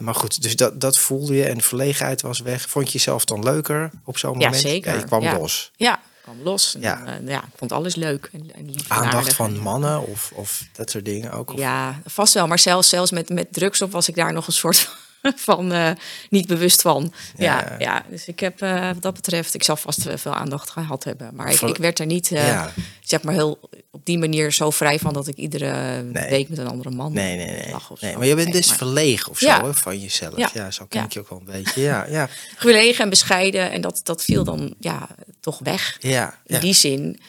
Maar 0.00 0.14
goed, 0.14 0.42
dus 0.42 0.56
dat, 0.56 0.80
dat 0.80 0.98
voelde 0.98 1.34
je 1.34 1.44
en 1.44 1.56
de 1.58 1.64
verlegenheid 1.64 2.20
was 2.22 2.40
weg. 2.40 2.68
Vond 2.68 2.86
je 2.86 2.92
jezelf 2.92 3.24
dan 3.24 3.42
leuker 3.42 3.90
op 4.04 4.18
zo'n 4.18 4.38
Ja, 4.38 4.44
moment? 4.44 4.62
zeker. 4.62 4.96
je 4.98 5.04
kwam 5.04 5.22
Ja. 5.22 5.36
los. 5.38 5.70
Ja, 5.76 6.00
kwam 6.22 6.42
los. 6.42 6.74
En, 6.74 6.80
Ja. 6.80 7.02
ja. 7.06 7.18
ja, 7.26 7.38
ik 7.42 7.52
vond 7.56 7.72
alles 7.72 7.94
leuk 7.94 8.28
en, 8.32 8.50
en 8.54 8.74
Aandacht 8.88 9.32
van 9.32 9.58
mannen 9.58 10.06
of, 10.06 10.32
of 10.34 10.62
dat 10.72 10.90
soort 10.90 11.04
dingen 11.04 11.32
ook? 11.32 11.52
Of- 11.52 11.58
Ja, 11.58 12.00
vast 12.06 12.34
wel. 12.34 12.46
Maar 12.46 12.58
zelfs, 12.58 12.88
zelfs 12.88 13.10
met, 13.10 13.28
met 13.28 13.52
drugs 13.52 13.82
op 13.82 13.92
was 13.92 14.08
ik 14.08 14.14
daar 14.14 14.32
nog 14.32 14.46
een 14.46 14.52
soort 14.52 14.90
van 15.48 15.72
eh, 15.72 15.90
niet 16.30 16.46
bewust 16.46 16.82
van. 16.82 17.12
Ja. 17.36 17.60
Ja, 17.60 17.74
ja, 17.78 18.04
dus 18.10 18.26
ik 18.26 18.40
heb 18.40 18.62
eh, 18.62 18.86
wat 18.88 19.02
dat 19.02 19.14
betreft, 19.14 19.54
ik 19.54 19.62
zal 19.62 19.76
vast 19.76 20.06
eh, 20.06 20.16
veel 20.16 20.34
aandacht 20.34 20.70
gehad 20.70 21.04
hebben. 21.04 21.34
Maar 21.34 21.52
ik, 21.52 21.60
ik 21.60 21.76
werd 21.76 21.98
er 21.98 22.06
niet, 22.06 22.28
Ja. 22.28 22.72
zeg 23.00 23.22
maar, 23.22 23.34
heel 23.34 23.58
op 23.90 24.04
die 24.06 24.18
manier 24.18 24.52
zo 24.52 24.70
vrij 24.70 24.98
van 24.98 25.12
dat 25.12 25.26
ik 25.28 25.36
iedere 25.36 26.02
Nee. 26.02 26.30
week 26.30 26.48
met 26.48 26.58
een 26.58 26.68
andere 26.68 26.90
man 26.90 27.12
Nee, 27.12 27.36
nee, 27.36 27.46
nee. 27.46 27.70
lag 27.70 27.90
maar 28.00 28.26
je 28.26 28.34
bent 28.34 28.52
dus 28.52 28.68
maar 28.68 28.76
verlegen 28.76 29.30
of 29.30 29.38
zo 29.38 29.46
Ja. 29.46 29.64
hè, 29.64 29.74
van 29.74 29.98
jezelf. 30.00 30.52
Ja, 30.54 30.70
zo 30.70 30.86
ken 30.88 31.04
ik 31.04 31.12
je 31.12 31.20
ook 31.20 31.28
wel 31.28 31.38
een 31.38 31.44
beetje. 31.62 31.80
Ja, 31.80 32.06
ja, 32.08 32.28
Gelegen 32.56 33.04
en 33.04 33.10
bescheiden 33.10 33.70
en 33.70 33.80
dat, 33.80 34.00
dat 34.02 34.24
viel 34.24 34.44
dan 34.44 34.74
ja, 34.80 35.08
toch 35.40 35.58
weg. 35.58 35.96
ja. 36.00 36.38
In 36.46 36.60
die 36.60 36.74
zin 36.74 37.20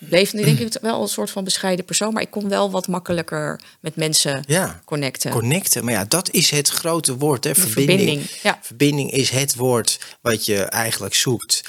bleef 0.00 0.32
nu 0.32 0.44
denk 0.44 0.58
ik 0.58 0.78
wel 0.80 1.02
een 1.02 1.08
soort 1.08 1.30
van 1.30 1.44
bescheiden 1.44 1.84
persoon, 1.84 2.12
maar 2.12 2.22
ik 2.22 2.30
kon 2.30 2.48
wel 2.48 2.70
wat 2.70 2.86
makkelijker 2.88 3.60
met 3.80 3.96
mensen 3.96 4.44
Ja. 4.46 4.80
connecten. 4.84 5.30
Connecten, 5.30 5.84
maar 5.84 5.94
ja, 5.94 6.04
dat 6.04 6.30
is 6.30 6.50
het 6.50 6.68
grote 6.68 7.16
woord. 7.16 7.44
Hè? 7.44 7.54
Verbinding. 7.54 7.98
verbinding, 7.98 8.30
ja. 8.42 8.58
Verbinding 8.62 9.10
is 9.10 9.30
het 9.30 9.54
woord 9.54 9.98
wat 10.20 10.44
je 10.44 10.62
eigenlijk 10.62 11.14
zoekt. 11.14 11.62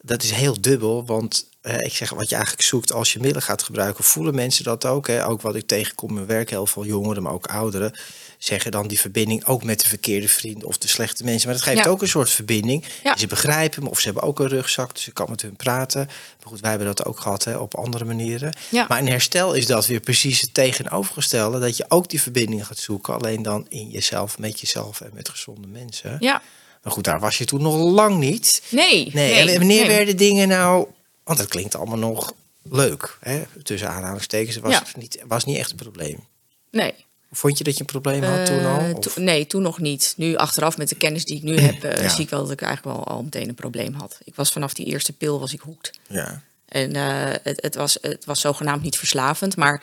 Dat 0.00 0.22
is 0.22 0.30
heel 0.30 0.60
dubbel, 0.60 1.06
want 1.06 1.46
eh, 1.60 1.80
ik 1.80 1.94
zeg 1.94 2.10
wat 2.10 2.28
je 2.28 2.34
eigenlijk 2.34 2.64
zoekt 2.66 2.92
als 2.92 3.12
je 3.12 3.18
middelen 3.18 3.42
gaat 3.42 3.62
gebruiken, 3.62 4.04
voelen 4.04 4.34
mensen 4.34 4.64
dat 4.64 4.84
ook. 4.86 5.06
Hè? 5.06 5.26
Ook 5.26 5.40
wat 5.42 5.54
ik 5.54 5.66
tegenkom 5.66 6.08
in 6.08 6.14
mijn 6.14 6.26
werk, 6.26 6.50
heel 6.50 6.66
veel 6.66 6.84
jongeren, 6.84 7.22
maar 7.22 7.32
ook 7.32 7.46
ouderen, 7.46 7.98
zeggen 8.38 8.70
dan 8.70 8.86
die 8.88 9.00
verbinding 9.00 9.44
ook 9.44 9.62
met 9.64 9.80
de 9.80 9.88
verkeerde 9.88 10.28
vrienden 10.28 10.68
of 10.68 10.78
de 10.78 10.88
slechte 10.88 11.24
mensen. 11.24 11.48
Maar 11.48 11.56
dat 11.56 11.66
geeft 11.66 11.84
Ja. 11.84 11.90
ook 11.90 12.02
een 12.02 12.08
soort 12.08 12.30
verbinding. 12.30 12.84
Ja. 13.02 13.16
Ze 13.16 13.26
begrijpen 13.26 13.82
me 13.82 13.88
of 13.90 13.98
ze 14.00 14.04
hebben 14.04 14.22
ook 14.22 14.40
een 14.40 14.48
rugzak, 14.48 14.94
dus 14.94 15.06
ik 15.06 15.14
kan 15.14 15.26
met 15.30 15.42
hun 15.42 15.56
praten. 15.56 16.06
Maar 16.06 16.46
goed, 16.48 16.60
wij 16.60 16.70
hebben 16.70 16.88
dat 16.88 17.04
ook 17.04 17.20
gehad 17.20 17.44
hè, 17.44 17.56
op 17.56 17.74
andere 17.74 18.04
manieren. 18.04 18.56
Ja. 18.70 18.84
Maar 18.88 18.98
in 18.98 19.06
herstel 19.08 19.52
is 19.54 19.66
dat 19.66 19.86
weer 19.86 20.00
precies 20.00 20.40
het 20.40 20.54
tegenovergestelde, 20.54 21.58
dat 21.58 21.76
je 21.76 21.84
ook 21.88 22.08
die 22.08 22.22
verbinding 22.22 22.66
gaat 22.66 22.78
zoeken, 22.78 23.14
alleen 23.14 23.42
dan 23.42 23.66
in 23.68 23.88
jezelf, 23.88 24.38
met 24.38 24.60
jezelf 24.60 25.00
en 25.00 25.10
met 25.14 25.28
gezonde 25.28 25.66
mensen. 25.68 26.16
Ja, 26.20 26.42
Maar 26.82 26.92
goed, 26.92 27.04
daar 27.04 27.20
was 27.20 27.38
je 27.38 27.44
toen 27.44 27.62
nog 27.62 27.74
lang 27.76 28.18
niet. 28.18 28.62
nee. 28.70 29.10
Nee, 29.12 29.32
en 29.32 29.58
wanneer 29.58 29.86
nee. 29.86 29.96
werden 29.96 30.16
dingen 30.16 30.48
nou... 30.48 30.86
Want 31.24 31.38
dat 31.38 31.48
klinkt 31.48 31.74
allemaal 31.74 31.98
nog 31.98 32.32
leuk, 32.62 33.18
hè? 33.20 33.42
tussen 33.62 33.88
aanhalingstekens. 33.90 34.54
Het 34.54 34.64
was, 34.64 34.72
Ja. 34.72 34.82
niet, 34.96 35.18
was 35.26 35.44
niet 35.44 35.56
echt 35.56 35.70
een 35.70 35.76
probleem. 35.76 36.26
Nee. 36.70 36.94
Vond 37.32 37.58
je 37.58 37.64
dat 37.64 37.74
je 37.74 37.80
een 37.80 37.86
probleem 37.86 38.22
had 38.22 38.46
toen 38.46 38.66
al? 38.66 38.78
Eh, 38.80 38.94
to- 38.94 39.20
nee, 39.20 39.46
toen 39.46 39.62
nog 39.62 39.78
niet. 39.78 40.14
Nu 40.16 40.36
achteraf 40.36 40.76
met 40.78 40.88
de 40.88 40.94
kennis 40.94 41.24
die 41.24 41.36
ik 41.36 41.42
nu 41.42 41.58
heb, 41.58 41.84
eh, 41.84 42.02
Ja. 42.02 42.08
zie 42.08 42.24
ik 42.24 42.30
wel 42.30 42.42
dat 42.42 42.50
ik 42.50 42.62
eigenlijk 42.62 42.96
wel 42.96 43.06
al 43.06 43.22
meteen 43.22 43.48
een 43.48 43.54
probleem 43.54 43.94
had. 43.94 44.18
Ik 44.24 44.34
was 44.34 44.52
vanaf 44.52 44.74
die 44.74 44.86
eerste 44.86 45.12
pil 45.12 45.40
was 45.40 45.52
ik 45.52 45.60
hoekt. 45.60 45.90
ja. 46.08 46.42
En 46.68 46.92
eh, 46.96 47.34
het, 47.42 47.62
het, 47.62 47.74
was, 47.74 47.98
het 48.00 48.24
was 48.24 48.40
zogenaamd 48.40 48.82
niet 48.82 48.96
verslavend, 48.96 49.56
maar 49.56 49.82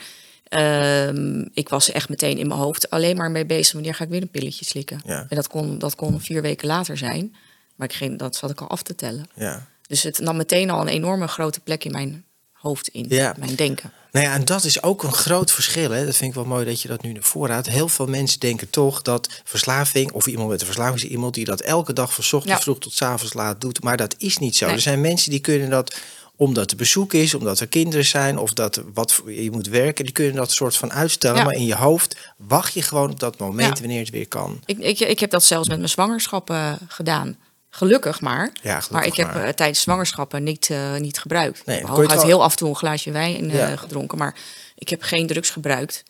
ehm, 0.49 1.45
ik 1.53 1.69
was 1.69 1.91
echt 1.91 2.09
meteen 2.09 2.37
in 2.37 2.47
mijn 2.47 2.59
hoofd 2.59 2.89
alleen 2.89 3.17
maar 3.17 3.31
mee 3.31 3.45
bezig. 3.45 3.73
Wanneer 3.73 3.95
ga 3.95 4.03
ik 4.03 4.09
weer 4.09 4.21
een 4.21 4.29
pilletje 4.29 4.65
slikken? 4.65 5.01
Ja. 5.05 5.25
En 5.29 5.35
dat 5.35 5.47
kon, 5.47 5.79
dat 5.79 5.95
kon 5.95 6.21
vier 6.21 6.41
weken 6.41 6.67
later 6.67 6.97
zijn. 6.97 7.35
Maar 7.75 7.87
ik 7.87 7.93
ging, 7.95 8.19
dat 8.19 8.35
zat 8.35 8.49
ik 8.49 8.61
al 8.61 8.69
af 8.69 8.81
te 8.81 8.95
tellen. 8.95 9.25
ja. 9.35 9.67
Dus 9.87 10.03
het 10.03 10.19
nam 10.19 10.37
meteen 10.37 10.69
al 10.69 10.81
een 10.81 10.87
enorme 10.87 11.27
grote 11.27 11.59
plek 11.59 11.83
in 11.83 11.91
mijn 11.91 12.24
hoofd 12.65 12.87
in, 12.87 13.05
Ja. 13.09 13.33
mijn 13.39 13.55
denken. 13.55 13.91
Nou 14.11 14.25
ja, 14.25 14.33
en 14.33 14.45
dat 14.45 14.63
is 14.63 14.83
ook 14.83 15.03
een 15.03 15.13
groot 15.13 15.51
verschil. 15.51 15.91
Hè? 15.91 16.05
Dat 16.05 16.15
vind 16.15 16.29
ik 16.29 16.35
wel 16.35 16.45
mooi 16.45 16.65
dat 16.65 16.81
je 16.81 16.87
dat 16.87 17.01
nu 17.01 17.11
naar 17.11 17.23
voren 17.23 17.51
houdt. 17.51 17.69
Heel 17.69 17.87
veel 17.87 18.07
mensen 18.07 18.39
denken 18.39 18.69
toch 18.69 19.01
dat 19.01 19.29
verslaving, 19.43 20.11
of 20.11 20.27
iemand 20.27 20.49
met 20.49 20.59
een 20.59 20.65
verslaving 20.65 20.95
is 21.03 21.09
iemand 21.09 21.33
die 21.33 21.45
dat 21.45 21.61
elke 21.61 21.93
dag 21.93 22.13
van 22.13 22.23
ochtends 22.23 22.45
Ja. 22.45 22.59
vroeg 22.59 22.79
tot 22.79 23.01
avonds 23.01 23.33
laat 23.33 23.61
doet. 23.61 23.83
Maar 23.83 23.97
dat 23.97 24.15
is 24.17 24.37
niet 24.37 24.55
zo. 24.57 24.65
Nee. 24.65 24.75
Er 24.75 24.81
zijn 24.81 25.01
mensen 25.01 25.29
die 25.31 25.39
kunnen 25.39 25.69
dat 25.69 25.95
omdat 26.37 26.71
er 26.71 26.77
bezoek 26.77 27.13
is, 27.13 27.33
omdat 27.33 27.59
er 27.59 27.67
kinderen 27.67 28.05
zijn, 28.05 28.37
of 28.37 28.53
dat 28.53 28.81
wat 28.93 29.21
je 29.27 29.51
moet 29.51 29.67
werken, 29.67 30.05
die 30.05 30.13
kunnen 30.13 30.35
dat 30.35 30.51
soort 30.51 30.75
van 30.75 30.93
uitstellen. 30.93 31.37
Ja. 31.37 31.43
Maar 31.43 31.53
in 31.53 31.65
je 31.65 31.75
hoofd 31.75 32.17
wacht 32.37 32.73
je 32.73 32.81
gewoon 32.81 33.11
op 33.11 33.19
dat 33.19 33.37
moment 33.37 33.75
Ja. 33.77 33.83
wanneer 33.83 33.99
het 33.99 34.09
weer 34.09 34.27
kan. 34.27 34.59
Ik, 34.65 34.77
ik, 34.79 34.99
ik 34.99 35.19
heb 35.19 35.29
dat 35.29 35.43
zelfs 35.43 35.67
met 35.67 35.77
mijn 35.77 35.89
zwangerschap 35.89 36.49
eh, 36.49 36.73
gedaan. 36.87 37.37
Gelukkig 37.75 38.21
maar. 38.21 38.49
Ja, 38.53 38.61
gelukkig 38.61 38.91
maar 38.91 39.05
ik 39.05 39.15
heb 39.15 39.33
maar. 39.33 39.43
eh, 39.43 39.53
tijdens 39.53 39.81
zwangerschappen 39.81 40.43
niet, 40.43 40.69
eh, 40.69 40.95
niet 40.95 41.19
gebruikt. 41.19 41.65
Nee, 41.65 41.75
ik 41.75 41.81
heb 41.81 41.91
hooguit 41.95 42.13
wel- 42.19 42.25
heel 42.25 42.43
af 42.43 42.51
en 42.51 42.57
toe 42.57 42.69
een 42.69 42.75
glaasje 42.75 43.11
wijn 43.11 43.49
eh, 43.51 43.57
Ja. 43.57 43.75
gedronken. 43.75 44.17
Maar 44.17 44.35
ik 44.75 44.89
heb 44.89 45.01
geen 45.01 45.27
drugs 45.27 45.49
gebruikt. 45.49 46.03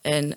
En 0.00 0.36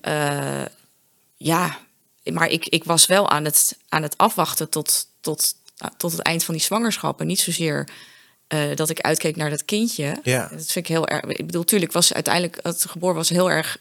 ja, 1.38 1.78
maar 2.24 2.48
ik, 2.48 2.66
ik 2.68 2.84
was 2.84 3.06
wel 3.06 3.30
aan 3.30 3.46
het, 3.46 3.78
aan 3.90 4.02
het 4.04 4.18
afwachten 4.18 4.70
tot, 4.70 5.08
tot, 5.22 5.56
tot 5.98 6.12
het 6.12 6.22
eind 6.22 6.44
van 6.44 6.54
die 6.54 6.64
zwangerschap. 6.64 7.20
En 7.22 7.28
niet 7.28 7.40
zozeer 7.40 7.88
eh, 8.48 8.60
dat 8.76 8.90
ik 8.90 9.00
uitkeek 9.00 9.36
naar 9.36 9.50
dat 9.50 9.66
kindje. 9.66 10.18
Ja. 10.24 10.40
Dat 10.52 10.66
vind 10.66 10.76
ik 10.76 10.88
heel 10.88 11.08
erg. 11.08 11.24
Ik 11.24 11.46
bedoel, 11.46 11.64
tuurlijk 11.64 11.92
was 11.92 12.14
uiteindelijk 12.14 12.60
het 12.62 12.86
geboren 12.90 13.16
was 13.16 13.30
heel 13.30 13.52
erg 13.52 13.78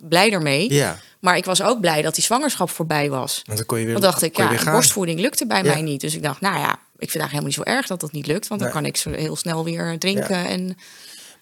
blij 0.00 0.30
daarmee. 0.30 0.72
Ja, 0.72 0.98
Maar 1.20 1.36
ik 1.36 1.44
was 1.44 1.62
ook 1.62 1.80
blij 1.80 2.02
dat 2.02 2.14
die 2.14 2.24
zwangerschap 2.24 2.70
voorbij 2.70 3.10
was. 3.10 3.42
want 3.46 3.58
dan 3.58 3.66
kon 3.66 3.78
je 3.78 3.84
weer, 3.84 3.92
Dan 3.94 4.02
dacht 4.02 4.22
ik, 4.22 4.36
ja, 4.36 4.64
borstvoeding 4.64 5.20
lukte 5.20 5.46
bij 5.46 5.62
Ja. 5.62 5.72
mij 5.72 5.82
niet. 5.82 6.00
Dus 6.00 6.14
ik 6.14 6.22
dacht, 6.22 6.40
nou 6.40 6.58
ja, 6.58 6.72
ik 6.72 7.10
vind 7.10 7.12
het 7.12 7.20
eigenlijk 7.22 7.30
helemaal 7.30 7.46
niet 7.66 7.76
zo 7.76 7.76
erg 7.78 7.86
dat 7.86 8.00
dat 8.00 8.12
niet 8.12 8.26
lukt. 8.26 8.48
Want 8.48 8.60
dan 8.60 8.70
Nee. 8.70 8.78
kan 8.80 8.86
ik 8.88 8.96
zo 8.96 9.10
heel 9.10 9.36
snel 9.36 9.64
weer 9.64 9.98
drinken. 9.98 10.46
En 10.46 10.76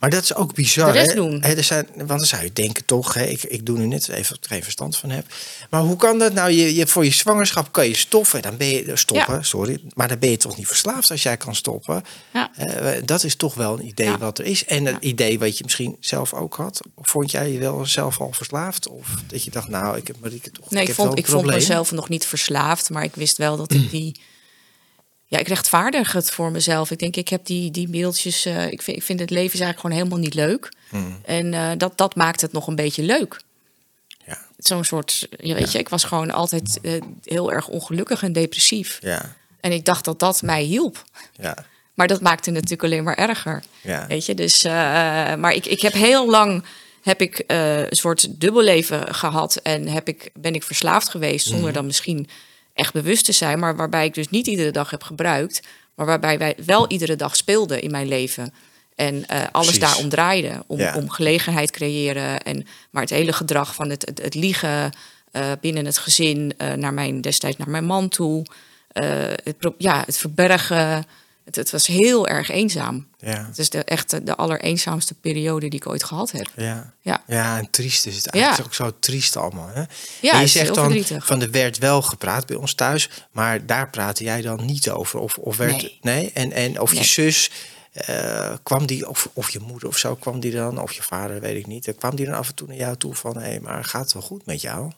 Maar 0.02 0.10
dat 0.10 0.22
is 0.22 0.34
ook 0.34 0.54
bizar. 0.54 0.86
De 0.92 0.98
rest 0.98 1.08
hè? 1.10 1.14
doen. 1.14 1.42
Hè, 1.42 1.54
er 1.54 1.64
zijn, 1.64 1.86
want 1.96 2.08
dan 2.08 2.18
zou 2.20 2.42
je 2.42 2.52
denken 2.52 2.84
toch, 2.84 3.14
hè, 3.14 3.24
ik, 3.24 3.42
ik 3.42 3.66
doe 3.66 3.78
nu 3.78 3.86
net 3.86 4.08
even 4.08 4.34
dat 4.34 4.44
ik 4.44 4.50
geen 4.50 4.62
verstand 4.62 4.96
van 4.96 5.10
heb. 5.10 5.26
Maar 5.70 5.80
hoe 5.80 5.96
kan 5.96 6.18
dat 6.18 6.32
nou? 6.32 6.50
Je, 6.50 6.74
je, 6.74 6.86
voor 6.86 7.04
je 7.04 7.10
zwangerschap 7.10 7.72
kan 7.72 7.88
je 7.88 7.96
stoffen. 7.96 8.42
Dan 8.42 8.56
ben 8.56 8.66
je 8.66 8.84
eh, 8.84 8.96
stoppen, 8.96 9.34
Ja. 9.34 9.42
sorry. 9.42 9.80
Maar 9.94 10.08
dan 10.08 10.18
ben 10.18 10.30
je 10.30 10.36
toch 10.36 10.56
niet 10.56 10.66
verslaafd 10.66 11.10
als 11.10 11.22
jij 11.22 11.36
kan 11.36 11.54
stoppen. 11.54 12.02
ja, 12.32 12.50
Eh, 12.56 13.02
dat 13.04 13.24
is 13.24 13.36
toch 13.36 13.54
wel 13.54 13.78
een 13.78 13.86
idee 13.86 14.06
Ja. 14.06 14.18
wat 14.18 14.38
er 14.38 14.44
is. 14.44 14.64
En 14.64 14.86
een 14.86 14.96
idee 15.00 15.38
wat 15.38 15.56
je 15.58 15.64
misschien 15.64 15.96
zelf 16.00 16.34
ook 16.34 16.54
had. 16.54 16.80
Vond 16.96 17.30
jij 17.30 17.50
je 17.52 17.58
wel 17.58 17.86
zelf 17.86 18.20
al 18.20 18.32
verslaafd? 18.32 18.88
Of 18.88 19.08
dat 19.26 19.44
je 19.44 19.50
dacht, 19.50 19.68
nou, 19.68 19.96
ik 19.96 20.06
heb 20.06 20.16
Marieke 20.20 20.50
toch 20.50 20.70
nee, 20.70 20.86
ik 20.86 20.94
vond, 20.94 21.18
ik 21.18 21.26
vond 21.26 21.46
mezelf 21.46 21.90
nog 21.92 22.08
niet 22.08 22.26
verslaafd. 22.26 22.90
Maar 22.90 23.04
ik 23.04 23.14
wist 23.14 23.36
wel 23.36 23.56
dat 23.56 23.72
ik 23.72 23.90
die... 24.00 24.20
Ja, 25.32 25.38
ik 25.38 25.48
rechtvaardig 25.48 26.12
het 26.12 26.30
voor 26.30 26.50
mezelf. 26.50 26.90
Ik 26.90 26.98
denk, 26.98 27.16
ik 27.16 27.28
heb 27.28 27.46
die, 27.46 27.70
die 27.70 27.88
mailtjes... 27.88 28.44
eh, 28.44 28.66
ik, 28.70 28.82
vind, 28.82 28.96
ik 28.96 29.02
vind 29.02 29.20
het 29.20 29.30
leven 29.30 29.52
is 29.54 29.60
eigenlijk 29.60 29.80
gewoon 29.80 29.96
helemaal 29.96 30.18
niet 30.18 30.34
leuk. 30.34 30.72
Hmm, 30.88 31.20
En 31.24 31.54
eh, 31.54 31.70
dat, 31.76 31.98
dat 31.98 32.14
maakt 32.14 32.40
het 32.40 32.52
nog 32.52 32.66
een 32.66 32.74
beetje 32.76 33.02
leuk. 33.02 33.40
Ja, 34.26 34.38
Zo'n 34.58 34.84
soort... 34.84 35.28
Je 35.38 35.54
weet 35.54 35.72
je, 35.72 35.78
ik 35.78 35.88
was 35.88 36.04
gewoon 36.04 36.30
altijd 36.30 36.78
eh, 36.82 36.92
heel 37.24 37.52
erg 37.52 37.68
ongelukkig 37.68 38.22
en 38.22 38.32
depressief. 38.32 38.98
ja, 39.00 39.34
En 39.60 39.72
ik 39.72 39.84
dacht 39.84 40.04
dat 40.04 40.18
dat 40.18 40.42
mij 40.42 40.62
hielp. 40.62 41.04
ja, 41.36 41.56
Maar 41.94 42.06
dat 42.06 42.20
maakte 42.20 42.44
het 42.50 42.54
natuurlijk 42.54 42.82
alleen 42.92 43.04
maar 43.04 43.16
erger. 43.28 43.62
ja. 43.82 44.06
Weet 44.06 44.26
je, 44.26 44.34
dus. 44.34 44.64
eh, 44.64 44.72
maar 45.34 45.52
ik, 45.52 45.66
ik 45.66 45.80
heb 45.80 45.92
heel 45.92 46.30
lang 46.30 46.64
heb 47.02 47.20
ik 47.20 47.38
eh, 47.38 47.78
een 47.78 47.96
soort 47.96 48.40
dubbelleven 48.40 49.14
gehad 49.14 49.56
en 49.56 49.88
heb 49.88 50.08
ik, 50.08 50.30
ben 50.34 50.54
ik 50.54 50.62
verslaafd 50.62 51.08
geweest 51.08 51.46
zonder 51.46 51.64
Mhm. 51.64 51.74
dan 51.74 51.86
misschien 51.86 52.28
echt 52.74 52.92
bewust 52.92 53.24
te 53.24 53.32
zijn, 53.32 53.58
maar 53.58 53.76
waarbij 53.76 54.04
ik 54.04 54.14
dus 54.14 54.28
niet 54.28 54.46
iedere 54.46 54.70
dag 54.70 54.90
heb 54.90 55.02
gebruikt, 55.02 55.60
maar 55.94 56.06
waarbij 56.06 56.38
wij 56.38 56.56
wel 56.66 56.90
iedere 56.90 57.16
dag 57.16 57.36
speelden 57.36 57.82
in 57.82 57.90
mijn 57.90 58.08
leven. 58.08 58.52
En 58.94 59.26
eh, 59.26 59.42
alles 59.52 59.78
daarom 59.78 60.08
draaide. 60.08 60.64
Om, 60.66 60.78
Ja. 60.78 60.96
om 60.96 61.10
gelegenheid 61.10 61.70
creëren. 61.70 62.42
En, 62.42 62.66
maar 62.90 63.02
het 63.02 63.10
hele 63.10 63.32
gedrag 63.32 63.74
van 63.74 63.90
het, 63.90 64.06
het, 64.06 64.22
het 64.22 64.34
liegen 64.34 64.92
eh, 65.30 65.50
binnen 65.60 65.84
het 65.84 65.98
gezin, 65.98 66.54
eh, 66.56 66.72
naar 66.72 66.94
mijn, 66.94 67.20
destijds 67.20 67.56
naar 67.56 67.70
mijn 67.70 67.84
man 67.84 68.08
toe. 68.08 68.46
het, 68.92 69.56
ja, 69.78 70.02
het 70.06 70.18
verbergen. 70.18 71.04
Het, 71.44 71.56
het 71.56 71.70
was 71.70 71.86
heel 71.86 72.28
erg 72.28 72.48
eenzaam. 72.48 73.06
ja. 73.18 73.46
Het 73.46 73.58
is 73.58 73.70
de, 73.70 73.84
echt 73.84 74.10
de, 74.10 74.22
de 74.22 74.36
allereenzaamste 74.36 75.14
periode 75.14 75.68
die 75.68 75.80
ik 75.80 75.86
ooit 75.88 76.04
gehad 76.04 76.30
heb. 76.30 76.48
Ja. 76.56 76.92
Ja. 77.00 77.22
ja, 77.26 77.58
en 77.58 77.70
triest 77.70 78.06
is 78.06 78.16
het 78.16 78.24
Ja. 78.24 78.30
eigenlijk 78.30 78.66
ook 78.66 78.74
zo 78.74 78.92
triest 78.98 79.36
allemaal. 79.36 79.68
Hè? 79.68 79.82
Ja, 80.20 80.32
en 80.32 80.40
je 80.40 80.46
zegt 80.46 80.66
dan 80.74 80.84
verdrietig. 80.84 81.26
van 81.26 81.40
er 81.42 81.50
werd 81.50 81.78
wel 81.78 82.02
gepraat 82.02 82.46
bij 82.46 82.56
ons 82.56 82.74
thuis, 82.74 83.08
maar 83.30 83.66
daar 83.66 83.90
praatte 83.90 84.24
jij 84.24 84.40
dan 84.42 84.64
niet 84.66 84.90
over. 84.90 85.18
Of, 85.18 85.38
of 85.38 85.56
werd 85.56 85.98
Nee. 86.00 86.30
En, 86.34 86.52
en 86.52 86.80
of 86.80 86.94
je 86.94 87.04
zus 87.04 87.50
eh, 87.92 88.52
kwam 88.62 88.86
die, 88.86 89.08
of, 89.08 89.28
of 89.32 89.50
je 89.50 89.58
moeder 89.58 89.88
of 89.88 89.96
zo, 89.98 90.14
kwam 90.14 90.40
die 90.40 90.52
dan, 90.52 90.80
of 90.82 90.92
je 90.92 91.02
vader, 91.02 91.40
weet 91.40 91.56
ik 91.56 91.66
niet. 91.66 91.88
eh, 91.88 91.94
Kwam 91.98 92.16
die 92.16 92.26
dan 92.26 92.34
af 92.34 92.48
en 92.48 92.54
toe 92.54 92.68
naar 92.68 92.76
jou 92.76 92.96
toe 92.96 93.14
van 93.14 93.38
hé, 93.38 93.60
maar 93.60 93.84
gaat 93.84 94.02
het 94.04 94.12
wel 94.12 94.22
goed 94.22 94.46
met 94.46 94.60
jou? 94.60 94.92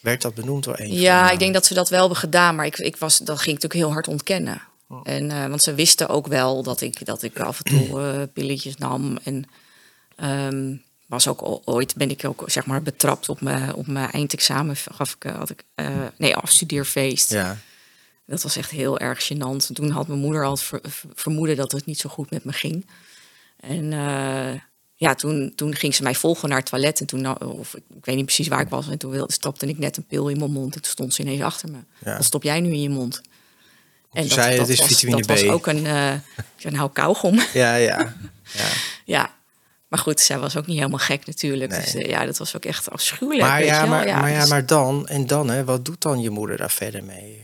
Werd 0.00 0.22
dat 0.22 0.34
benoemd 0.34 0.64
door 0.64 0.78
een? 0.80 0.92
Ja, 0.92 1.30
ik 1.30 1.38
denk 1.38 1.54
dat 1.54 1.66
ze 1.66 1.74
dat 1.74 1.88
wel 1.88 2.00
hebben 2.00 2.18
gedaan, 2.18 2.54
maar 2.54 2.66
ik, 2.66 2.78
ik 2.78 2.96
was, 2.96 3.18
dat 3.18 3.38
ging 3.40 3.56
ik 3.56 3.62
natuurlijk 3.62 3.74
heel 3.80 3.92
hard 3.92 4.08
ontkennen. 4.08 4.62
En, 5.02 5.30
eh, 5.30 5.46
want 5.46 5.62
ze 5.62 5.74
wisten 5.74 6.08
ook 6.08 6.26
wel 6.26 6.62
dat 6.62 6.80
ik, 6.80 7.04
dat 7.06 7.22
ik 7.22 7.40
af 7.40 7.58
en 7.58 7.64
toe 7.64 8.00
eh, 8.02 8.22
pilletjes 8.32 8.76
nam. 8.76 9.18
En 9.22 9.44
ehm, 10.16 10.76
was 11.06 11.28
ook 11.28 11.60
ooit 11.64 11.94
ben 11.96 12.10
ik 12.10 12.24
ook 12.24 12.42
zeg 12.46 12.66
maar 12.66 12.82
betrapt 12.82 13.28
op 13.28 13.40
mijn, 13.40 13.74
op 13.74 13.86
mijn 13.86 14.10
eindexamen. 14.10 14.76
Gaf 14.76 15.14
ik, 15.14 15.24
eh, 15.24 15.36
had 15.36 15.50
ik 15.50 15.64
nee, 16.16 16.36
afstudeerfeest. 16.36 17.30
Ja, 17.30 17.56
Dat 18.26 18.42
was 18.42 18.56
echt 18.56 18.70
heel 18.70 18.98
erg 18.98 19.32
gênant. 19.32 19.72
Toen 19.72 19.90
had 19.90 20.06
mijn 20.08 20.20
moeder 20.20 20.44
al 20.44 20.56
ver- 20.56 20.80
vermoeden 21.14 21.56
dat 21.56 21.72
het 21.72 21.86
niet 21.86 21.98
zo 21.98 22.08
goed 22.08 22.30
met 22.30 22.44
me 22.44 22.52
ging. 22.52 22.86
En 23.56 23.90
ja, 24.94 25.14
toen, 25.14 25.52
toen 25.54 25.74
ging 25.74 25.94
ze 25.94 26.02
mij 26.02 26.14
volgen 26.14 26.48
naar 26.48 26.58
het 26.58 26.66
toilet. 26.66 27.00
En 27.00 27.06
toen, 27.06 27.20
nou, 27.20 27.44
of 27.58 27.74
ik, 27.74 27.82
ik 27.96 28.04
weet 28.04 28.16
niet 28.16 28.24
precies 28.24 28.48
waar 28.48 28.60
ik 28.60 28.68
was. 28.68 28.88
En 28.88 28.98
toen 28.98 29.10
wilde, 29.10 29.32
stopte 29.32 29.66
ik 29.66 29.78
net 29.78 29.96
een 29.96 30.06
pil 30.06 30.28
in 30.28 30.38
mijn 30.38 30.50
mond. 30.52 30.74
En 30.74 30.82
toen 30.82 30.90
stond 30.90 31.14
ze 31.14 31.22
ineens 31.22 31.40
achter 31.42 31.70
me. 31.70 31.78
Ja. 32.04 32.16
Wat 32.16 32.24
stop 32.24 32.42
jij 32.42 32.60
nu 32.60 32.70
in 32.72 32.80
je 32.80 32.88
mond? 32.88 33.20
En 34.14 34.28
zei 34.28 34.54
je, 34.54 34.60
het 34.60 34.68
is 34.68 34.78
was, 34.78 34.86
vitamine 34.88 35.22
dat 35.22 35.26
B. 35.26 35.40
was 35.40 35.48
ook 35.48 35.66
een, 35.66 35.86
ik 35.86 36.22
zei, 36.56 36.74
nou, 36.74 36.90
kauwgom. 36.92 37.40
Ja, 37.52 37.74
ja. 37.74 38.14
ja. 38.52 38.64
ja. 39.16 39.30
Maar 39.88 39.98
goed, 39.98 40.20
zij 40.20 40.38
was 40.38 40.56
ook 40.56 40.66
niet 40.66 40.76
helemaal 40.76 40.98
gek 40.98 41.26
natuurlijk. 41.26 41.70
Nee. 41.70 41.80
Dus 41.80 41.94
eh, 41.94 42.08
ja, 42.08 42.24
dat 42.26 42.38
was 42.38 42.56
ook 42.56 42.64
echt 42.64 42.90
afschuwelijk. 42.90 43.42
Maar, 43.48 43.58
weet 43.58 43.68
ja, 43.68 43.74
je 43.82 43.88
wel. 43.88 43.98
maar, 43.98 44.20
maar, 44.20 44.30
ja, 44.30 44.40
dus- 44.40 44.48
maar 44.48 44.66
dan, 44.66 45.08
en 45.08 45.26
dan, 45.26 45.50
hè, 45.50 45.64
wat 45.64 45.84
doet 45.84 46.02
dan 46.02 46.20
je 46.20 46.30
moeder 46.30 46.56
daar 46.56 46.70
verder 46.70 47.04
mee? 47.04 47.42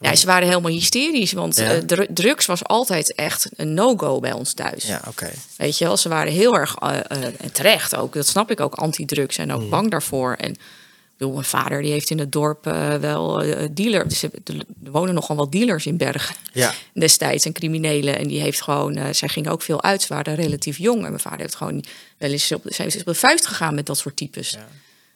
ja, 0.00 0.14
ze 0.16 0.26
waren 0.26 0.48
helemaal 0.48 0.70
hysterisch. 0.72 1.32
Want 1.32 1.56
Ja. 1.56 1.70
eh, 1.70 1.78
dru- 1.78 2.06
drugs 2.14 2.46
was 2.46 2.64
altijd 2.64 3.14
echt 3.14 3.48
een 3.56 3.74
no-go 3.74 4.20
bij 4.20 4.32
ons 4.32 4.52
thuis. 4.54 4.84
Ja, 4.84 5.00
oké. 5.08 5.30
Weet 5.56 5.78
je 5.78 5.84
wel, 5.84 5.96
ze 5.96 6.08
waren 6.08 6.32
heel 6.32 6.54
erg, 6.54 6.74
en 7.08 7.52
terecht 7.52 7.96
ook, 7.96 8.12
dat 8.14 8.26
snap 8.26 8.50
ik 8.50 8.60
ook, 8.60 8.74
anti-drugs 8.74 9.38
en 9.38 9.52
ook 9.52 9.62
Mm. 9.62 9.70
bang 9.70 9.90
daarvoor. 9.90 10.34
En 10.34 10.56
bedoel, 11.22 11.34
mijn 11.40 11.62
vader 11.62 11.82
die 11.82 11.92
heeft 11.92 12.10
in 12.10 12.18
het 12.18 12.32
dorp 12.32 12.66
eh, 12.66 12.94
wel 12.94 13.42
eh 13.42 13.68
dealer, 13.72 14.08
dus 14.08 14.22
er 14.22 14.30
er 14.84 14.90
wonen 14.90 15.14
nogal 15.14 15.36
wat 15.36 15.52
dealers 15.52 15.86
in 15.86 15.96
Bergen 15.96 16.34
Ja, 16.52 16.74
destijds 16.94 17.44
en 17.44 17.52
criminelen. 17.52 18.18
En 18.18 18.28
die 18.28 18.40
heeft 18.40 18.62
gewoon, 18.62 18.96
eh, 18.96 19.12
zij 19.12 19.28
ging 19.28 19.48
ook 19.48 19.62
veel 19.62 19.82
uit, 19.82 20.02
ze 20.02 20.14
waren 20.14 20.34
relatief 20.34 20.78
jong. 20.78 21.02
En 21.04 21.08
mijn 21.08 21.20
vader 21.20 21.40
heeft 21.40 21.54
gewoon 21.54 21.84
wel 22.18 22.30
eens 22.30 22.52
op, 22.52 22.62
zij 22.64 22.86
is 22.86 22.96
op 22.96 23.04
de 23.04 23.14
vuist 23.14 23.46
gegaan 23.46 23.74
met 23.74 23.86
dat 23.86 23.98
soort 23.98 24.16
types. 24.16 24.50
Dus 24.50 24.60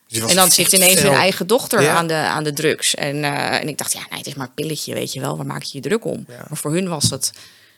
je 0.07 0.21
was 0.21 0.31
En 0.31 0.37
dan 0.37 0.51
zit 0.51 0.73
ineens 0.73 1.03
hun 1.03 1.12
eigen 1.12 1.47
dochter 1.47 1.83
Ja. 1.83 1.95
aan, 1.95 2.07
de, 2.07 2.14
aan 2.14 2.45
de 2.45 2.53
drugs. 2.53 2.95
En, 2.95 3.25
eh, 3.25 3.61
en 3.61 3.69
ik 3.69 3.79
dacht, 3.79 3.92
ja, 3.92 4.07
nee, 4.11 4.19
het 4.19 4.27
is 4.27 4.35
maar 4.35 4.47
een 4.47 4.55
pilletje, 4.55 4.95
weet 4.95 5.12
je 5.12 5.21
wel. 5.21 5.37
Waar 5.37 5.47
maak 5.47 5.62
je 5.62 5.77
je 5.77 5.88
druk 5.88 6.05
om? 6.05 6.25
Ja. 6.29 6.47
Maar 6.49 6.59
voor 6.59 6.73
hun 6.73 6.88
was 6.88 7.09
dat 7.09 7.33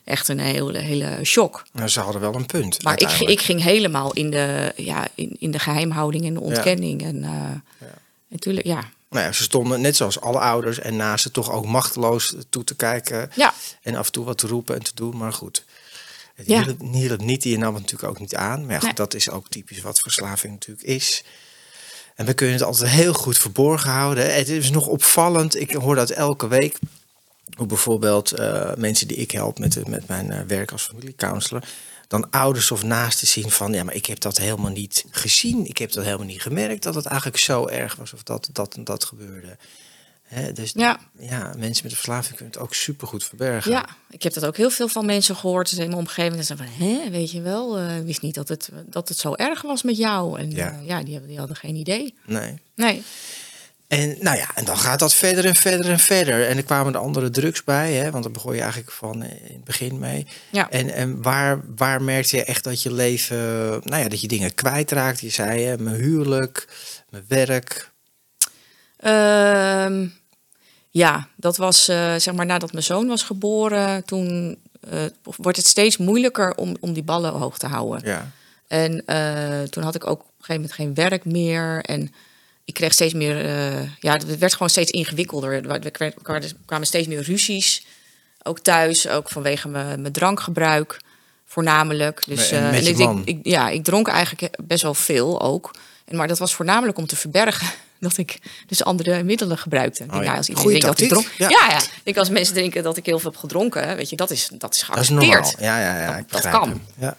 echt 0.04 0.28
een 0.28 0.38
hele, 0.40 0.78
hele 0.78 1.18
shock. 1.24 1.66
Nou, 1.72 1.88
ze 1.88 2.00
hadden 2.00 2.20
wel 2.20 2.34
een 2.34 2.46
punt. 2.46 2.82
Maar 2.82 3.00
ik, 3.00 3.10
ik 3.10 3.40
ging 3.40 3.62
helemaal 3.62 4.12
in 4.12 4.30
de, 4.30 4.72
ja, 4.76 5.08
in, 5.14 5.36
in 5.38 5.50
de 5.50 5.58
geheimhouding 5.58 6.24
en 6.24 6.34
de 6.34 6.40
ontkenning. 6.40 7.02
En 7.02 7.16
uh, 7.16 7.30
natuurlijk, 8.28 8.66
ja. 8.66 8.90
Nou 9.10 9.24
ja, 9.26 9.32
ze 9.32 9.42
stonden 9.42 9.80
net 9.80 9.96
zoals 9.96 10.20
alle 10.20 10.38
ouders 10.38 10.78
en 10.78 10.96
naast 10.96 11.22
ze 11.22 11.30
toch 11.30 11.50
ook 11.52 11.66
machteloos 11.66 12.34
toe 12.48 12.64
te 12.64 12.74
kijken. 12.76 13.30
Ja. 13.34 13.54
En 13.82 13.94
af 13.94 14.06
en 14.06 14.12
toe 14.12 14.24
wat 14.24 14.38
te 14.38 14.46
roepen 14.46 14.74
en 14.74 14.82
te 14.82 14.90
doen, 14.94 15.16
maar 15.16 15.32
goed. 15.32 15.64
Het 16.34 16.46
Ja. 16.46 16.62
hielp, 16.62 16.80
hielp 16.92 17.20
niet, 17.20 17.42
die 17.42 17.58
nam 17.58 17.74
het 17.74 17.82
natuurlijk 17.82 18.10
ook 18.10 18.20
niet 18.20 18.34
aan. 18.34 18.60
Maar 18.60 18.70
ja, 18.70 18.76
goed, 18.76 18.84
Nee. 18.84 18.94
dat 18.94 19.14
is 19.14 19.30
ook 19.30 19.48
typisch 19.48 19.80
wat 19.80 20.00
verslaving 20.00 20.52
natuurlijk 20.52 20.86
is. 20.86 21.24
En 22.14 22.26
we 22.26 22.34
kunnen 22.34 22.56
het 22.56 22.64
altijd 22.64 22.90
heel 22.90 23.12
goed 23.12 23.38
verborgen 23.38 23.90
houden. 23.90 24.34
Het 24.34 24.48
is 24.48 24.70
nog 24.70 24.86
opvallend, 24.86 25.60
ik 25.60 25.72
hoor 25.72 25.94
dat 25.94 26.10
elke 26.10 26.48
week. 26.48 26.78
Hoe 27.56 27.66
bijvoorbeeld 27.66 28.32
eh, 28.32 28.74
mensen 28.76 29.08
die 29.08 29.16
ik 29.16 29.30
help 29.30 29.58
met, 29.58 29.86
met 29.88 30.08
mijn 30.08 30.30
eh, 30.30 30.40
werk 30.46 30.72
als 30.72 30.82
familiecounselor. 30.82 31.62
Dan 32.08 32.30
ouders 32.30 32.70
of 32.70 32.82
naasten 32.82 33.26
zien 33.26 33.50
van, 33.50 33.72
ja, 33.72 33.84
maar 33.84 33.94
ik 33.94 34.06
heb 34.06 34.20
dat 34.20 34.36
helemaal 34.38 34.70
niet 34.70 35.04
gezien. 35.10 35.66
Ik 35.66 35.78
heb 35.78 35.92
dat 35.92 36.04
helemaal 36.04 36.26
niet 36.26 36.42
gemerkt 36.42 36.82
dat 36.82 36.94
het 36.94 37.06
eigenlijk 37.06 37.38
zo 37.38 37.66
erg 37.66 37.94
was 37.94 38.12
of 38.12 38.22
dat 38.22 38.48
dat 38.52 38.74
en 38.74 38.84
dat 38.84 39.04
gebeurde. 39.04 39.56
Hè, 40.22 40.52
dus 40.52 40.72
Ja. 40.74 41.00
ja, 41.18 41.42
mensen 41.58 41.64
met 41.66 41.82
een 41.82 41.90
verslaving 41.90 42.36
kunnen 42.36 42.54
het 42.54 42.62
ook 42.62 42.74
supergoed 42.74 43.24
verbergen. 43.24 43.70
ja, 43.70 43.88
ik 44.10 44.22
heb 44.22 44.32
dat 44.32 44.46
ook 44.46 44.56
heel 44.56 44.70
veel 44.70 44.88
van 44.88 45.06
mensen 45.06 45.36
gehoord 45.36 45.72
in 45.72 45.78
mijn 45.78 45.94
omgeving. 45.94 46.36
Dat 46.36 46.46
ze 46.46 46.56
van, 46.56 46.66
hè, 46.66 47.10
weet 47.10 47.30
je 47.30 47.40
wel, 47.40 47.78
eh, 47.78 47.98
wist 47.98 48.22
niet 48.22 48.34
dat 48.34 48.48
het, 48.48 48.70
dat 48.86 49.08
het 49.08 49.18
zo 49.18 49.34
erg 49.34 49.62
was 49.62 49.82
met 49.82 49.96
jou. 49.96 50.38
En 50.38 50.50
Ja. 50.50 50.56
ja, 50.66 50.80
ja 50.84 51.02
die, 51.02 51.12
hebben, 51.12 51.30
die 51.30 51.38
hadden 51.38 51.56
geen 51.56 51.74
idee. 51.74 52.14
Nee. 52.26 52.54
Nee. 52.74 53.02
En 53.88 54.16
nou 54.20 54.36
ja, 54.36 54.48
en 54.54 54.64
dan 54.64 54.78
gaat 54.78 54.98
dat 54.98 55.14
verder 55.14 55.44
en 55.44 55.54
verder 55.54 55.90
en 55.90 55.98
verder. 55.98 56.46
En 56.46 56.56
er 56.56 56.62
kwamen 56.62 56.94
er 56.94 57.00
andere 57.00 57.30
drugs 57.30 57.64
bij, 57.64 57.92
hè, 57.92 58.10
want 58.10 58.24
daar 58.24 58.32
begon 58.32 58.54
je 58.54 58.60
eigenlijk 58.60 58.90
van 58.90 59.22
in 59.22 59.52
het 59.52 59.64
begin 59.64 59.98
mee. 59.98 60.26
Ja. 60.50 60.70
En, 60.70 60.90
en 60.90 61.22
waar, 61.22 61.60
waar 61.76 62.02
merkte 62.02 62.36
je 62.36 62.44
echt 62.44 62.64
dat 62.64 62.82
je 62.82 62.92
leven, 62.92 63.36
nou 63.84 64.02
ja, 64.02 64.08
dat 64.08 64.20
je 64.20 64.28
dingen 64.28 64.54
kwijtraakt? 64.54 65.20
Je 65.20 65.30
zei, 65.30 65.62
hè, 65.62 65.78
mijn 65.78 65.96
huwelijk, 65.96 66.68
mijn 67.10 67.24
werk. 67.28 67.90
Ehm, 68.96 70.06
ja, 70.90 71.28
dat 71.36 71.56
was 71.56 71.88
eh, 71.88 72.14
zeg 72.16 72.34
maar 72.34 72.46
nadat 72.46 72.72
mijn 72.72 72.84
zoon 72.84 73.06
was 73.06 73.22
geboren. 73.22 74.04
Toen 74.04 74.58
eh, 74.90 75.02
wordt 75.22 75.58
het 75.58 75.66
steeds 75.66 75.96
moeilijker 75.96 76.54
om, 76.54 76.76
om 76.80 76.92
die 76.92 77.02
ballen 77.02 77.32
hoog 77.32 77.58
te 77.58 77.66
houden. 77.66 78.00
Ja, 78.04 78.30
En 78.66 79.06
eh, 79.06 79.62
toen 79.62 79.82
had 79.82 79.94
ik 79.94 80.06
ook 80.06 80.20
op 80.20 80.26
een 80.26 80.44
gegeven 80.44 80.54
moment 80.54 80.72
geen 80.72 80.94
werk 80.94 81.24
meer. 81.24 81.80
En 81.82 82.12
ik 82.68 82.74
kreeg 82.74 82.92
steeds 82.92 83.14
meer. 83.14 83.44
eh, 83.44 83.80
ja, 84.00 84.12
het 84.12 84.38
werd 84.38 84.52
gewoon 84.52 84.70
steeds 84.70 84.90
ingewikkelder. 84.90 85.52
Er 85.52 85.68
wa- 85.68 86.10
kwamen- 86.66 86.86
steeds 86.86 87.06
meer 87.06 87.22
ruzies. 87.22 87.86
Ook 88.42 88.60
thuis, 88.60 89.08
ook 89.08 89.28
vanwege 89.28 89.68
mijn, 89.68 90.00
mijn 90.00 90.12
drankgebruik. 90.12 91.00
Voornamelijk. 91.46 92.22
Dus, 92.26 92.50
En 92.50 92.64
eh, 92.64 92.72
ik, 93.24 93.38
ja, 93.42 93.68
ik 93.68 93.84
dronk 93.84 94.08
eigenlijk 94.08 94.56
best 94.62 94.82
wel 94.82 94.94
veel 94.94 95.40
ook. 95.42 95.70
En, 96.04 96.16
maar 96.16 96.28
dat 96.28 96.38
was 96.38 96.54
voornamelijk 96.54 96.98
om 96.98 97.06
te 97.06 97.16
verbergen 97.16 97.68
dat 98.00 98.16
ik 98.16 98.38
dus 98.66 98.84
andere 98.84 99.22
middelen 99.22 99.58
gebruikte. 99.58 100.04
Oh 100.10 100.14
ja. 100.14 100.22
ja, 100.22 100.36
als 100.36 100.48
iedereen 100.48 100.70
denkt 100.70 100.86
dat 100.86 101.00
ik 101.00 101.08
dronk. 101.08 101.26
Ja. 101.38 101.48
Ja, 101.48 101.66
ja. 101.70 101.80
Ik 102.02 102.16
als 102.16 102.28
mensen 102.30 102.54
denken 102.54 102.82
dat 102.82 102.96
ik 102.96 103.06
heel 103.06 103.18
veel 103.18 103.30
heb 103.30 103.40
gedronken, 103.40 103.96
weet 103.96 104.10
je, 104.10 104.16
dat 104.16 104.30
is, 104.30 104.40
dat 104.40 104.50
is 104.52 104.58
dat 104.58 104.74
is 104.74 104.82
geaccepteerd. 104.82 105.30
normaal. 105.32 105.52
Ja, 105.58 105.80
ja, 105.80 106.00
ja. 106.00 106.16
Dat- 106.16 106.42
dat 106.42 106.50
kan. 106.52 106.80
Ja. 106.98 107.16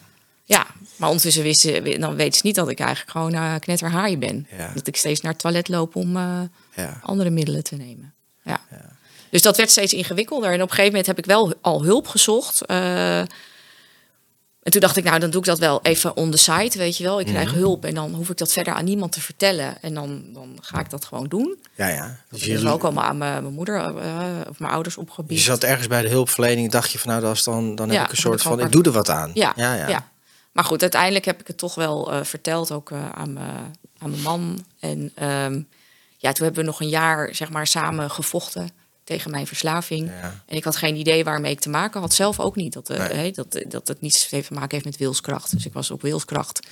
Ja, 0.50 0.66
maar 0.96 1.08
ondertussen 1.10 1.44
wisten, 1.44 2.00
dan 2.02 2.16
weten 2.16 2.34
ze 2.40 2.46
niet 2.46 2.56
dat 2.56 2.70
ik 2.70 2.80
eigenlijk 2.80 3.12
gewoon 3.12 3.34
uh, 3.34 3.56
knetterhaaien 3.60 4.20
ben. 4.20 4.48
Ja. 4.58 4.72
Dat 4.74 4.88
ik 4.88 4.96
steeds 4.96 5.22
naar 5.22 5.32
het 5.32 5.42
toilet 5.42 5.68
loop 5.68 5.96
om 5.96 6.16
uh, 6.18 6.40
Ja. 6.76 7.00
andere 7.04 7.30
middelen 7.30 7.64
te 7.64 7.76
nemen. 7.76 8.14
Ja. 8.44 8.62
Dus 9.30 9.42
dat 9.42 9.58
werd 9.58 9.70
steeds 9.72 9.94
ingewikkelder. 9.94 10.50
En 10.50 10.56
op 10.56 10.62
een 10.62 10.76
gegeven 10.76 10.90
moment 10.90 11.06
heb 11.08 11.18
ik 11.18 11.26
wel 11.26 11.54
al 11.62 11.84
hulp 11.84 12.08
gezocht. 12.08 12.62
Uh, 12.72 13.20
en 13.20 13.28
toen 14.72 14.82
dacht 14.82 14.98
ik, 14.98 15.04
nou, 15.04 15.20
dan 15.20 15.30
doe 15.30 15.40
ik 15.40 15.46
dat 15.48 15.60
wel 15.60 15.80
even 15.82 16.16
on 16.18 16.32
the 16.32 16.38
side, 16.38 16.78
weet 16.78 16.98
je 16.98 17.04
wel. 17.04 17.20
Ik 17.20 17.26
krijg 17.26 17.50
Mhm. 17.50 17.58
hulp 17.60 17.86
en 17.86 17.94
dan 17.94 18.14
hoef 18.14 18.30
ik 18.30 18.38
dat 18.38 18.54
verder 18.54 18.74
aan 18.74 18.86
niemand 18.86 19.12
te 19.12 19.22
vertellen. 19.22 19.82
En 19.82 19.94
dan, 19.94 20.24
dan 20.34 20.58
ga 20.62 20.80
ik 20.80 20.90
dat 20.90 21.06
gewoon 21.06 21.28
doen. 21.28 21.58
Ja, 21.76 21.88
ja. 21.88 22.20
Dus 22.30 22.44
je 22.44 22.60
je, 22.60 22.70
ook 22.70 22.84
allemaal 22.84 23.04
aan 23.04 23.18
mijn, 23.18 23.42
mijn 23.44 23.54
moeder 23.54 23.76
uh, 23.76 24.16
of 24.50 24.60
mijn 24.60 24.72
ouders 24.74 24.96
je 24.96 25.02
opgebied. 25.02 25.40
zat 25.40 25.64
ergens 25.64 25.88
bij 25.88 26.02
de 26.02 26.10
hulpverlening, 26.10 26.72
dacht 26.72 26.92
je 26.92 27.00
van 27.00 27.10
nou, 27.10 27.22
dat 27.22 27.36
is 27.36 27.44
dan, 27.44 27.76
dan 27.76 27.88
Ja, 27.90 27.94
heb 27.96 28.04
ik 28.06 28.12
een 28.12 28.18
soort 28.18 28.40
ik 28.40 28.46
van, 28.48 28.60
ik 28.60 28.72
doe 28.72 28.84
er 28.84 28.92
wat 28.92 29.10
aan. 29.10 29.32
Ja, 29.34 29.54
ja. 29.56 29.74
ja. 29.74 29.88
ja. 29.88 30.10
Maar 30.52 30.64
goed, 30.64 30.82
uiteindelijk 30.82 31.26
heb 31.26 31.40
ik 31.40 31.48
het 31.48 31.58
toch 31.58 31.76
wel 31.76 32.14
uh, 32.14 32.24
verteld, 32.24 32.72
ook 32.72 32.90
uh, 32.92 33.10
aan, 33.10 33.34
me, 33.34 33.42
aan 33.98 34.10
mijn 34.10 34.22
man. 34.22 34.66
En 34.80 35.00
um, 35.00 35.68
ja, 36.18 36.32
toen 36.32 36.46
hebben 36.46 36.64
we 36.64 36.70
nog 36.70 36.82
een 36.82 36.90
jaar 36.90 37.36
zeg 37.36 37.50
maar, 37.50 37.68
samen 37.68 38.12
gevochten 38.12 38.70
tegen 39.04 39.32
mijn 39.32 39.48
verslaving. 39.48 40.08
Ja. 40.08 40.44
En 40.46 40.56
ik 40.56 40.64
had 40.64 40.76
geen 40.76 40.96
idee 40.96 41.24
waarmee 41.24 41.52
ik 41.52 41.60
te 41.60 41.70
maken 41.70 42.02
had. 42.02 42.14
Zelf 42.14 42.40
ook 42.40 42.56
niet. 42.56 42.74
Dat, 42.74 42.90
uh, 42.90 42.98
Nee. 42.98 43.08
hey, 43.08 43.32
dat, 43.32 43.64
dat 43.68 43.88
het 43.88 44.02
niets 44.02 44.30
heeft 44.30 44.48
te 44.48 44.54
maken 44.54 44.72
heeft 44.72 44.86
met 44.86 44.98
wilskracht. 44.98 45.52
Dus 45.52 45.66
ik 45.66 45.74
was 45.74 45.92
op 45.92 46.02
wilskracht 46.02 46.68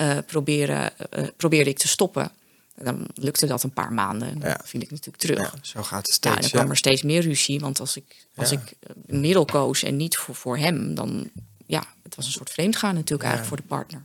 uh, 0.00 0.18
proberen, 0.26 0.92
probeerde 1.36 1.70
ik 1.70 1.78
te 1.78 1.88
stoppen. 1.88 2.30
En 2.74 2.84
dan 2.84 3.06
lukte 3.14 3.46
dat 3.46 3.62
een 3.62 3.72
paar 3.72 3.92
maanden. 3.92 4.28
En 4.28 4.38
dan 4.38 4.48
Ja. 4.50 4.60
viel 4.64 4.80
ik 4.80 4.90
natuurlijk 4.90 5.18
terug. 5.18 5.52
Ja, 5.52 5.58
zo 5.62 5.82
gaat 5.82 5.98
het 5.98 6.06
Ja, 6.08 6.12
steeds. 6.14 6.34
en 6.34 6.40
dan 6.40 6.50
Ja, 6.50 6.56
kwam 6.56 6.70
er 6.70 6.76
steeds 6.76 7.02
meer 7.02 7.22
ruzie. 7.22 7.60
Want 7.60 7.80
als 7.80 7.96
ik, 7.96 8.26
als 8.34 8.50
Ja. 8.50 8.58
ik 8.60 8.72
een 9.06 9.20
middel 9.20 9.44
koos 9.44 9.82
en 9.82 9.96
niet 9.96 10.16
voor, 10.16 10.34
voor 10.34 10.58
hem, 10.58 10.94
dan 10.94 11.30
ja, 11.66 11.84
het 12.16 12.24
was 12.24 12.26
een 12.26 12.32
soort 12.40 12.50
vreemdgaan 12.52 12.94
natuurlijk 12.94 13.28
eigenlijk 13.28 13.48
voor 13.48 13.56
de 13.68 13.74
partner. 13.74 14.02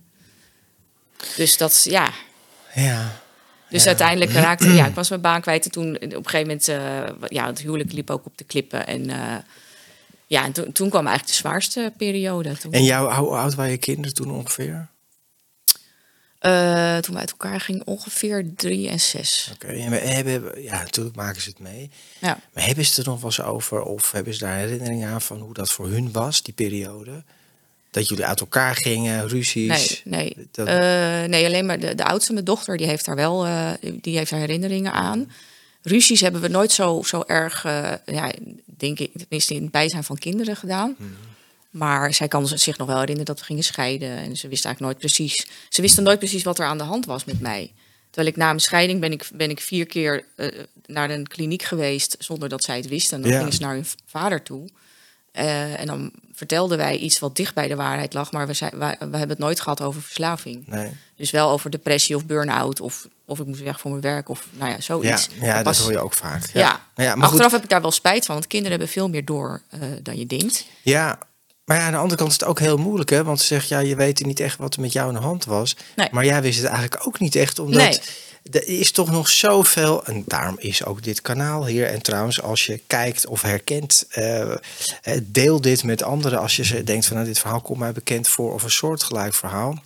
Dus 1.35 1.57
dat, 1.57 1.83
ja. 1.89 2.11
ja. 2.73 3.21
Dus 3.69 3.81
Ja. 3.81 3.87
uiteindelijk 3.87 4.31
raakte 4.31 4.73
ja, 4.79 4.85
ik 4.87 4.95
was 4.95 5.09
mijn 5.09 5.21
baan 5.21 5.41
kwijt. 5.41 5.65
En 5.65 5.71
toen 5.71 5.95
op 5.95 6.01
een 6.01 6.29
gegeven 6.29 6.39
moment, 6.39 6.67
uh, 6.67 7.27
ja, 7.29 7.45
het 7.45 7.59
huwelijk 7.59 7.91
liep 7.91 8.09
ook 8.09 8.25
op 8.25 8.37
de 8.37 8.43
klippen. 8.43 8.87
En 8.87 9.09
uh, 9.09 9.35
ja, 10.27 10.43
en 10.45 10.51
toen, 10.51 10.71
toen 10.71 10.89
kwam 10.89 11.07
eigenlijk 11.07 11.37
de 11.37 11.41
zwaarste 11.47 11.93
periode. 11.97 12.57
Toen, 12.57 12.71
En 12.71 12.83
jou, 12.83 13.13
hoe 13.13 13.35
oud 13.35 13.55
waren 13.55 13.71
je 13.71 13.77
kinderen 13.77 14.13
toen 14.13 14.31
ongeveer? 14.31 14.89
uh, 16.41 16.97
toen 16.97 17.13
we 17.13 17.19
uit 17.19 17.31
elkaar 17.31 17.59
gingen, 17.59 17.87
ongeveer 17.87 18.53
drie 18.55 18.89
en 18.89 18.99
zes. 18.99 19.49
Oké, 19.53 19.65
okay. 19.65 19.81
en 19.81 19.89
we 19.91 19.97
hebben, 19.97 20.61
ja, 20.61 20.77
natuurlijk 20.83 21.15
maken 21.15 21.41
ze 21.41 21.49
het 21.49 21.59
mee. 21.59 21.91
Ja. 22.19 22.39
Maar 22.53 22.65
hebben 22.65 22.85
ze 22.85 23.01
er 23.01 23.07
nog 23.07 23.21
wel 23.21 23.29
eens 23.29 23.41
over? 23.41 23.81
Of 23.81 24.11
hebben 24.11 24.33
ze 24.33 24.39
daar 24.39 24.55
herinneringen 24.55 25.09
aan 25.09 25.21
van 25.21 25.39
hoe 25.39 25.53
dat 25.53 25.71
voor 25.71 25.87
hun 25.87 26.11
was, 26.11 26.41
die 26.41 26.53
periode? 26.53 27.23
Dat 27.91 28.07
jullie 28.07 28.25
uit 28.25 28.39
elkaar 28.39 28.75
gingen, 28.75 29.27
ruzies? 29.27 30.01
Nee, 30.03 30.33
nee. 30.35 30.47
Dat... 30.51 30.67
Uh, 30.67 30.73
nee 31.23 31.45
alleen 31.45 31.65
maar 31.65 31.79
de, 31.79 31.95
de 31.95 32.05
oudste, 32.05 32.33
mijn 32.33 32.45
dochter, 32.45 32.77
die 32.77 32.87
heeft 32.87 33.05
daar 33.05 33.15
wel 33.15 33.45
uh, 33.45 33.71
die 34.01 34.17
heeft 34.17 34.29
daar 34.29 34.39
herinneringen 34.39 34.91
aan. 34.91 35.31
Ruzies 35.81 36.21
hebben 36.21 36.41
we 36.41 36.47
nooit 36.47 36.71
zo, 36.71 37.01
zo 37.05 37.23
erg, 37.27 37.65
uh, 37.65 37.91
ja, 38.05 38.31
denk 38.65 38.99
ik, 38.99 39.11
tenminste 39.17 39.53
in 39.53 39.61
het 39.61 39.71
bijzijn 39.71 40.03
van 40.03 40.17
kinderen 40.17 40.55
gedaan. 40.55 40.95
Hmm. 40.97 41.15
Maar 41.69 42.13
zij 42.13 42.27
kan 42.27 42.47
zich 42.47 42.77
nog 42.77 42.87
wel 42.87 42.99
herinneren 42.99 43.25
dat 43.25 43.39
we 43.39 43.45
gingen 43.45 43.63
scheiden. 43.63 44.09
En 44.09 44.35
ze 44.35 44.47
wist 44.47 44.65
eigenlijk 44.65 44.79
nooit 44.79 44.97
precies. 44.97 45.47
Ze 45.69 45.81
wisten 45.81 46.03
nooit 46.03 46.19
precies 46.19 46.43
wat 46.43 46.59
er 46.59 46.65
aan 46.65 46.77
de 46.77 46.83
hand 46.83 47.05
was 47.05 47.25
met 47.25 47.39
mij. 47.39 47.71
Terwijl 48.09 48.33
ik 48.33 48.37
na 48.37 48.45
mijn 48.45 48.59
scheiding 48.59 48.99
ben 48.99 49.11
ik, 49.11 49.29
ben 49.33 49.49
ik 49.49 49.59
vier 49.59 49.85
keer 49.85 50.25
naar 50.85 51.09
een 51.09 51.27
kliniek 51.27 51.63
geweest 51.63 52.15
zonder 52.19 52.49
dat 52.49 52.63
zij 52.63 52.77
het 52.77 52.87
wist. 52.87 53.11
En 53.11 53.21
dan 53.21 53.31
Ja. 53.31 53.37
gingen 53.37 53.53
ze 53.53 53.61
naar 53.61 53.73
hun 53.73 53.85
vader 54.05 54.43
toe. 54.43 54.69
En 55.31 55.85
dan 55.85 56.11
vertelden 56.41 56.77
wij 56.77 56.97
iets 56.97 57.19
wat 57.19 57.35
dicht 57.35 57.53
bij 57.53 57.67
de 57.67 57.75
waarheid 57.75 58.13
lag, 58.13 58.31
maar 58.31 58.47
we, 58.47 58.53
zei, 58.53 58.71
we, 58.73 58.77
we 58.79 59.17
hebben 59.17 59.29
het 59.29 59.37
nooit 59.37 59.59
gehad 59.59 59.81
over 59.81 60.01
verslaving. 60.01 60.67
Nee. 60.67 60.91
Dus 61.15 61.31
wel 61.31 61.49
over 61.49 61.69
depressie 61.69 62.15
of 62.15 62.25
burn-out 62.25 62.79
of, 62.79 63.07
of 63.25 63.39
ik 63.39 63.45
moest 63.45 63.61
weg 63.61 63.79
voor 63.79 63.91
mijn 63.91 64.03
werk 64.03 64.29
of 64.29 64.45
nou 64.51 64.71
ja, 64.71 64.81
zoiets. 64.81 65.29
Ja, 65.39 65.45
ja 65.45 65.63
dat 65.63 65.77
hoor 65.77 65.91
je 65.91 65.99
ook 65.99 66.13
vaak. 66.13 66.49
Ja, 66.53 66.59
Ja, 66.59 66.67
ja 66.69 66.79
maar 66.95 67.17
maar 67.17 67.27
achteraf 67.27 67.43
goed. 67.43 67.51
heb 67.51 67.63
ik 67.63 67.69
daar 67.69 67.81
wel 67.81 67.91
spijt 67.91 68.25
van, 68.25 68.35
want 68.35 68.47
kinderen 68.47 68.77
hebben 68.77 68.93
veel 68.93 69.09
meer 69.09 69.25
door 69.25 69.61
uh, 69.73 69.81
dan 70.03 70.17
je 70.17 70.25
denkt. 70.25 70.65
Ja, 70.81 71.19
Maar 71.65 71.77
ja, 71.77 71.85
aan 71.85 71.91
de 71.91 71.97
andere 71.97 72.15
kant 72.17 72.31
is 72.31 72.39
het 72.39 72.49
ook 72.49 72.59
heel 72.59 72.77
moeilijk, 72.77 73.09
hè? 73.09 73.23
Want 73.23 73.39
ze 73.39 73.45
zegt, 73.45 73.67
ja, 73.67 73.79
je 73.79 73.95
weet 73.95 74.25
niet 74.25 74.39
echt 74.39 74.57
wat 74.57 74.73
er 74.73 74.81
met 74.81 74.91
jou 74.93 75.07
aan 75.07 75.13
de 75.13 75.19
hand 75.19 75.45
was. 75.45 75.75
Nee. 75.95 76.07
Maar 76.11 76.25
jij 76.25 76.41
wist 76.41 76.57
het 76.57 76.67
eigenlijk 76.67 77.07
ook 77.07 77.19
niet 77.19 77.35
echt, 77.35 77.59
omdat 77.59 77.81
Nee. 77.81 77.99
Er 78.51 78.67
is 78.67 78.91
toch 78.91 79.11
nog 79.11 79.29
zoveel... 79.29 80.05
En 80.05 80.23
daarom 80.27 80.55
is 80.59 80.85
ook 80.85 81.03
dit 81.03 81.21
kanaal 81.21 81.65
hier. 81.65 81.87
En 81.87 82.01
trouwens, 82.01 82.41
als 82.41 82.65
je 82.65 82.81
kijkt 82.87 83.27
of 83.27 83.41
herkent, 83.41 84.05
eh, 84.09 84.51
eh, 84.51 84.57
deel 85.23 85.61
dit 85.61 85.83
met 85.83 86.03
anderen. 86.03 86.39
Als 86.39 86.55
je 86.55 86.83
denkt 86.83 87.05
van, 87.05 87.15
nou, 87.15 87.27
dit 87.27 87.39
verhaal 87.39 87.61
komt 87.61 87.79
mij 87.79 87.91
bekend 87.91 88.27
voor... 88.27 88.53
of 88.53 88.63
een 88.63 88.71
soortgelijk 88.71 89.33
verhaal. 89.33 89.81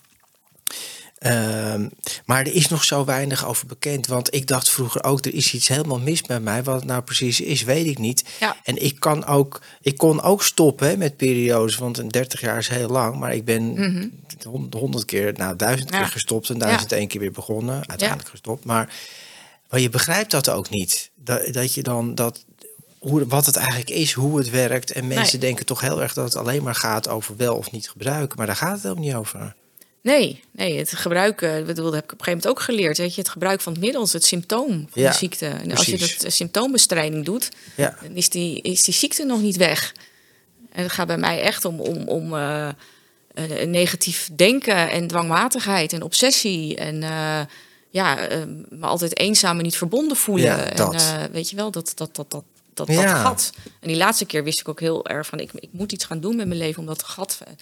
Ehm, 1.25 1.88
maar 2.25 2.39
er 2.39 2.53
is 2.53 2.67
nog 2.67 2.83
zo 2.83 3.05
weinig 3.05 3.45
over 3.45 3.67
bekend. 3.67 4.07
Want 4.07 4.33
ik 4.33 4.47
dacht 4.47 4.69
vroeger 4.69 5.03
ook, 5.03 5.25
er 5.25 5.33
is 5.33 5.53
iets 5.53 5.67
helemaal 5.67 5.99
mis 5.99 6.27
met 6.27 6.43
mij. 6.43 6.63
Wat 6.63 6.75
het 6.75 6.83
nou 6.85 7.01
precies 7.01 7.41
is, 7.41 7.63
weet 7.63 7.85
ik 7.85 7.97
niet. 7.97 8.23
Ja. 8.39 8.55
En 8.63 8.83
ik, 8.83 8.99
kan 8.99 9.25
ook, 9.25 9.61
ik 9.81 9.97
kon 9.97 10.21
ook 10.21 10.43
stoppen 10.43 10.88
hè, 10.88 10.97
met 10.97 11.17
periodes. 11.17 11.75
Want 11.77 11.97
een 11.97 12.07
30 12.07 12.41
jaar 12.41 12.57
is 12.57 12.67
heel 12.67 12.89
lang. 12.89 13.19
Maar 13.19 13.33
ik 13.35 13.45
ben 13.45 13.63
honderd 14.77 15.05
keer, 15.05 15.33
nou 15.38 15.55
duizend 15.55 15.89
Mhm. 15.89 15.97
Ja. 15.97 16.03
keer 16.03 16.11
gestopt. 16.13 16.49
En 16.49 16.57
duizend 16.57 16.91
één 16.91 17.07
keer 17.07 17.19
weer 17.21 17.31
begonnen. 17.31 17.88
Uiteindelijk 17.89 18.29
gestopt. 18.29 18.65
Maar, 18.65 18.93
maar 19.69 19.79
je 19.79 19.89
begrijpt 19.89 20.31
dat 20.31 20.49
ook 20.49 20.69
niet. 20.69 21.09
Dat, 21.15 21.53
dat 21.53 21.73
je 21.73 21.83
dan 21.83 22.15
dat... 22.15 22.45
Hoe, 22.99 23.25
wat 23.27 23.45
het 23.45 23.55
eigenlijk 23.55 23.89
is, 23.89 24.11
hoe 24.13 24.38
het 24.38 24.49
werkt. 24.49 24.91
En 24.91 25.07
mensen 25.07 25.39
Nee. 25.39 25.47
denken 25.47 25.65
toch 25.65 25.81
heel 25.81 26.01
erg 26.01 26.13
dat 26.13 26.25
het 26.25 26.35
alleen 26.35 26.63
maar 26.63 26.75
gaat 26.75 27.07
over 27.09 27.35
wel 27.38 27.55
of 27.55 27.71
niet 27.71 27.89
gebruiken. 27.89 28.38
Maar 28.38 28.47
daar 28.47 28.55
gaat 28.55 28.71
het 28.73 28.81
helemaal 28.83 29.03
niet 29.03 29.13
over. 29.15 29.55
Nee, 30.05 30.43
nee, 30.51 30.77
het 30.77 30.95
gebruiken, 30.95 31.57
ik 31.57 31.65
bedoel, 31.65 31.85
dat 31.85 31.93
heb 31.93 32.03
ik 32.03 32.11
op 32.11 32.19
een 32.19 32.25
gegeven 32.25 32.47
moment 32.47 32.61
ook 32.61 32.65
geleerd. 32.65 32.97
Weet 32.97 33.15
je, 33.15 33.21
het 33.21 33.29
gebruik 33.29 33.61
van 33.61 33.73
het 33.73 33.81
middel 33.81 34.03
is 34.03 34.13
het 34.13 34.25
symptoom 34.25 34.87
van 34.89 35.01
Ja, 35.01 35.11
de 35.11 35.17
ziekte. 35.17 35.47
En 35.47 35.71
als 35.71 35.85
je 35.85 35.97
dat 35.97 36.23
eh, 36.23 36.31
symptoombestrijding 36.31 37.25
doet, 37.25 37.51
Ja, 37.75 37.97
dan 38.01 38.15
is 38.15 38.29
die, 38.29 38.61
is 38.61 38.83
die 38.83 38.93
ziekte 38.93 39.23
nog 39.23 39.41
niet 39.41 39.57
weg. 39.57 39.93
En 40.71 40.83
het 40.83 40.91
gaat 40.91 41.07
bij 41.07 41.17
mij 41.17 41.41
echt 41.41 41.65
om, 41.65 41.79
om, 41.79 42.07
om 42.07 42.35
eh, 42.35 42.67
eh, 42.67 43.67
negatief 43.67 44.29
denken 44.35 44.89
en 44.89 45.07
dwangmatigheid 45.07 45.93
en 45.93 46.01
obsessie. 46.01 46.75
En 46.75 47.03
eh, 47.03 47.41
ja, 47.95 48.27
eh, 48.27 48.39
me 48.69 48.85
altijd 48.85 49.19
eenzaam 49.19 49.57
en 49.57 49.63
niet 49.63 49.77
verbonden 49.77 50.17
voelen. 50.17 50.45
Ja, 50.45 50.69
dat. 50.69 50.93
En 50.93 50.99
eh, 50.99 51.23
weet 51.31 51.49
je 51.49 51.55
wel, 51.55 51.71
dat, 51.71 51.91
dat, 51.95 52.15
dat, 52.15 52.29
dat, 52.29 52.43
dat, 52.73 52.89
gat. 52.89 53.51
En 53.79 53.87
die 53.87 53.97
laatste 53.97 54.25
keer 54.25 54.43
wist 54.43 54.59
ik 54.59 54.67
ook 54.67 54.79
heel 54.79 55.05
erg 55.05 55.27
van, 55.27 55.39
ik, 55.39 55.51
ik 55.53 55.69
moet 55.71 55.91
iets 55.91 56.05
gaan 56.05 56.19
doen 56.19 56.35
met 56.35 56.47
mijn 56.47 56.59
leven 56.59 56.79
om 56.79 56.85
dat 56.85 57.03
gat 57.03 57.39
eh, 57.45 57.53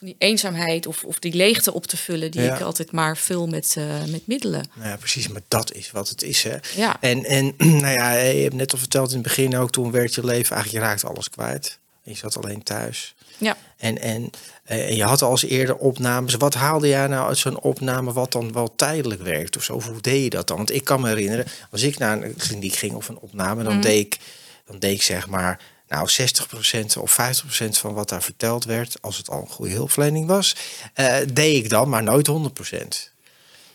die 0.00 0.14
eenzaamheid 0.18 0.86
of, 0.86 1.04
of 1.04 1.18
die 1.18 1.34
leegte 1.34 1.72
op 1.72 1.86
te 1.86 1.96
vullen 1.96 2.30
die 2.30 2.42
Ja. 2.42 2.54
ik 2.54 2.60
altijd 2.60 2.92
maar 2.92 3.16
vul 3.16 3.46
met, 3.46 3.74
eh, 3.78 4.04
met 4.04 4.26
middelen. 4.26 4.64
nou 4.74 4.88
ja, 4.88 4.96
precies. 4.96 5.28
Maar 5.28 5.42
dat 5.48 5.72
is 5.72 5.90
wat 5.90 6.08
het 6.08 6.22
is. 6.22 6.42
Hè. 6.42 6.56
Ja. 6.76 6.96
En, 7.00 7.24
en 7.24 7.54
nou 7.82 7.92
ja, 7.92 8.12
je 8.12 8.42
hebt 8.42 8.54
net 8.54 8.72
al 8.72 8.78
verteld 8.78 9.08
in 9.08 9.14
het 9.14 9.22
begin 9.22 9.56
ook, 9.56 9.70
toen 9.70 9.90
werd 9.90 10.14
je 10.14 10.24
leven 10.24 10.54
eigenlijk, 10.54 10.84
je 10.84 10.90
raakte 10.90 11.06
alles 11.06 11.30
kwijt. 11.30 11.78
Je 12.02 12.14
zat 12.14 12.36
alleen 12.36 12.62
thuis. 12.62 13.14
Ja. 13.38 13.56
En, 13.76 13.98
en, 14.00 14.30
eh, 14.64 14.88
en 14.88 14.96
je 14.96 15.04
had 15.04 15.22
al 15.22 15.30
eens 15.30 15.44
eerder 15.44 15.76
opnames. 15.76 16.34
Wat 16.34 16.54
haalde 16.54 16.88
jij 16.88 17.06
nou 17.06 17.28
uit 17.28 17.38
zo'n 17.38 17.60
opname 17.60 18.12
wat 18.12 18.32
dan 18.32 18.52
wel 18.52 18.74
tijdelijk 18.76 19.22
werkt? 19.22 19.56
Of 19.56 19.62
zo? 19.62 19.74
Of 19.74 19.86
hoe 19.86 20.00
deed 20.00 20.22
je 20.22 20.30
dat 20.30 20.48
dan? 20.48 20.56
Want 20.56 20.72
ik 20.72 20.84
kan 20.84 21.00
me 21.00 21.08
herinneren, 21.08 21.46
als 21.70 21.82
ik 21.82 21.98
naar 21.98 22.22
een 22.22 22.36
kliniek 22.36 22.74
ging 22.74 22.94
of 22.94 23.08
een 23.08 23.18
opname, 23.18 23.62
dan, 23.62 23.80
deed, 23.80 24.06
ik, 24.06 24.18
dan 24.66 24.78
deed 24.78 24.94
ik 24.94 25.02
zeg 25.02 25.26
maar 25.26 25.60
nou 25.88 26.08
60% 26.10 26.98
of 27.00 27.18
50% 27.20 27.68
van 27.68 27.94
wat 27.94 28.08
daar 28.08 28.22
verteld 28.22 28.64
werd, 28.64 28.96
als 29.00 29.16
het 29.16 29.30
al 29.30 29.40
een 29.40 29.48
goede 29.48 29.72
hulpverlening 29.72 30.26
was, 30.26 30.56
eh, 30.94 31.16
deed 31.32 31.64
ik 31.64 31.70
dan, 31.70 31.88
maar 31.88 32.02
nooit 32.02 32.26
100%. 32.26 33.10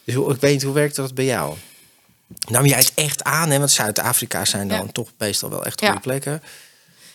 Dus 0.03 0.15
ik 0.15 0.39
weet 0.41 0.51
niet, 0.51 0.63
hoe 0.63 0.73
werkt 0.73 0.95
dat 0.95 1.13
bij 1.13 1.25
jou? 1.25 1.55
Nam 2.49 2.65
jij 2.65 2.77
het 2.77 2.91
echt 2.95 3.23
aan, 3.23 3.49
hè? 3.49 3.57
want 3.57 3.71
Zuid-Afrika 3.71 4.45
zijn 4.45 4.67
dan 4.67 4.85
Ja. 4.85 4.91
toch 4.91 5.09
meestal 5.17 5.49
wel 5.49 5.65
echt 5.65 5.79
Ja. 5.79 5.85
goede 5.87 6.01
plekken. 6.01 6.43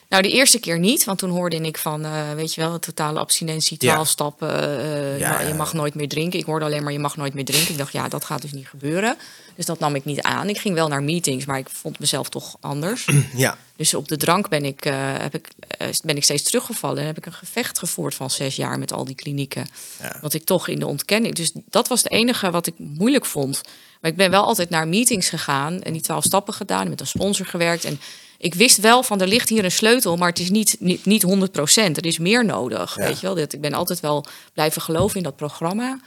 Nou, 0.08 0.22
de 0.22 0.30
eerste 0.30 0.58
keer 0.58 0.78
niet, 0.78 1.04
want 1.04 1.18
toen 1.18 1.30
hoorde 1.30 1.56
ik 1.56 1.78
van, 1.78 2.04
eh, 2.04 2.32
weet 2.34 2.54
je 2.54 2.60
wel, 2.60 2.78
totale 2.78 3.18
abstinentie, 3.18 3.76
12 3.76 3.96
Ja. 3.98 4.04
stappen. 4.04 4.50
eh, 4.80 5.18
Ja, 5.18 5.30
nou, 5.30 5.42
je 5.42 5.48
ja. 5.48 5.54
mag 5.54 5.72
nooit 5.72 5.94
meer 5.94 6.08
drinken. 6.08 6.38
Ik 6.38 6.44
hoorde 6.44 6.64
alleen 6.64 6.82
maar, 6.82 6.92
je 6.92 6.98
mag 6.98 7.16
nooit 7.16 7.34
meer 7.34 7.44
drinken. 7.44 7.70
Ik 7.70 7.78
dacht, 7.78 7.92
ja, 7.92 8.08
dat 8.08 8.24
gaat 8.24 8.42
dus 8.42 8.52
niet 8.52 8.68
gebeuren. 8.68 9.16
Dus 9.56 9.66
dat 9.66 9.78
nam 9.78 9.94
ik 9.94 10.04
niet 10.04 10.22
aan. 10.22 10.48
Ik 10.48 10.58
ging 10.58 10.74
wel 10.74 10.88
naar 10.88 11.02
meetings, 11.02 11.44
maar 11.44 11.58
ik 11.58 11.68
vond 11.70 11.98
mezelf 11.98 12.28
toch 12.28 12.56
anders. 12.60 13.06
Ja, 13.34 13.58
Dus 13.76 13.94
op 13.94 14.08
de 14.08 14.16
drank 14.16 14.48
ben 14.48 14.64
ik, 14.64 14.84
eh, 14.84 14.94
heb 14.98 15.34
ik, 15.34 15.48
eh, 15.68 15.88
ben 16.04 16.16
ik 16.16 16.24
steeds 16.24 16.42
teruggevallen. 16.42 16.98
En 17.00 17.06
heb 17.06 17.16
ik 17.18 17.26
een 17.26 17.32
gevecht 17.32 17.78
gevoerd 17.78 18.14
van 18.14 18.30
zes 18.30 18.56
jaar 18.56 18.78
met 18.78 18.92
al 18.92 19.04
die 19.04 19.14
klinieken. 19.14 19.66
Ja. 20.00 20.16
Want 20.20 20.34
ik 20.34 20.44
toch 20.44 20.68
in 20.68 20.78
de 20.78 20.86
ontkenning. 20.86 21.34
Dus 21.34 21.52
dat 21.70 21.88
was 21.88 22.02
het 22.02 22.12
enige 22.12 22.50
wat 22.50 22.66
ik 22.66 22.74
moeilijk 22.78 23.26
vond. 23.26 23.60
Maar 24.00 24.10
ik 24.10 24.16
ben 24.16 24.30
wel 24.30 24.44
altijd 24.44 24.70
naar 24.70 24.88
meetings 24.88 25.28
gegaan 25.28 25.82
en 25.82 25.92
die 25.92 26.02
twaalf 26.02 26.24
stappen 26.24 26.54
gedaan, 26.54 26.88
met 26.88 27.00
een 27.00 27.06
sponsor 27.06 27.46
gewerkt. 27.46 27.84
En 27.84 28.00
ik 28.46 28.54
wist 28.54 28.78
wel 28.80 29.02
van 29.02 29.20
er 29.20 29.28
ligt 29.28 29.48
hier 29.48 29.64
een 29.64 29.70
sleutel, 29.72 30.16
maar 30.16 30.28
het 30.28 30.38
is 30.38 30.50
niet, 30.50 30.76
niet, 30.80 31.04
niet 31.04 31.22
100%. 31.22 31.96
Er 31.96 32.06
is 32.06 32.18
meer 32.18 32.44
nodig. 32.44 32.96
Ja. 32.96 33.02
Weet 33.06 33.20
je 33.20 33.26
wel? 33.26 33.34
Dat- 33.34 33.52
Ik 33.52 33.60
ben 33.60 33.72
altijd 33.72 34.00
wel 34.00 34.24
blijven 34.52 34.82
geloven 34.82 35.16
in 35.16 35.22
dat 35.22 35.36
programma. 35.36 36.00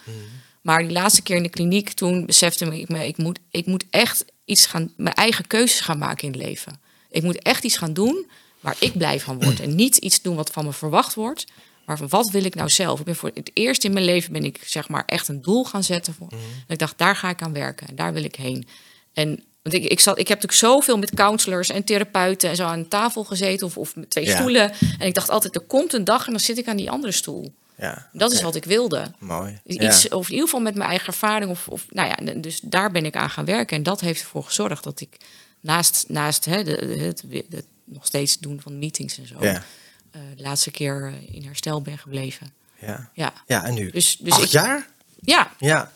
Maar 0.62 0.80
die 0.80 0.92
laatste 0.92 1.22
keer 1.22 1.36
in 1.36 1.44
de 1.44 1.50
kliniek, 1.50 1.92
toen 1.92 2.26
besefte 2.26 2.66
ik 2.80 2.90
me, 2.90 3.08
ik 3.08 3.18
moet, 3.18 3.40
ik 3.52 3.66
moet 3.66 3.84
echt 3.90 4.26
iets 4.46 4.66
gaan, 4.66 4.94
mijn 4.98 5.16
eigen 5.16 5.48
keuzes 5.48 5.80
gaan 5.80 5.98
maken 5.98 6.28
in 6.28 6.34
het 6.34 6.42
leven. 6.48 6.80
Ik 7.10 7.24
moet 7.24 7.42
echt 7.42 7.64
iets 7.64 7.78
gaan 7.78 7.94
doen 7.94 8.28
waar 8.60 8.76
ik 8.80 8.98
blij 8.98 9.20
van 9.20 9.44
word. 9.44 9.60
En 9.60 9.76
niet 9.76 9.98
iets 9.98 10.22
doen 10.22 10.36
wat 10.36 10.50
van 10.50 10.66
me 10.66 10.74
verwacht 10.74 11.14
wordt. 11.14 11.46
Maar 11.86 11.98
van 11.98 12.08
wat 12.10 12.30
wil 12.30 12.44
ik 12.44 12.56
nou 12.56 12.70
zelf? 12.70 13.00
Ik 13.00 13.06
ben 13.06 13.16
voor 13.16 13.32
het 13.34 13.52
eerst 13.54 13.84
in 13.84 13.94
mijn 13.94 14.06
leven 14.06 14.34
ben 14.34 14.44
ik 14.44 14.60
zeg 14.66 14.90
maar 14.90 15.04
echt 15.06 15.28
een 15.28 15.42
doel 15.42 15.64
gaan 15.64 15.84
zetten. 15.84 16.14
Voor. 16.14 16.28
En 16.32 16.38
ik 16.68 16.80
dacht, 16.80 16.98
daar 16.98 17.16
ga 17.16 17.30
ik 17.30 17.42
aan 17.42 17.54
werken. 17.54 17.88
En 17.88 17.96
daar 17.96 18.14
wil 18.14 18.24
ik 18.24 18.36
heen. 18.36 18.68
En 19.14 19.44
want 19.62 19.76
ik, 19.76 19.84
ik, 19.84 20.00
zat, 20.00 20.18
ik 20.20 20.28
heb 20.28 20.42
natuurlijk 20.42 20.74
zoveel 20.74 20.98
met 20.98 21.14
counselors 21.14 21.70
en 21.70 21.84
therapeuten 21.84 22.50
en 22.50 22.56
zo 22.56 22.64
aan 22.66 22.88
tafel 22.88 23.24
gezeten. 23.24 23.68
Of, 23.68 23.78
of 23.78 23.96
met 23.96 24.10
twee 24.10 24.26
Ja. 24.26 24.36
stoelen. 24.36 24.72
En 25.00 25.08
ik 25.08 25.14
dacht 25.14 25.30
altijd, 25.30 25.56
er 25.56 25.62
komt 25.62 25.94
een 25.94 26.04
dag 26.04 26.26
en 26.26 26.32
dan 26.32 26.40
zit 26.40 26.58
ik 26.58 26.68
aan 26.68 26.78
die 26.78 26.92
andere 26.92 27.12
stoel. 27.14 27.54
ja. 27.76 28.10
Dat 28.14 28.32
is 28.32 28.42
wat 28.42 28.56
ik 28.56 28.64
wilde. 28.66 29.12
Mooi. 29.20 29.60
Iets, 29.66 30.02
Ja. 30.04 30.16
Of 30.16 30.26
in 30.26 30.32
ieder 30.32 30.46
geval 30.46 30.62
met 30.64 30.76
mijn 30.76 30.90
eigen 30.90 31.08
ervaring. 31.08 31.52
Of, 31.52 31.68
of, 31.68 31.86
nou 31.90 32.08
ja, 32.08 32.34
dus 32.34 32.60
daar 32.64 32.92
ben 32.92 33.06
ik 33.06 33.16
aan 33.16 33.30
gaan 33.30 33.46
werken. 33.46 33.78
En 33.78 33.84
dat 33.84 34.00
heeft 34.02 34.22
ervoor 34.22 34.44
gezorgd 34.44 34.84
dat 34.84 35.00
ik 35.02 35.18
naast, 35.60 36.06
naast 36.08 36.46
hè, 36.46 36.64
de, 36.64 36.96
het, 37.00 37.24
het 37.50 37.66
nog 37.84 38.06
steeds 38.06 38.38
doen 38.40 38.62
van 38.62 38.80
meetings 38.80 39.18
en 39.18 39.28
zo... 39.28 39.36
Ja. 39.40 39.64
eh, 40.12 40.22
de 40.36 40.42
laatste 40.44 40.72
keer 40.72 41.08
eh, 41.14 41.36
in 41.36 41.44
herstel 41.46 41.82
ben 41.82 41.98
gebleven. 41.98 42.54
Ja. 42.82 43.10
Ja, 43.14 43.34
ja, 43.48 43.64
en 43.66 43.74
nu? 43.74 43.92
Dus- 43.92 44.18
dus 44.20 44.34
Acht 44.34 44.44
ik- 44.44 44.50
jaar? 44.50 44.88
ja, 45.22 45.52
Ja. 45.60 45.92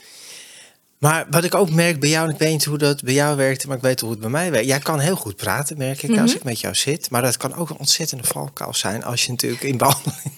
Maar 1.03 1.25
wat 1.29 1.43
ik 1.43 1.55
ook 1.55 1.69
merk 1.69 1.99
bij 1.99 2.09
jou, 2.09 2.27
en 2.27 2.33
ik 2.33 2.39
weet 2.39 2.51
niet 2.51 2.65
hoe 2.65 2.77
dat 2.77 3.03
bij 3.03 3.13
jou 3.13 3.35
werkte, 3.37 3.67
maar 3.67 3.75
ik 3.77 3.81
weet 3.83 3.99
hoe 3.99 4.09
het 4.11 4.19
bij 4.19 4.29
mij 4.29 4.51
werkt. 4.51 4.67
Jij 4.67 4.79
kan 4.79 4.99
heel 4.99 5.15
goed 5.15 5.35
praten, 5.35 5.77
merk 5.77 6.03
ik, 6.03 6.09
Mhm. 6.09 6.21
als 6.21 6.35
ik 6.35 6.43
met 6.43 6.59
jou 6.59 6.75
zit. 6.75 7.09
Maar 7.09 7.21
dat 7.21 7.37
kan 7.37 7.55
ook 7.55 7.69
een 7.69 7.77
ontzettende 7.77 8.23
valkuil 8.23 8.73
zijn 8.73 9.03
als 9.03 9.23
je 9.25 9.31
natuurlijk 9.31 9.63
in 9.63 9.77
behandeling 9.77 10.31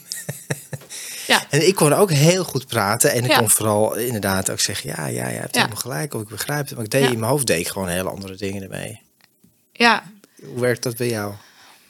ja. 1.28 1.44
En 1.50 1.68
ik 1.68 1.76
kon 1.76 1.94
ook 1.94 2.12
heel 2.12 2.44
goed 2.44 2.68
praten. 2.68 3.12
En 3.12 3.24
ik 3.24 3.30
Ja. 3.30 3.38
kon 3.38 3.50
vooral 3.50 3.96
inderdaad 3.96 4.50
ook 4.52 4.60
zeggen, 4.60 4.90
ja, 4.90 5.06
ja, 5.06 5.28
je 5.28 5.38
hebt 5.40 5.56
Ja. 5.56 5.62
helemaal 5.62 5.82
gelijk. 5.82 6.14
Of 6.14 6.22
ik 6.22 6.28
begrijp 6.28 6.66
het. 6.68 6.76
Maar 6.76 6.84
ik 6.86 6.92
deed 6.92 7.04
Ja. 7.04 7.10
in 7.12 7.20
mijn 7.20 7.32
hoofd 7.32 7.48
deed 7.48 7.60
ik 7.60 7.68
gewoon 7.68 7.88
hele 7.88 8.10
andere 8.10 8.36
dingen 8.36 8.64
ermee. 8.64 9.02
ja. 9.72 10.04
Hoe 10.46 10.60
werkt 10.60 10.84
dat 10.84 10.98
bij 10.98 11.10
jou? 11.10 11.34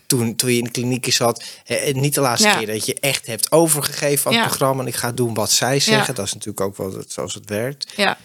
Toen, 0.06 0.36
toen 0.36 0.52
je 0.52 0.58
in 0.58 0.64
de 0.64 0.72
kliniek 0.72 1.14
zat, 1.14 1.44
eh, 1.66 1.94
niet 1.94 2.14
de 2.14 2.22
laatste 2.22 2.48
Ja. 2.48 2.58
keer 2.58 2.68
dat 2.68 2.86
je 2.86 2.98
echt 3.00 3.26
hebt 3.28 3.52
overgegeven 3.52 4.26
aan 4.28 4.34
het 4.38 4.42
Ja. 4.44 4.48
programma. 4.50 4.82
En 4.82 4.88
ik 4.88 4.96
ga 4.96 5.12
doen 5.12 5.34
wat 5.34 5.52
zij 5.52 5.80
zeggen. 5.80 6.08
Ja. 6.08 6.14
Dat 6.14 6.26
is 6.26 6.34
natuurlijk 6.34 6.62
ook 6.62 6.78
wel 6.78 6.94
het- 6.94 7.12
zoals 7.12 7.34
het 7.34 7.50
werkt. 7.50 7.92
ja. 7.96 8.18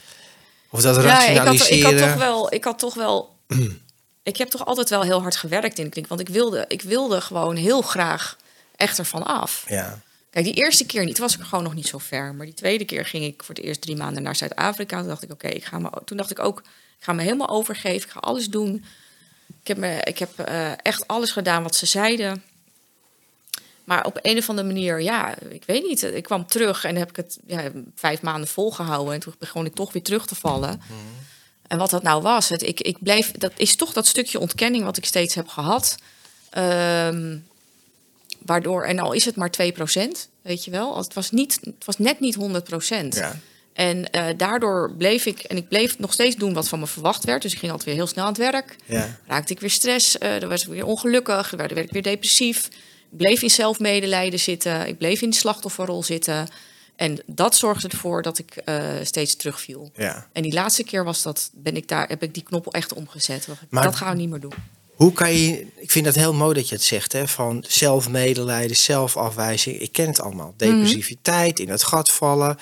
Of 0.70 0.83
dat 0.83 1.04
Ja, 1.04 1.26
ik 1.26 1.37
had, 1.37 1.70
ik 1.70 1.83
had 1.83 1.98
toch 1.98 2.14
wel. 2.14 2.52
Ik 2.54 2.64
had 2.64 2.78
toch 2.78 2.94
wel. 2.94 3.37
ik 4.22 4.37
heb 4.37 4.48
toch 4.48 4.66
altijd 4.66 4.90
wel 4.90 5.02
heel 5.02 5.22
hard 5.22 5.37
gewerkt 5.37 5.78
in 5.78 5.85
de 5.85 5.90
kliniek. 5.90 6.09
Want 6.09 6.20
ik 6.20 6.28
wilde, 6.28 6.64
ik 6.68 6.83
wilde 6.83 7.20
gewoon 7.20 7.56
heel 7.56 7.83
graag 7.83 8.37
echt 8.76 8.98
ervan 8.98 9.26
af. 9.26 9.64
Ja, 9.68 10.00
Kijk, 10.30 10.44
die 10.44 10.54
eerste 10.54 10.87
keer 10.87 11.04
niet, 11.04 11.18
was 11.18 11.37
ik 11.37 11.44
gewoon 11.44 11.64
nog 11.64 11.74
niet 11.74 11.87
zo 11.87 11.98
ver. 11.98 12.35
Maar 12.35 12.46
die 12.46 12.54
tweede 12.54 12.85
keer 12.85 13.06
ging 13.06 13.24
ik 13.24 13.42
voor 13.42 13.54
de 13.54 13.62
eerste 13.62 13.80
drie 13.80 13.96
maanden 13.96 14.22
naar 14.22 14.37
Zuid-Afrika. 14.37 14.98
Toen 14.98 15.09
dacht 15.09 15.22
ik, 15.22 15.33
oké, 15.33 15.48
ik 15.48 15.64
ga 15.64 15.78
me. 15.78 15.90
Toen 16.04 16.16
dacht 16.16 16.30
ik 16.30 16.38
ook, 16.38 16.59
ik 16.98 17.04
ga 17.04 17.12
me 17.12 17.22
helemaal 17.22 17.48
overgeven. 17.48 18.06
Ik 18.09 18.12
ga 18.12 18.20
alles 18.20 18.48
doen. 18.48 18.85
Ik 19.61 19.68
heb, 19.68 19.76
me, 19.76 20.00
ik 20.04 20.18
heb 20.18 20.38
eh, 20.38 20.72
echt 20.83 21.06
alles 21.06 21.30
gedaan 21.30 21.62
wat 21.62 21.74
ze 21.74 21.87
zeiden. 21.87 22.42
Maar 23.90 24.05
op 24.05 24.18
een 24.22 24.38
of 24.38 24.48
andere 24.48 24.66
manier, 24.66 25.00
ja, 25.00 25.35
ik 25.48 25.62
weet 25.66 25.87
niet. 25.87 26.03
Ik 26.03 26.22
kwam 26.22 26.46
terug 26.46 26.85
en 26.85 26.96
heb 26.96 27.09
ik 27.09 27.16
het 27.16 27.38
ja, 27.46 27.70
vijf 27.94 28.22
maanden 28.22 28.48
volgehouden. 28.48 29.14
En 29.14 29.20
toen 29.20 29.35
begon 29.38 29.66
ik 29.66 29.74
toch 29.74 29.92
weer 29.92 30.03
terug 30.03 30.26
te 30.26 30.35
vallen. 30.35 30.81
En 31.66 31.79
wat 31.79 31.90
dat 31.90 32.03
nou 32.03 32.22
was, 32.22 32.48
het, 32.48 32.62
ik, 32.62 32.81
ik 32.81 32.96
bleef, 33.00 33.33
dat 33.33 33.53
is 33.57 33.76
toch 33.76 33.92
dat 33.92 34.07
stukje 34.07 34.38
ontkenning 34.38 34.85
wat 34.85 34.96
ik 34.96 35.05
steeds 35.05 35.35
heb 35.35 35.48
gehad. 35.48 35.96
Ehm, 36.50 37.37
waardoor, 38.38 38.85
en 38.85 38.98
al 38.98 39.12
is 39.12 39.24
het 39.24 39.37
maar 39.37 39.50
2%, 39.50 40.29
weet 40.42 40.64
je 40.64 40.70
wel. 40.70 40.96
Het 40.96 41.14
was, 41.14 41.31
niet, 41.31 41.59
het 41.62 41.85
was 41.85 41.98
net 41.98 42.20
niet 42.20 42.37
100%. 42.37 42.38
ja. 43.09 43.37
En 43.72 44.11
eh, 44.11 44.26
daardoor 44.37 44.94
bleef 44.98 45.26
ik, 45.26 45.38
en 45.38 45.57
ik 45.57 45.68
bleef 45.68 45.98
nog 45.98 46.12
steeds 46.12 46.37
doen 46.37 46.53
wat 46.53 46.68
van 46.68 46.79
me 46.79 46.87
verwacht 46.87 47.24
werd. 47.24 47.42
Dus 47.42 47.53
ik 47.53 47.59
ging 47.59 47.70
altijd 47.70 47.88
weer 47.88 47.98
heel 47.98 48.12
snel 48.12 48.24
aan 48.24 48.33
het 48.33 48.40
werk. 48.40 48.76
ja. 48.87 49.18
Raakte 49.26 49.53
ik 49.53 49.61
weer 49.61 49.70
stress, 49.70 50.18
eh 50.18 50.40
dan 50.40 50.48
was 50.48 50.62
ik 50.62 50.68
weer 50.68 50.87
ongelukkig, 50.87 51.50
werd, 51.50 51.72
werd 51.72 51.87
ik 51.87 51.92
weer 51.92 52.03
depressief. 52.03 52.68
Bleef 53.11 53.42
in 53.42 53.51
zelfmedelijden 53.51 54.40
zitten, 54.40 54.87
ik 54.87 54.99
bleef 54.99 55.23
in 55.23 55.31
de 55.31 55.37
slachtofferrol 55.37 56.03
zitten. 56.03 56.49
En 56.96 57.23
dat 57.27 57.57
zorgde 57.57 57.88
ervoor 57.88 58.23
dat 58.23 58.38
ik 58.38 58.57
eh, 58.57 58.85
steeds 59.03 59.37
terugviel. 59.37 59.90
ja. 59.96 60.27
En 60.33 60.42
die 60.42 60.53
laatste 60.53 60.85
keer 60.85 61.05
was 61.05 61.23
dat, 61.23 61.51
ben 61.55 61.77
ik 61.77 61.88
daar, 61.88 62.09
heb 62.09 62.23
ik 62.23 62.35
die 62.35 62.42
knop 62.42 62.66
echt 62.75 62.92
omgezet. 62.92 63.49
Maar- 63.68 63.83
dat 63.85 63.96
gaan 63.96 64.12
we 64.12 64.20
niet 64.20 64.31
meer 64.31 64.40
doen. 64.40 64.53
Hoe 64.94 65.12
kan 65.12 65.33
je, 65.33 65.66
ik 65.77 65.90
vind 65.90 66.07
het 66.07 66.14
heel 66.14 66.35
mooi 66.35 66.55
dat 66.55 66.68
je 66.68 66.75
het 66.75 66.85
zegt, 66.85 67.12
hè, 67.12 67.29
van 67.29 67.64
zelfmedelijden, 67.68 68.77
zelfafwijzing. 68.77 69.79
Ik 69.81 69.92
ken 69.92 70.07
het 70.07 70.20
allemaal. 70.20 70.55
Mhm. 70.59 70.70
Depressiviteit, 70.70 71.59
in 71.59 71.68
het 71.68 71.83
gat 71.83 72.11
vallen. 72.11 72.59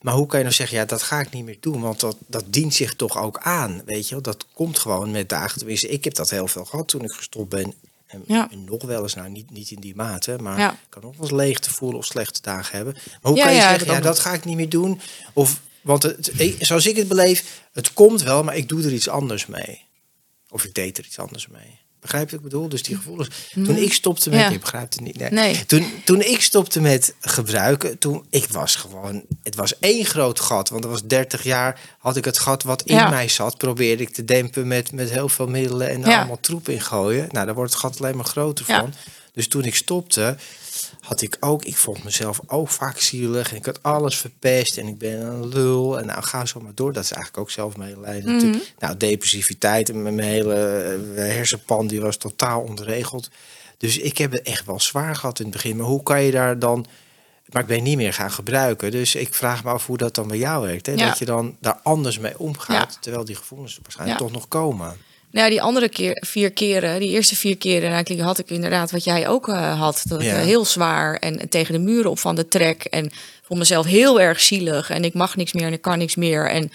Maar 0.00 0.14
hoe 0.14 0.26
kan 0.26 0.38
je 0.38 0.44
nou 0.44 0.56
zeggen, 0.56 0.76
ja, 0.76 0.84
dat 0.84 1.02
ga 1.02 1.20
ik 1.20 1.30
niet 1.32 1.44
meer 1.44 1.56
doen, 1.60 1.80
want 1.80 2.00
dat, 2.00 2.16
dat 2.26 2.44
dient 2.46 2.74
zich 2.74 2.94
toch 2.94 3.18
ook 3.18 3.38
aan, 3.38 3.82
weet 3.84 4.08
je 4.08 4.14
wel? 4.14 4.22
Dat 4.22 4.46
komt 4.52 4.78
gewoon 4.78 5.10
met 5.10 5.28
dagen. 5.28 5.58
Tenminste, 5.58 5.88
ik 5.88 6.04
heb 6.04 6.14
dat 6.14 6.30
heel 6.30 6.48
veel 6.48 6.64
gehad 6.64 6.88
toen 6.88 7.04
ik 7.04 7.10
gestopt 7.12 7.48
ben. 7.48 7.74
En, 8.06 8.22
Ja. 8.26 8.50
en 8.50 8.64
nog 8.64 8.82
wel 8.82 9.02
eens, 9.02 9.14
nou 9.14 9.28
niet, 9.30 9.50
niet 9.50 9.70
in 9.70 9.80
die 9.80 9.94
mate, 9.94 10.36
maar 10.40 10.58
Ja. 10.58 10.72
ik 10.72 10.78
kan 10.88 11.02
nog 11.02 11.12
wel 11.16 11.20
eens 11.28 11.36
leegte 11.36 11.70
voelen 11.70 11.98
of 11.98 12.04
slechte 12.04 12.40
dagen 12.42 12.76
hebben. 12.76 12.94
Maar 12.94 13.30
hoe 13.32 13.36
Ja, 13.36 13.44
kan 13.44 13.54
je 13.54 13.60
zeggen, 13.60 13.86
ja, 13.86 13.96
ook 13.96 14.02
dat 14.02 14.18
ga 14.18 14.32
ik 14.32 14.44
niet 14.44 14.56
meer 14.56 14.68
doen? 14.68 15.00
Of, 15.32 15.60
want 15.80 16.02
het, 16.02 16.32
zoals 16.58 16.86
ik 16.86 16.96
het 16.96 17.08
beleef, 17.08 17.62
het 17.72 17.92
komt 17.92 18.22
wel, 18.22 18.42
maar 18.44 18.56
ik 18.56 18.68
doe 18.68 18.82
er 18.84 18.92
iets 18.92 19.08
anders 19.08 19.46
mee. 19.46 19.84
Of 20.48 20.64
ik 20.64 20.74
deed 20.74 20.98
er 20.98 21.04
iets 21.04 21.18
anders 21.18 21.46
mee. 21.48 21.78
Begrijp 22.00 22.30
je 22.30 22.36
wat 22.36 22.44
ik 22.44 22.50
bedoel? 22.50 22.68
Dus 22.68 22.82
die 22.82 22.96
gevoelens. 22.96 23.28
Toen 23.54 23.76
ik 23.76 23.92
stopte 23.92 24.30
met... 24.30 24.38
Ja. 24.38 24.48
Je 24.48 24.58
begrijpt 24.58 24.94
het 24.94 25.02
niet. 25.02 25.18
Nee. 25.18 25.30
Nee. 25.30 25.66
Toen, 25.66 25.92
toen 26.04 26.20
ik 26.22 26.40
stopte 26.40 26.80
met 26.80 27.14
gebruiken, 27.20 27.98
toen 27.98 28.26
ik 28.30 28.46
was 28.50 28.74
gewoon... 28.74 29.22
Het 29.42 29.54
was 29.54 29.78
één 29.78 30.04
groot 30.04 30.40
gat. 30.40 30.68
Want 30.68 30.84
er 30.84 30.90
was 30.90 31.02
30 31.04 31.42
jaar, 31.42 31.80
had 31.98 32.16
ik 32.16 32.24
het 32.24 32.38
gat 32.38 32.62
wat 32.62 32.82
in 32.82 32.94
Ja. 32.94 33.08
mij 33.08 33.28
zat... 33.28 33.56
probeerde 33.56 34.02
ik 34.02 34.10
te 34.10 34.24
dempen 34.24 34.66
met, 34.66 34.92
met 34.92 35.10
heel 35.10 35.28
veel 35.28 35.46
middelen 35.46 35.88
en 35.90 36.00
Ja. 36.00 36.16
allemaal 36.18 36.40
troep 36.40 36.68
in 36.68 36.80
gooien. 36.80 37.28
Nou, 37.30 37.46
daar 37.46 37.54
wordt 37.54 37.72
het 37.72 37.80
gat 37.80 38.00
alleen 38.00 38.16
maar 38.16 38.24
groter 38.24 38.64
van. 38.64 38.94
Dus 39.32 39.48
toen 39.48 39.64
ik 39.64 39.74
stopte, 39.74 40.36
had 41.06 41.20
ik 41.22 41.36
ook... 41.40 41.64
Ik 41.64 41.76
vond 41.76 42.04
mezelf 42.04 42.40
ook 42.46 42.68
vaak 42.68 42.98
zielig. 43.00 43.50
En 43.50 43.56
ik 43.56 43.66
had 43.66 43.82
alles 43.82 44.16
verpest. 44.18 44.76
En 44.78 44.86
ik 44.86 44.98
ben 44.98 45.20
een 45.26 45.48
lul. 45.48 45.98
En 45.98 46.06
nou, 46.06 46.22
ga 46.22 46.44
zo 46.44 46.60
maar 46.60 46.74
door. 46.74 46.92
Dat 46.92 47.04
is 47.04 47.12
eigenlijk 47.12 47.42
ook 47.42 47.50
zelfmedelijden 47.50 48.22
Mhm. 48.24 48.32
natuurlijk. 48.34 48.72
Nou, 48.78 48.96
depressiviteit. 48.96 49.88
En 49.90 50.02
mijn 50.02 50.18
hele 50.18 50.54
eh, 50.54 51.22
hersenpan 51.22 51.86
die 51.86 52.00
was 52.00 52.16
totaal 52.16 52.60
ontregeld. 52.60 53.30
Dus 53.78 53.98
ik 53.98 54.18
heb 54.18 54.32
het 54.32 54.42
echt 54.42 54.66
wel 54.66 54.80
zwaar 54.80 55.16
gehad 55.16 55.38
in 55.38 55.44
het 55.44 55.54
begin. 55.54 55.76
Maar 55.76 55.86
hoe 55.86 56.02
kan 56.02 56.22
je 56.22 56.30
daar 56.30 56.58
dan... 56.58 56.86
Maar 57.46 57.62
ik 57.62 57.68
ben 57.68 57.82
niet 57.82 57.96
meer 57.96 58.12
gaan 58.12 58.30
gebruiken. 58.30 58.90
Dus 58.90 59.14
ik 59.14 59.34
vraag 59.34 59.64
me 59.64 59.70
af 59.70 59.86
hoe 59.86 59.96
dat 59.96 60.14
dan 60.14 60.28
bij 60.28 60.38
jou 60.38 60.66
werkt. 60.66 60.86
Hè? 60.86 60.92
Ja. 60.92 61.08
Dat 61.08 61.18
je 61.18 61.24
dan 61.24 61.56
daar 61.60 61.78
anders 61.82 62.18
mee 62.18 62.38
omgaat. 62.38 62.92
Ja. 62.94 63.00
Terwijl 63.00 63.24
die 63.24 63.34
gevoelens 63.36 63.78
waarschijnlijk 63.82 64.18
Ja. 64.20 64.24
toch 64.26 64.34
nog 64.34 64.48
komen. 64.48 64.96
Nou, 65.30 65.50
die 65.50 65.62
andere 65.62 65.88
keer, 65.88 66.22
vier 66.26 66.52
keren, 66.52 67.00
die 67.00 67.10
eerste 67.10 67.36
vier 67.36 67.56
keren 67.56 67.90
eigenlijk 67.90 68.22
had 68.22 68.38
ik 68.38 68.50
inderdaad 68.50 68.90
wat 68.90 69.04
jij 69.04 69.28
ook 69.28 69.48
eh, 69.48 69.80
had. 69.80 70.02
Dat 70.08 70.22
ik 70.22 70.28
eh, 70.28 70.34
heel 70.34 70.64
zwaar 70.64 71.16
en, 71.16 71.40
en 71.40 71.48
tegen 71.48 71.72
de 71.72 71.80
muren 71.80 72.10
op 72.10 72.18
van 72.18 72.34
de 72.34 72.48
trek. 72.48 72.84
En 72.84 73.10
vond 73.42 73.58
mezelf 73.58 73.86
heel 73.86 74.20
erg 74.20 74.40
zielig. 74.40 74.90
En 74.90 75.04
ik 75.04 75.14
mag 75.14 75.36
niks 75.36 75.52
meer 75.52 75.66
en 75.66 75.72
ik 75.72 75.82
kan 75.82 75.98
niks 75.98 76.14
meer. 76.14 76.50
En, 76.50 76.70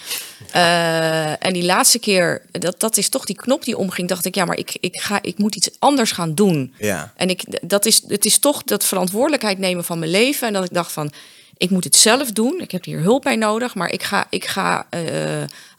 eh, 0.50 1.44
en 1.44 1.52
die 1.52 1.64
laatste 1.64 1.98
keer, 1.98 2.42
dat, 2.50 2.80
dat 2.80 2.96
is 2.96 3.08
toch 3.08 3.24
die 3.24 3.36
knop 3.36 3.64
die 3.64 3.76
omging. 3.76 4.08
Dacht 4.08 4.24
ik, 4.24 4.34
ja, 4.34 4.44
maar 4.44 4.58
ik, 4.58 4.76
ik, 4.80 5.00
ga, 5.00 5.18
ik 5.22 5.38
moet 5.38 5.54
iets 5.54 5.70
anders 5.78 6.12
gaan 6.12 6.34
doen. 6.34 6.74
Ja. 6.78 7.12
En 7.16 7.28
ik, 7.28 7.68
dat 7.68 7.86
is, 7.86 8.02
het 8.08 8.24
is 8.24 8.38
toch 8.38 8.62
dat 8.62 8.84
verantwoordelijkheid 8.84 9.58
nemen 9.58 9.84
van 9.84 9.98
mijn 9.98 10.10
leven. 10.10 10.46
En 10.46 10.52
dat 10.52 10.64
ik 10.64 10.72
dacht 10.72 10.92
van, 10.92 11.12
ik 11.56 11.70
moet 11.70 11.84
het 11.84 11.96
zelf 11.96 12.32
doen. 12.32 12.60
Ik 12.60 12.70
heb 12.70 12.84
hier 12.84 13.00
hulp 13.00 13.22
bij 13.22 13.36
nodig. 13.36 13.74
Maar 13.74 13.92
ik 13.92 14.02
ga, 14.02 14.26
ik 14.30 14.44
ga 14.44 14.86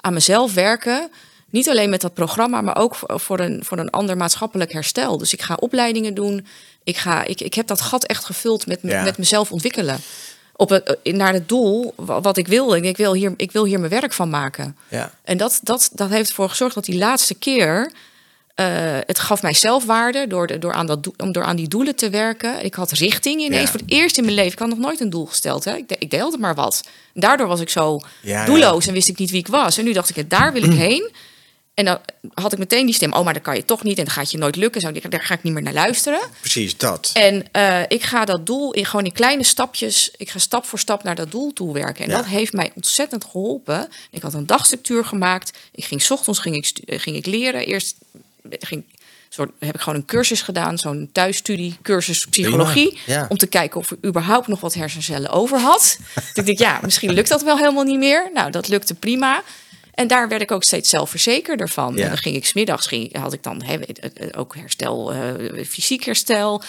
aan 0.01 0.13
mezelf 0.13 0.53
werken. 0.53 1.09
Niet 1.53 1.69
alleen 1.69 1.89
met 1.89 2.01
dat 2.01 2.13
programma, 2.13 2.61
maar 2.61 2.77
ook 2.77 2.95
voor- 3.05 3.39
een, 3.39 3.63
voor 3.65 3.77
een 3.77 3.89
ander 3.89 4.17
maatschappelijk 4.17 4.71
herstel. 4.73 5.17
Dus 5.17 5.33
ik 5.33 5.41
ga 5.41 5.55
opleidingen 5.59 6.13
doen. 6.13 6.45
Ik, 6.83 6.97
ga, 6.97 7.23
ik, 7.23 7.41
ik 7.41 7.53
heb 7.53 7.67
dat 7.67 7.81
gat 7.81 8.03
echt 8.05 8.25
gevuld 8.25 8.67
met, 8.67 8.79
Ja. 8.81 9.03
met 9.03 9.17
mezelf 9.17 9.51
ontwikkelen. 9.51 9.99
Op 10.55 10.69
het, 10.69 10.97
eh, 11.03 11.13
naar 11.13 11.33
het 11.33 11.49
doel 11.49 11.93
wa- 11.95 12.21
wat 12.21 12.37
ik 12.37 12.47
wil. 12.47 12.73
Ik 12.75 12.97
wil 12.97 13.13
hier, 13.13 13.33
ik 13.37 13.51
wil 13.51 13.65
hier 13.65 13.79
mijn 13.79 13.91
werk 13.91 14.13
van 14.13 14.29
maken. 14.29 14.77
Ja. 14.87 15.13
En 15.23 15.37
dat, 15.37 15.59
dat, 15.63 15.89
dat 15.93 16.09
heeft 16.09 16.29
ervoor 16.29 16.49
gezorgd 16.49 16.75
dat 16.75 16.85
die 16.85 16.97
laatste 16.97 17.33
keer. 17.35 17.91
eh, 18.55 18.65
het 19.05 19.19
gaf 19.19 19.41
mij 19.41 19.53
zelfwaarde 19.53 20.27
door, 20.27 20.47
de, 20.47 20.57
door, 20.59 20.73
aan 20.73 20.85
dat, 20.85 21.03
doel- 21.03 21.13
om 21.17 21.31
door 21.31 21.43
aan 21.43 21.55
die 21.55 21.67
doelen 21.67 21.95
te 21.95 22.09
werken. 22.09 22.65
Ik 22.65 22.73
had 22.73 22.91
richting 22.91 23.41
ineens. 23.41 23.61
Ja. 23.63 23.67
Voor 23.71 23.79
het 23.79 23.91
eerst 23.91 24.17
in 24.17 24.23
mijn 24.23 24.35
leven. 24.35 24.51
Ik 24.51 24.59
had 24.59 24.67
nog 24.69 24.77
nooit 24.77 24.99
een 24.99 25.09
doel 25.09 25.25
gesteld. 25.25 25.63
Hè. 25.63 25.75
Ik, 25.75 25.89
de- 25.89 25.95
ik 25.99 26.13
altijd 26.21 26.41
maar 26.41 26.55
wat. 26.55 26.81
En 27.13 27.21
daardoor 27.21 27.47
was 27.47 27.59
ik 27.59 27.69
zo 27.69 27.99
Ja, 28.21 28.45
doelloos 28.45 28.87
en 28.87 28.93
wist 28.93 29.07
ik 29.07 29.17
niet 29.17 29.29
wie 29.31 29.39
ik 29.39 29.47
was. 29.47 29.77
En 29.77 29.83
nu 29.83 29.93
dacht 29.93 30.17
ik, 30.17 30.29
daar 30.29 30.53
wil 30.53 30.63
ik 30.63 30.71
heen. 30.87 31.11
En 31.73 31.85
dan 31.85 31.99
had 32.33 32.53
ik 32.53 32.59
meteen 32.59 32.85
die 32.85 32.95
stem. 32.95 33.13
Oh, 33.13 33.23
maar 33.23 33.33
dat 33.33 33.41
kan 33.43 33.55
je 33.55 33.65
toch 33.65 33.83
niet. 33.83 33.97
En 33.97 34.03
dat 34.03 34.13
gaat 34.13 34.31
je 34.31 34.37
nooit 34.37 34.55
lukken. 34.55 34.81
Zo, 34.81 34.91
daar 35.09 35.23
ga 35.23 35.33
ik 35.33 35.43
niet 35.43 35.53
meer 35.53 35.61
naar 35.61 35.73
luisteren. 35.73 36.19
Precies, 36.39 36.77
dat. 36.77 37.09
En 37.13 37.45
eh, 37.51 37.81
ik 37.87 38.03
ga 38.03 38.25
dat 38.25 38.45
doel 38.45 38.73
in 38.73 38.85
gewoon 38.85 39.05
in 39.05 39.11
kleine 39.11 39.43
stapjes. 39.43 40.11
Ik 40.17 40.29
ga 40.29 40.39
stap 40.39 40.65
voor 40.65 40.79
stap 40.79 41.03
naar 41.03 41.15
dat 41.15 41.31
doel 41.31 41.53
toe 41.53 41.73
werken. 41.73 42.03
En 42.03 42.09
Ja. 42.09 42.15
dat 42.17 42.25
heeft 42.25 42.53
mij 42.53 42.71
ontzettend 42.75 43.23
geholpen. 43.25 43.89
Ik 44.11 44.21
had 44.21 44.33
een 44.33 44.45
dagstructuur 44.45 45.05
gemaakt. 45.05 45.57
Ik 45.71 45.85
ging 45.85 46.01
's 46.01 46.11
ochtends 46.11 46.39
ging 46.39 46.55
ik, 46.55 46.77
eh, 46.85 46.99
ging 46.99 47.15
ik 47.15 47.25
leren. 47.25 47.65
Eerst 47.65 47.95
ging, 48.49 48.83
soort, 49.29 49.51
heb 49.59 49.75
ik 49.75 49.81
gewoon 49.81 49.99
een 49.99 50.05
cursus 50.05 50.41
gedaan, 50.41 50.77
zo'n 50.77 51.09
thuisstudie, 51.11 51.77
cursus 51.81 52.25
psychologie. 52.25 52.99
Ja. 53.05 53.25
Om 53.29 53.37
te 53.37 53.47
kijken 53.47 53.79
of 53.79 53.91
ik 53.91 54.05
überhaupt 54.05 54.47
nog 54.47 54.59
wat 54.59 54.73
hersencellen 54.73 55.29
over 55.29 55.59
had. 55.59 55.97
Dus 56.15 56.27
ik 56.33 56.45
dacht, 56.45 56.59
ja, 56.59 56.79
misschien 56.83 57.13
lukt 57.13 57.29
dat 57.29 57.43
wel 57.43 57.57
helemaal 57.57 57.83
niet 57.83 57.99
meer. 57.99 58.29
Nou, 58.33 58.51
dat 58.51 58.67
lukte 58.67 58.93
prima. 58.93 59.43
En 59.93 60.07
daar 60.07 60.27
werd 60.27 60.41
ik 60.41 60.51
ook 60.51 60.63
steeds 60.63 60.89
zelfverzekerder 60.89 61.69
van. 61.69 61.95
Ja. 61.95 62.01
En 62.03 62.07
dan 62.07 62.17
ging 62.17 62.35
ik 62.35 62.45
smiddags, 62.45 62.87
ging, 62.87 63.17
had 63.17 63.33
ik 63.33 63.43
dan 63.43 63.63
hè, 63.63 63.75
eh, 63.75 64.09
eh, 64.27 64.39
ook 64.39 64.55
herstel, 64.55 65.13
eh, 65.13 65.65
fysiek 65.65 66.03
herstel, 66.03 66.61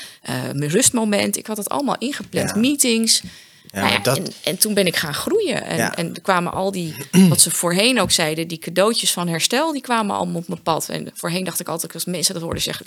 mijn 0.53 0.69
rustmoment. 0.69 1.37
Ik 1.37 1.47
had 1.47 1.57
het 1.57 1.69
allemaal 1.69 1.99
ingepland, 1.99 2.49
Ja. 2.51 2.57
meetings. 2.57 3.23
Ja, 3.23 3.81
Nou 3.81 3.87
ja, 3.87 3.93
maar 3.95 4.03
dat- 4.03 4.19
en, 4.19 4.33
en 4.45 4.59
toen 4.59 4.75
ben 4.75 4.87
ik 4.87 4.97
gaan 4.97 5.15
groeien. 5.15 5.65
En, 5.65 5.77
Ja. 5.77 5.97
en 5.97 6.15
er 6.15 6.21
kwamen 6.21 6.53
al 6.53 6.71
die, 6.73 6.95
wat 7.29 7.41
ze 7.41 7.51
voorheen 7.51 8.01
ook 8.01 8.11
zeiden, 8.11 8.49
die 8.49 8.59
cadeautjes 8.59 9.13
van 9.13 9.29
herstel, 9.29 9.73
die 9.73 9.81
kwamen 9.81 10.17
allemaal 10.17 10.41
op 10.41 10.49
mijn 10.49 10.63
pad. 10.63 10.89
En 10.89 11.11
voorheen 11.15 11.45
dacht 11.45 11.61
ik 11.61 11.69
altijd, 11.69 11.95
als 11.95 12.05
mensen 12.05 12.35
dat 12.35 12.43
hoorden 12.43 12.63
zeggen, 12.63 12.87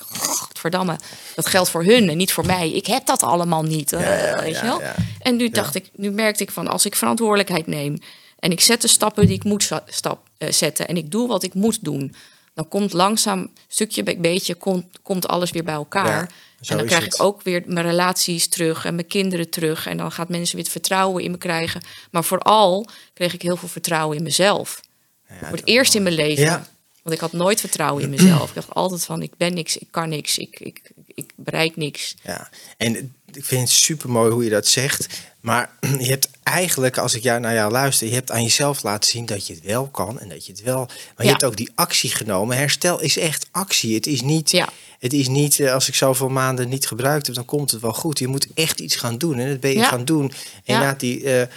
verdamme, 0.53 0.99
dat 1.35 1.45
geldt 1.47 1.69
voor 1.69 1.83
hun 1.83 2.09
en 2.09 2.17
niet 2.17 2.33
voor 2.33 2.45
mij. 2.45 2.71
Ik 2.71 2.85
heb 2.87 3.05
dat 3.05 3.23
allemaal 3.23 3.63
niet. 3.63 3.89
ja, 3.89 4.39
weet 4.41 4.55
je 4.55 4.61
wel? 4.65 4.81
En 5.21 5.35
nu 5.35 5.49
dacht 5.49 5.75
ik, 5.75 5.89
nu 5.95 6.11
merkte 6.11 6.43
ik 6.43 6.51
van, 6.51 6.67
als 6.67 6.85
ik 6.85 6.95
verantwoordelijkheid 6.95 7.67
neem 7.67 7.97
en 8.39 8.51
ik 8.51 8.61
zet 8.61 8.81
de 8.81 8.87
stappen 8.87 9.25
die 9.27 9.35
ik 9.35 9.43
moet 9.43 9.69
stap, 9.87 10.26
eh, 10.37 10.51
zetten 10.51 10.87
en 10.87 10.97
ik 10.97 11.11
doe 11.11 11.27
wat 11.27 11.43
ik 11.43 11.53
moet 11.53 11.83
doen, 11.83 12.15
dan 12.57 12.67
komt 12.67 12.93
langzaam, 12.93 13.51
stukje 13.67 14.03
bij 14.03 14.19
beetje, 14.19 14.55
komt, 14.55 14.85
komt 15.01 15.27
alles 15.27 15.51
weer 15.51 15.63
bij 15.63 15.73
elkaar. 15.73 16.31
Ja, 16.59 16.69
en 16.69 16.77
dan 16.77 16.85
krijg 16.85 17.03
het. 17.03 17.13
ik 17.13 17.21
ook 17.21 17.41
weer 17.41 17.63
mijn 17.65 17.85
relaties 17.85 18.47
terug 18.47 18.85
en 18.85 18.95
mijn 18.95 19.07
kinderen 19.07 19.49
terug. 19.49 19.87
En 19.87 19.97
dan 19.97 20.11
gaat 20.11 20.29
mensen 20.29 20.55
weer 20.55 20.63
het 20.63 20.73
vertrouwen 20.73 21.23
in 21.23 21.31
me 21.31 21.37
krijgen. 21.37 21.81
Maar 22.11 22.23
vooral 22.23 22.87
kreeg 23.13 23.33
ik 23.33 23.41
heel 23.41 23.57
veel 23.57 23.67
vertrouwen 23.67 24.17
in 24.17 24.23
mezelf. 24.23 24.81
Ja, 25.29 25.47
Voor 25.47 25.57
het 25.57 25.67
eerst 25.67 25.95
in 25.95 26.03
mijn 26.03 26.15
leven. 26.15 26.43
Ja. 26.43 26.67
Want 27.03 27.15
ik 27.15 27.21
had 27.21 27.31
nooit 27.31 27.59
vertrouwen 27.59 28.03
in 28.03 28.09
mezelf. 28.09 28.49
Ik 28.49 28.55
dacht 28.55 28.73
altijd 28.73 29.05
van, 29.05 29.21
ik 29.21 29.33
ben 29.37 29.53
niks, 29.53 29.77
ik 29.77 29.87
kan 29.91 30.09
niks, 30.09 30.37
ik, 30.37 30.59
ik, 30.59 30.91
ik 31.05 31.31
bereik 31.35 31.75
niks. 31.75 32.15
Ja, 32.23 32.49
en 32.77 33.15
ik 33.33 33.45
vind 33.45 33.61
het 33.61 33.69
super 33.69 34.09
mooi 34.09 34.31
hoe 34.31 34.43
je 34.43 34.49
dat 34.49 34.67
zegt. 34.67 35.07
Maar 35.47 35.69
je 35.99 36.09
hebt 36.09 36.29
eigenlijk, 36.43 36.97
als 36.97 37.13
ik 37.13 37.23
jou 37.23 37.39
naar 37.39 37.53
jou 37.53 37.71
luister, 37.71 38.07
je 38.07 38.13
hebt 38.13 38.31
aan 38.31 38.43
jezelf 38.43 38.83
laten 38.83 39.09
zien 39.09 39.25
dat 39.25 39.47
je 39.47 39.53
het 39.53 39.63
wel 39.63 39.87
kan 39.87 40.19
en 40.19 40.29
dat 40.29 40.45
je 40.45 40.51
het 40.51 40.61
wel. 40.61 40.85
Maar 41.15 41.25
je 41.25 41.31
hebt 41.31 41.43
ook 41.43 41.57
die 41.57 41.71
actie 41.75 42.09
genomen. 42.09 42.57
Herstel 42.57 43.01
is 43.01 43.17
echt 43.17 43.47
actie. 43.51 43.95
Het 43.95 44.07
is 44.07 44.21
niet. 44.21 44.51
Ja. 44.51 44.69
Het 44.99 45.13
is 45.13 45.27
niet, 45.27 45.59
eh, 45.59 45.73
als 45.73 45.87
ik 45.87 45.95
zoveel 45.95 46.29
maanden 46.29 46.69
niet 46.69 46.87
gebruikt 46.87 47.25
heb, 47.25 47.35
dan 47.35 47.45
komt 47.45 47.71
het 47.71 47.81
wel 47.81 47.93
goed. 47.93 48.19
Je 48.19 48.27
moet 48.27 48.47
echt 48.53 48.79
iets 48.79 48.95
gaan 48.95 49.17
doen. 49.17 49.39
En 49.39 49.49
dat 49.49 49.59
ben 49.59 49.71
je 49.71 49.77
Ja. 49.77 49.87
gaan 49.87 50.05
doen. 50.05 50.31
En 50.65 50.95
die, 50.97 51.23
eh, 51.23 51.47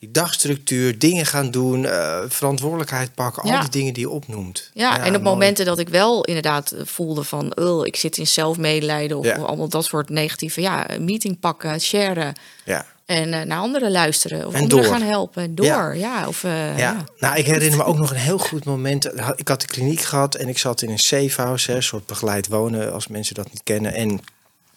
die 0.00 0.10
dagstructuur, 0.10 0.98
dingen 0.98 1.26
gaan 1.26 1.50
doen, 1.50 1.84
eh, 1.86 2.18
verantwoordelijkheid 2.28 3.14
pakken. 3.14 3.42
Al 3.42 3.60
die 3.60 3.68
dingen 3.70 3.92
die 3.92 4.02
je 4.02 4.10
opnoemt. 4.10 4.70
Ja, 4.74 4.92
en 4.98 5.04
op 5.06 5.22
mooi. 5.22 5.22
momenten 5.22 5.64
dat 5.64 5.78
ik 5.78 5.88
wel 5.88 6.24
inderdaad 6.24 6.70
eh, 6.70 6.80
voelde 6.84 7.22
van... 7.24 7.52
"Ugh, 7.58 7.80
ik 7.86 7.96
zit 7.96 8.16
in 8.18 8.26
zelfmedelijden 8.26 9.18
of 9.18 9.24
Ja. 9.24 9.34
allemaal 9.36 9.68
dat 9.68 9.84
soort 9.84 10.08
negatieve... 10.08 10.60
ja, 10.60 10.90
een 10.90 11.04
meeting 11.04 11.40
pakken, 11.40 11.80
sharen 11.80 12.34
Ja. 12.64 12.86
en 13.06 13.32
eh, 13.32 13.46
naar 13.46 13.58
anderen 13.58 13.90
luisteren. 13.90 14.46
Of 14.46 14.54
En 14.54 14.60
anderen 14.60 14.84
door. 14.84 14.92
gaan 14.92 15.02
helpen. 15.02 15.42
en 15.42 15.54
Door, 15.54 15.66
Ja. 15.66 15.92
ja. 15.92 16.28
of, 16.28 16.42
Ja. 16.42 17.04
nou, 17.18 17.36
ik 17.38 17.46
herinner 17.46 17.78
me 17.78 17.84
ook 17.84 17.98
nog 17.98 18.10
een 18.10 18.16
heel 18.16 18.38
goed 18.38 18.64
moment. 18.64 19.04
Ik 19.36 19.48
had 19.48 19.60
de 19.60 19.66
kliniek 19.66 20.00
gehad 20.00 20.34
en 20.34 20.48
ik 20.48 20.58
zat 20.58 20.82
in 20.82 20.90
een 20.90 20.98
safe 20.98 21.42
house, 21.42 21.70
hè, 21.70 21.76
een 21.76 21.82
soort 21.82 22.06
begeleid 22.06 22.46
wonen, 22.48 22.92
als 22.92 23.06
mensen 23.06 23.34
dat 23.34 23.50
niet 23.52 23.62
kennen. 23.64 23.94
En 23.94 24.20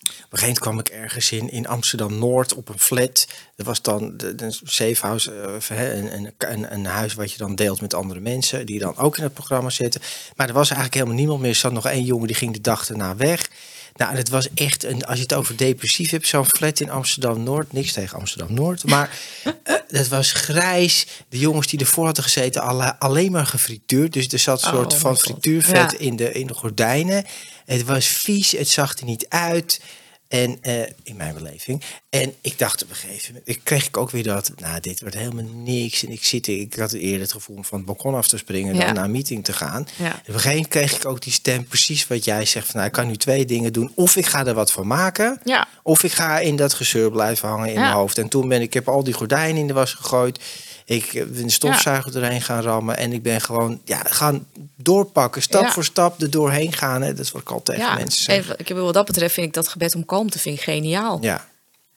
op 0.03 0.09
een 0.09 0.39
gegeven 0.39 0.39
moment 0.39 0.59
kwam 0.59 0.79
ik 0.79 0.89
ergens 0.89 1.31
in, 1.31 1.49
in 1.49 1.67
Amsterdam 1.67 2.19
Noord 2.19 2.53
op 2.53 2.69
een 2.69 2.79
flat. 2.79 3.27
Er 3.55 3.65
was 3.65 3.81
dan 3.81 4.17
eh, 4.17 4.27
een, 5.69 6.15
een, 6.15 6.33
een, 6.37 6.73
een 6.73 6.85
huis 6.85 7.13
wat 7.13 7.31
je 7.31 7.37
dan 7.37 7.55
deelt 7.55 7.81
met 7.81 7.93
andere 7.93 8.19
mensen, 8.19 8.65
die 8.65 8.79
dan 8.79 8.97
ook 8.97 9.17
in 9.17 9.23
het 9.23 9.33
programma 9.33 9.69
zitten. 9.69 10.01
Maar 10.35 10.47
er 10.47 10.53
was 10.53 10.67
eigenlijk 10.67 10.93
helemaal 10.93 11.17
niemand 11.17 11.39
meer. 11.39 11.49
Er 11.49 11.55
zat 11.55 11.71
nog 11.71 11.85
één 11.85 12.03
jongen 12.03 12.27
die 12.27 12.35
ging 12.35 12.53
de 12.53 12.61
dag 12.61 12.89
erna 12.89 13.15
weg. 13.15 13.49
Nou, 13.95 14.11
en 14.11 14.17
het 14.17 14.29
was 14.29 14.47
echt, 14.53 14.83
een, 14.83 15.05
als 15.05 15.17
je 15.17 15.23
het 15.23 15.33
over 15.33 15.57
depressief 15.57 16.09
hebt, 16.09 16.27
zo'n 16.27 16.45
flat 16.45 16.79
in 16.79 16.89
Amsterdam-Noord. 16.89 17.73
Niks 17.73 17.91
tegen 17.91 18.17
Amsterdam-Noord. 18.17 18.85
Maar 18.85 19.09
eh, 19.63 19.75
het 19.87 20.07
was 20.07 20.31
grijs. 20.31 21.05
De 21.29 21.39
jongens 21.39 21.67
die 21.67 21.79
ervoor 21.79 22.05
hadden 22.05 22.23
gezeten, 22.23 22.61
alle, 22.61 22.99
alleen 22.99 23.31
maar 23.31 23.45
gefrituurd. 23.45 24.13
Dus 24.13 24.27
er 24.27 24.39
zat 24.39 24.61
een 24.63 24.67
Oh, 24.69 24.75
soort 24.75 24.93
van 24.93 25.01
mijn 25.11 25.15
God. 25.15 25.23
frituurvet 25.31 25.91
Ja. 25.91 25.97
in, 25.97 26.15
de, 26.15 26.31
in 26.31 26.47
de 26.47 26.53
gordijnen. 26.53 27.25
Het 27.65 27.83
was 27.83 28.05
vies, 28.05 28.51
het 28.51 28.69
zag 28.69 28.97
er 28.97 29.05
niet 29.05 29.25
uit. 29.29 29.81
En 30.33 30.57
eh, 30.61 30.81
in 31.03 31.15
mijn 31.15 31.33
beleving. 31.33 31.81
En 32.09 32.33
ik 32.41 32.57
dacht 32.57 32.83
op 32.83 32.89
een 32.89 32.95
gegeven 32.95 33.27
moment, 33.27 33.49
ik 33.49 33.59
kreeg 33.63 33.87
ik 33.87 33.97
ook 33.97 34.11
weer 34.11 34.23
dat, 34.23 34.51
nou, 34.55 34.79
dit 34.79 34.99
wordt 34.99 35.15
helemaal 35.15 35.45
niks. 35.53 36.03
En 36.05 36.11
ik 36.11 36.23
zit, 36.23 36.47
ik 36.47 36.73
had 36.73 36.91
eerder 36.93 37.21
het 37.21 37.31
gevoel 37.31 37.55
om 37.55 37.65
van 37.65 37.77
het 37.77 37.87
balkon 37.87 38.15
af 38.15 38.27
te 38.27 38.37
springen 38.37 38.75
Ja. 38.75 38.85
dan 38.85 38.93
naar 38.93 39.03
een 39.03 39.11
meeting 39.11 39.43
te 39.43 39.53
gaan. 39.53 39.87
Ja. 39.97 40.05
En 40.05 40.11
op 40.11 40.27
een 40.27 40.33
gegeven 40.33 40.49
moment 40.51 40.67
kreeg 40.67 40.95
ik 40.95 41.05
ook 41.05 41.21
die 41.21 41.33
stem, 41.33 41.65
precies 41.65 42.07
wat 42.07 42.25
jij 42.25 42.45
zegt. 42.45 42.65
Van, 42.65 42.75
nou, 42.75 42.87
ik 42.87 42.93
kan 42.93 43.07
nu 43.07 43.15
twee 43.17 43.45
dingen 43.45 43.73
doen. 43.73 43.91
Of 43.95 44.15
ik 44.15 44.25
ga 44.25 44.45
er 44.45 44.53
wat 44.53 44.71
van 44.71 44.87
maken. 44.87 45.39
Ja. 45.43 45.67
Of 45.83 46.03
ik 46.03 46.11
ga 46.11 46.39
in 46.39 46.55
dat 46.55 46.73
gezeur 46.73 47.11
blijven 47.11 47.47
hangen 47.49 47.69
in 47.69 47.79
mijn 47.79 47.93
hoofd. 47.93 48.17
En 48.17 48.27
toen 48.27 48.47
ben 48.47 48.57
ik, 48.59 48.65
ik 48.67 48.73
heb 48.73 48.87
al 48.87 49.03
die 49.03 49.13
gordijnen 49.13 49.61
in 49.61 49.67
de 49.67 49.73
was 49.73 49.93
gegooid. 49.93 50.39
Ik 50.85 51.11
ben 51.13 51.43
de 51.43 51.49
stofzuiger 51.49 52.15
erheen 52.23 52.41
gaan 52.41 52.61
rammen. 52.61 52.97
En 52.97 53.13
ik 53.13 53.23
ben 53.23 53.41
gewoon 53.41 53.81
ja, 53.85 53.97
gaan 54.03 54.47
doorpakken. 54.75 55.41
Stap 55.41 55.63
Ja. 55.63 55.71
voor 55.71 55.83
stap 55.83 56.21
er 56.21 56.29
doorheen 56.29 56.73
gaan. 56.73 57.01
Hè. 57.01 57.13
Dat 57.13 57.25
is 57.25 57.31
wat 57.31 57.41
ik 57.41 57.49
altijd 57.51 57.77
tegen 57.77 57.91
Ja, 57.93 57.97
mensen 57.97 58.23
zeg. 58.23 58.37
even, 58.37 58.55
ik 58.59 58.67
bedoel, 58.67 58.83
wat 58.83 58.93
dat 58.93 59.05
betreft 59.05 59.33
vind 59.33 59.47
ik 59.47 59.53
dat 59.53 59.67
gebed 59.67 59.95
om 59.95 60.05
kalmte 60.05 60.39
vind 60.39 60.57
ik 60.57 60.63
geniaal. 60.63 61.17
Ja, 61.21 61.47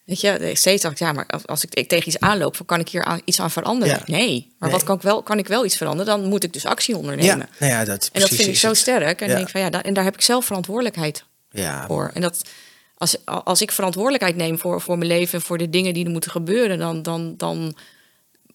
Weet 0.05 0.21
je, 0.21 0.51
steeds 0.55 0.83
dacht 0.83 0.95
ik, 0.95 1.07
ja, 1.07 1.13
maar 1.13 1.27
als, 1.47 1.65
ik, 1.65 1.75
ik 1.75 1.89
tegen 1.89 2.07
iets 2.09 2.21
aanloop, 2.21 2.57
van, 2.57 2.67
kan 2.67 2.81
ik 2.81 2.89
hier 2.89 3.05
aan, 3.05 3.21
iets 3.25 3.41
aan 3.41 3.51
veranderen? 3.51 4.03
Nee, 4.07 4.55
maar 4.59 4.69
Nee. 4.69 4.79
wat 4.79 4.87
kan 4.87 4.97
ik 4.97 5.03
wel? 5.03 5.23
Kan 5.23 5.39
ik 5.39 5.47
wel 5.49 5.65
iets 5.65 5.77
veranderen? 5.77 6.19
Dan 6.21 6.29
moet 6.29 6.45
ik 6.45 6.53
dus 6.53 6.65
actie 6.67 6.97
ondernemen. 6.97 7.49
ja, 7.59 7.67
nou 7.67 7.85
dat, 7.85 8.09
en 8.13 8.21
dat 8.21 8.29
vind 8.31 8.49
ik 8.49 8.57
zo 8.57 8.69
het. 8.69 8.77
sterk. 8.77 9.21
En, 9.21 9.29
denk 9.29 9.49
van, 9.51 9.61
ja, 9.61 9.83
en 9.83 9.95
daar 9.95 10.05
heb 10.05 10.15
ik 10.15 10.21
zelf 10.21 10.45
verantwoordelijkheid 10.45 11.25
Ja, 11.51 11.87
voor. 11.87 12.11
En 12.15 12.21
dat, 12.21 12.43
als, 12.95 13.17
als 13.25 13.61
ik 13.63 13.73
verantwoordelijkheid 13.73 14.37
neem 14.37 14.59
voor, 14.59 14.81
voor 14.81 14.99
mijn 14.99 15.11
leven 15.11 15.39
en 15.39 15.45
voor 15.45 15.59
de 15.59 15.71
dingen 15.71 15.95
die 15.95 16.05
er 16.05 16.11
moeten 16.11 16.31
gebeuren, 16.31 16.79
dan, 16.79 17.03
dan, 17.03 17.35
dan 17.37 17.77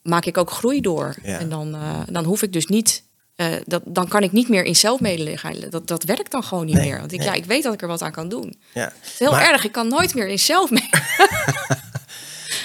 maak 0.04 0.26
ik 0.26 0.38
ook 0.38 0.52
groei 0.52 0.82
door. 0.82 1.16
Ja. 1.24 1.40
En 1.40 1.50
dan, 1.50 1.76
eh, 1.76 2.00
dan 2.06 2.24
hoef 2.24 2.42
ik 2.42 2.54
dus 2.54 2.66
niet. 2.66 3.04
eh, 3.36 3.48
dat, 3.66 3.82
dan 3.86 4.08
kan 4.08 4.24
ik 4.24 4.32
niet 4.32 4.50
meer 4.50 4.64
in 4.64 4.76
zelfmedelijden. 4.76 5.72
Dat, 5.72 5.88
dat 5.88 6.04
werkt 6.04 6.32
dan 6.32 6.44
gewoon 6.44 6.66
niet 6.66 6.76
Nee, 6.76 6.90
meer. 6.90 7.00
Want 7.00 7.12
ik, 7.12 7.20
nee. 7.20 7.28
ja, 7.28 7.34
ik 7.34 7.46
weet 7.46 7.64
dat 7.64 7.74
ik 7.74 7.82
er 7.82 7.88
wat 7.88 8.02
aan 8.02 8.12
kan 8.12 8.30
doen. 8.30 8.60
ja. 8.74 8.82
Het 9.02 9.12
is 9.14 9.20
heel 9.20 9.32
Maar- 9.32 9.52
erg. 9.52 9.64
Ik 9.64 9.72
kan 9.72 9.88
nooit 9.88 10.14
meer 10.16 10.28
in 10.28 10.40
zelfmedelijden. 10.40 11.00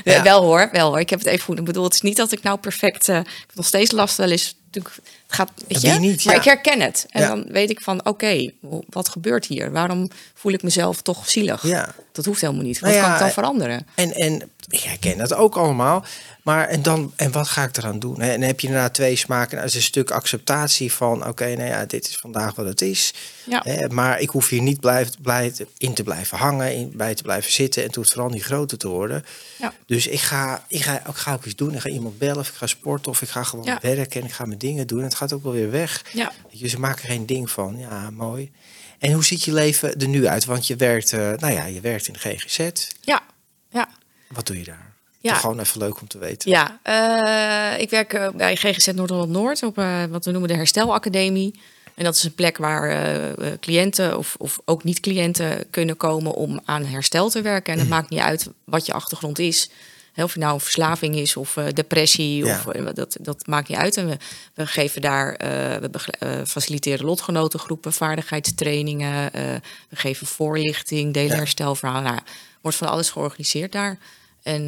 Ja. 0.05 0.22
Wel 0.22 0.43
hoor, 0.43 0.68
wel 0.72 0.89
hoor. 0.89 1.01
Ik 1.01 1.11
heb 1.11 1.18
het 1.18 1.28
even 1.28 1.45
goed. 1.45 1.59
Ik 1.59 1.64
bedoel, 1.64 1.84
het 1.84 1.95
is 1.95 2.01
niet 2.01 2.16
dat 2.16 2.32
ik 2.32 2.43
nou 2.43 2.59
perfect. 2.59 3.09
eh, 3.09 3.16
ik 3.18 3.26
heb 3.47 3.55
nog 3.55 3.66
steeds 3.66 3.91
last 3.91 4.16
wel 4.16 4.30
eens. 4.30 4.57
Natuurlijk, 4.64 4.95
het 5.27 5.35
gaat, 5.35 5.51
weet 5.68 5.81
je? 5.81 5.91
niet, 5.93 6.24
maar 6.24 6.35
ja. 6.35 6.41
ik 6.41 6.47
herken 6.47 6.81
het. 6.81 7.07
En 7.11 7.20
Ja. 7.22 7.29
dan 7.29 7.45
weet 7.49 7.70
ik 7.70 7.81
van, 7.81 8.07
oké, 8.07 8.51
wat 8.89 9.09
gebeurt 9.09 9.47
hier? 9.47 9.72
Waarom 9.72 10.09
voel 10.35 10.53
ik 10.53 10.62
mezelf 10.62 11.03
toch 11.03 11.29
zielig? 11.31 11.62
Ja. 11.66 11.95
Dat 12.12 12.24
hoeft 12.24 12.41
helemaal 12.41 12.62
niet. 12.62 12.79
Wat 12.79 12.91
Nou 12.91 13.03
ja, 13.03 13.07
kan 13.07 13.14
ik 13.14 13.20
dan 13.20 13.31
veranderen? 13.31 13.87
En, 13.95 14.12
en 14.14 14.51
ik 14.68 14.81
herken 14.81 15.18
dat 15.18 15.35
ook 15.35 15.57
allemaal. 15.57 16.05
Maar 16.43 16.68
en, 16.68 16.83
dan, 16.83 17.12
en 17.16 17.33
wat 17.33 17.49
ga 17.49 17.64
ik 17.64 17.77
eraan 17.77 17.99
doen? 17.99 18.20
En 18.20 18.31
dan 18.41 18.49
heb 18.49 18.61
je 18.61 18.66
daarna 18.68 18.89
twee 18.89 19.16
smaken. 19.16 19.55
Nou, 19.57 19.68
is 19.68 19.74
een 19.74 19.83
stuk 19.83 20.11
acceptatie 20.11 20.93
van... 20.93 21.27
oké, 21.27 21.57
nou 21.57 21.68
ja, 21.68 21.85
dit 21.85 22.09
is 22.09 22.16
vandaag 22.16 22.55
wat 22.55 22.66
het 22.66 22.81
is. 22.81 23.14
Ja. 23.45 23.61
Hè, 23.64 23.89
maar 23.89 24.20
ik 24.20 24.29
hoef 24.29 24.49
hier 24.49 24.62
niet 24.62 24.81
blijf, 24.81 25.09
blij, 25.22 25.53
in 25.79 25.95
te 25.95 26.03
blijven 26.03 26.39
hangen... 26.39 26.74
In, 26.74 26.93
bij 26.95 27.14
te 27.14 27.22
blijven 27.22 27.53
zitten. 27.53 27.81
En 27.83 27.87
het 27.87 27.97
hoeft 27.97 28.12
vooral 28.12 28.31
niet 28.31 28.43
groter 28.43 28.79
te 28.79 28.89
worden. 28.89 29.24
Ja. 29.59 29.72
Dus 29.87 30.07
ik 30.07 30.20
ga, 30.20 30.64
ik, 30.68 30.83
ga, 30.83 30.95
ik 31.09 31.14
ga 31.14 31.33
ook 31.33 31.45
iets 31.45 31.57
doen. 31.57 31.74
Ik 31.74 31.81
ga 31.81 31.89
iemand 31.89 32.18
bellen 32.18 32.39
of 32.39 32.49
ik 32.49 32.55
ga 32.55 32.66
sporten... 32.66 33.11
of 33.11 33.22
ik 33.22 33.29
ga 33.29 33.43
gewoon 33.43 33.64
Ja. 33.64 33.79
werken 33.83 34.20
en 34.20 34.27
ik 34.27 34.33
ga 34.33 34.45
mijn 34.45 34.59
dingen 34.59 34.87
doen. 34.87 35.03
En 35.03 35.15
gaat 35.16 35.32
ook 35.32 35.42
wel 35.42 35.52
weer 35.52 35.70
weg. 35.70 36.04
Ja. 36.12 36.32
Je, 36.50 36.68
ze 36.68 36.80
maken 36.80 37.08
geen 37.08 37.26
ding 37.26 37.50
van. 37.50 37.78
Ja, 37.78 38.10
mooi. 38.10 38.52
En 38.98 39.12
hoe 39.12 39.24
ziet 39.24 39.42
je 39.42 39.52
leven 39.52 40.00
er 40.00 40.08
nu 40.08 40.26
uit? 40.26 40.44
Want 40.44 40.66
je 40.66 40.76
werkt, 40.76 41.12
eh, 41.12 41.32
nou 41.32 41.52
ja, 41.52 41.64
je 41.64 41.80
werkt 41.80 42.06
in 42.06 42.12
de 42.12 42.18
GGZ. 42.18 42.70
Ja, 43.00 43.22
ja. 43.70 43.88
Wat 44.28 44.46
doe 44.46 44.58
je 44.58 44.64
daar? 44.64 44.94
Ja. 45.20 45.32
Toch 45.32 45.40
gewoon 45.40 45.60
even 45.60 45.80
leuk 45.80 46.00
om 46.00 46.08
te 46.08 46.18
weten. 46.18 46.50
Ja, 46.50 46.80
eh, 46.82 47.80
ik 47.80 47.90
werk 47.90 48.12
eh, 48.12 48.28
bij 48.30 48.56
GGZ 48.56 48.86
Noord-Holland-Noord 48.86 49.62
op 49.62 49.76
wat 50.10 50.24
we 50.24 50.30
noemen 50.30 50.48
de 50.48 50.54
Herstelacademie. 50.56 51.60
En 51.94 52.04
dat 52.04 52.14
is 52.14 52.24
een 52.24 52.34
plek 52.34 52.56
waar 52.56 53.58
cliënten 53.60 54.18
of, 54.18 54.34
of 54.38 54.58
ook 54.64 54.84
niet-cliënten 54.84 55.70
kunnen 55.70 55.96
komen 55.96 56.34
om 56.34 56.60
aan 56.64 56.84
herstel 56.84 57.30
te 57.30 57.42
werken. 57.42 57.72
En 57.72 57.78
het 57.78 57.88
maakt 57.88 58.10
niet 58.10 58.20
uit 58.20 58.48
wat 58.64 58.86
je 58.86 58.92
achtergrond 58.92 59.38
is. 59.38 59.70
Of 60.24 60.32
het 60.32 60.42
nou 60.42 60.54
een 60.54 60.60
verslaving 60.60 61.16
is 61.16 61.36
of 61.36 61.56
eh, 61.56 61.64
depressie, 61.72 62.44
Ja. 62.44 62.58
of, 62.66 62.66
eh, 62.74 62.86
dat, 62.94 63.16
dat 63.20 63.46
maakt 63.46 63.68
niet 63.68 63.78
uit. 63.78 63.96
En 63.96 64.08
we, 64.08 64.16
we 64.54 64.66
geven 64.66 65.00
daar, 65.00 65.34
eh, 65.34 65.48
we 65.76 66.42
faciliteren 66.46 67.04
lotgenotengroepen, 67.06 67.92
vaardigheidstrainingen. 67.92 69.30
we 69.88 69.96
geven 69.96 70.26
voorlichting, 70.26 71.14
delen 71.14 71.30
Ja. 71.30 71.36
herstelverhalen. 71.36 72.02
Nou, 72.12 72.20
wordt 72.60 72.76
van 72.76 72.88
alles 72.88 73.10
georganiseerd 73.10 73.72
daar. 73.72 73.98
En 74.42 74.64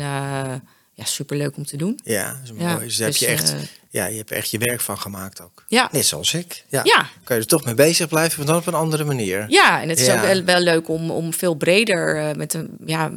ja, 0.94 1.04
superleuk 1.04 1.56
om 1.56 1.64
te 1.66 1.76
doen. 1.76 2.00
Ja, 2.04 2.32
dat 2.32 2.40
is 2.44 2.52
mooi. 2.52 2.62
Ja, 2.64 2.78
dus 2.78 2.96
daar 2.96 3.08
heb 3.08 3.18
dus, 3.18 3.26
je 3.28 3.32
echt, 3.32 3.54
ja, 3.90 4.06
je 4.06 4.16
hebt 4.16 4.30
echt 4.30 4.50
je 4.50 4.58
werk 4.58 4.80
van 4.80 4.98
gemaakt 4.98 5.40
ook. 5.42 5.64
Ja. 5.68 5.88
Net 5.92 6.06
zoals 6.06 6.34
ik. 6.34 6.64
Ja. 6.68 6.80
Ja. 6.84 7.08
Kan 7.24 7.36
je 7.36 7.42
er 7.42 7.48
toch 7.48 7.64
mee 7.64 7.74
bezig 7.74 8.08
blijven, 8.08 8.38
maar 8.38 8.46
dan 8.46 8.56
op 8.56 8.66
een 8.66 8.74
andere 8.74 9.04
manier. 9.04 9.44
Ja, 9.48 9.82
en 9.82 9.88
het 9.88 10.00
is 10.00 10.06
Ja. 10.06 10.14
ook 10.14 10.26
wel, 10.26 10.44
wel 10.44 10.60
leuk 10.60 10.88
om, 10.88 11.10
om 11.10 11.32
veel 11.34 11.54
breder 11.54 12.36
met 12.36 12.54
een 12.54 12.76
ja, 12.86 13.10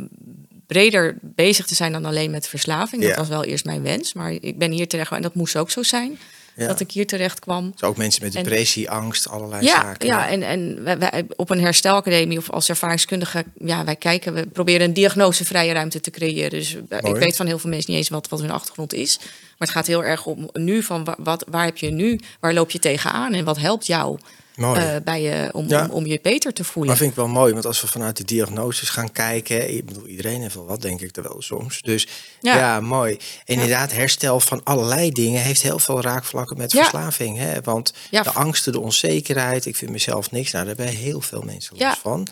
breder 0.72 1.17
bezig 1.22 1.65
te 1.65 1.76
zijn 1.76 1.91
dan 1.91 2.05
alleen 2.05 2.32
met 2.32 2.47
verslaving. 2.47 3.03
Dat 3.07 3.15
was 3.15 3.28
wel 3.28 3.43
eerst 3.43 3.65
mijn 3.65 3.82
wens, 3.82 4.13
maar 4.13 4.32
ik 4.32 4.57
ben 4.57 4.72
hier 4.72 4.88
terecht 4.88 5.11
en 5.11 5.22
dat 5.22 5.36
moest 5.36 5.55
ook 5.57 5.72
zo 5.72 5.84
zijn 5.84 6.19
Ja. 6.55 6.67
dat 6.67 6.80
ik 6.80 6.91
hier 6.91 7.07
terecht 7.07 7.39
kwam. 7.39 7.72
Dus 7.72 7.84
ook 7.84 7.97
mensen 7.97 8.24
met 8.24 8.36
En- 8.36 8.43
depressie, 8.43 8.89
angst, 8.89 9.28
allerlei 9.30 9.63
Ja, 9.65 9.72
zaken. 9.82 10.07
ja, 10.07 10.30
en, 10.30 10.43
en 10.43 10.84
wij, 10.84 10.97
wij- 10.97 11.26
op 11.36 11.49
een 11.49 11.59
herstelacademie 11.61 12.38
of 12.38 12.49
als 12.49 12.69
ervaringskundige, 12.69 13.45
ja, 13.57 13.84
wij 13.86 13.95
kijken, 13.95 14.34
we 14.34 14.47
proberen 14.47 14.88
een 14.88 14.93
diagnosevrije 14.93 15.74
ruimte 15.74 15.99
te 15.99 16.11
creëren. 16.11 16.49
Dus 16.49 16.76
eh, 16.89 16.97
ik 17.01 17.15
weet 17.15 17.36
van 17.36 17.45
heel 17.45 17.59
veel 17.59 17.69
mensen 17.69 17.89
niet 17.91 17.99
eens 17.99 18.09
wat, 18.09 18.30
wat 18.30 18.41
hun 18.41 18.51
achtergrond 18.51 18.93
is. 18.93 19.17
Maar 19.19 19.67
het 19.67 19.69
gaat 19.69 19.88
heel 19.88 20.03
erg 20.03 20.26
om 20.26 20.49
nu 20.53 20.84
van 20.84 21.03
wa- 21.03 21.17
wat, 21.19 21.45
waar 21.49 21.65
heb 21.65 21.78
je 21.78 21.91
nu, 21.91 22.19
waar 22.39 22.53
loop 22.53 22.72
je 22.72 22.80
tegenaan 22.80 23.34
en 23.34 23.43
wat 23.45 23.57
helpt 23.57 23.86
jou 23.88 24.17
Mooi. 24.56 24.80
eh, 24.80 24.95
bij 25.04 25.22
je, 25.22 25.49
om, 25.54 25.68
Ja. 25.70 25.84
om, 25.84 25.89
om 25.89 26.06
je 26.06 26.20
beter 26.22 26.54
te 26.54 26.64
voelen. 26.64 26.88
Maar 26.88 26.97
vind 26.97 27.10
ik 27.10 27.16
wel 27.18 27.28
mooi, 27.28 27.54
want 27.54 27.66
als 27.66 27.82
we 27.82 27.88
vanuit 27.88 28.16
die 28.18 28.26
diagnoses 28.26 28.89
gaan 28.89 29.12
kijken, 29.12 29.74
ik 29.76 29.86
bedoel, 29.86 30.08
iedereen 30.08 30.41
heeft 30.41 30.56
wel 30.56 30.66
wat, 30.66 30.82
denk 30.82 31.02
ik 31.02 31.16
er 31.16 31.24
wel 31.24 31.41
soms. 31.41 31.82
Dus 31.82 32.08
ja, 32.41 32.56
Ja. 32.58 32.80
mooi. 32.80 33.18
Inderdaad, 33.45 33.91
herstel 33.91 34.39
van 34.39 34.64
allerlei 34.64 35.12
dingen 35.12 35.41
heeft 35.41 35.62
heel 35.62 35.80
veel 35.80 36.02
raakvlakken 36.02 36.58
met 36.58 36.72
Ja. 36.72 36.80
verslaving. 36.82 37.38
Hè? 37.38 37.62
Want 37.62 37.93
de 38.10 38.32
angsten, 38.32 38.72
de 38.72 38.80
onzekerheid, 38.80 39.66
ik 39.66 39.76
vind 39.76 39.91
mezelf 39.91 40.32
niks. 40.32 40.52
Nou, 40.52 40.66
daar 40.66 40.76
hebben 40.78 40.95
heel 40.95 41.22
veel 41.22 41.41
mensen 41.41 41.78
last 41.78 41.95
Ja. 41.95 42.02
van. 42.02 42.28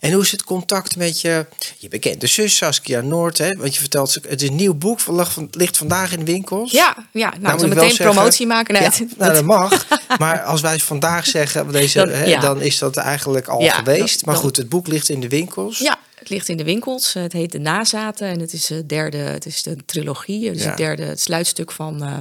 En 0.00 0.12
hoe 0.12 0.22
is 0.22 0.30
het 0.30 0.44
contact 0.44 0.96
met 0.96 1.20
je, 1.20 1.46
je 1.78 1.88
bekende 1.88 2.26
zus 2.26 2.56
Saskia 2.56 3.00
Noord? 3.00 3.38
Hè? 3.38 3.54
Want 3.56 3.74
je 3.74 3.80
vertelt, 3.80 4.14
het 4.28 4.42
is 4.42 4.48
een 4.48 4.56
nieuw 4.56 4.74
boek, 4.74 5.00
van- 5.00 5.16
ligt 5.16 5.32
van- 5.32 5.48
ligt 5.50 5.76
vandaag 5.76 6.12
in 6.12 6.18
de 6.18 6.24
winkels. 6.24 6.70
Ja, 6.70 6.94
ja 7.12 7.28
nou, 7.28 7.40
Nou, 7.42 7.58
wel 7.58 7.68
meteen 7.68 7.88
zeggen- 7.90 8.14
promotie 8.14 8.46
maken. 8.46 8.74
Nee, 8.74 8.82
Ja, 8.82 8.90
het- 8.98 9.18
nou, 9.18 9.32
dat 9.32 9.44
mag. 9.44 9.86
Maar 10.18 10.42
als 10.42 10.60
wij 10.60 10.78
vandaag 10.78 11.26
zeggen, 11.26 11.72
deze, 11.72 11.98
Dan- 11.98 12.08
hè, 12.08 12.24
ja. 12.24 12.40
dan 12.40 12.60
is 12.60 12.78
dat 12.78 12.96
eigenlijk 12.96 13.48
al 13.48 13.60
Ja, 13.62 13.72
geweest. 13.74 14.26
maar 14.26 14.36
goed, 14.36 14.56
het 14.56 14.68
boek 14.68 14.86
ligt 14.86 15.08
in 15.08 15.20
de 15.20 15.28
winkels. 15.28 15.78
Ja, 15.78 15.98
het 16.14 16.28
ligt 16.28 16.48
in 16.48 16.56
de 16.56 16.64
winkels. 16.64 17.12
Het 17.12 17.32
heet 17.32 17.52
De 17.52 17.58
Nazaten 17.58 18.28
en 18.28 18.40
het 18.40 18.52
is 18.52 18.68
het 18.68 18.88
derde, 18.88 19.16
het 19.18 19.46
is 19.46 19.62
de 19.62 19.76
trilogie. 19.86 20.40
Ja. 20.54 20.68
het 20.68 20.76
derde, 20.76 21.02
het 21.02 21.20
sluitstuk 21.20 21.72
van, 21.72 22.02
eh, 22.04 22.16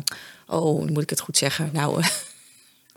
oh, 0.60 0.88
moet 0.90 1.04
ik 1.04 1.10
het 1.10 1.20
goed 1.20 1.38
zeggen. 1.38 1.70
Nou, 1.74 2.04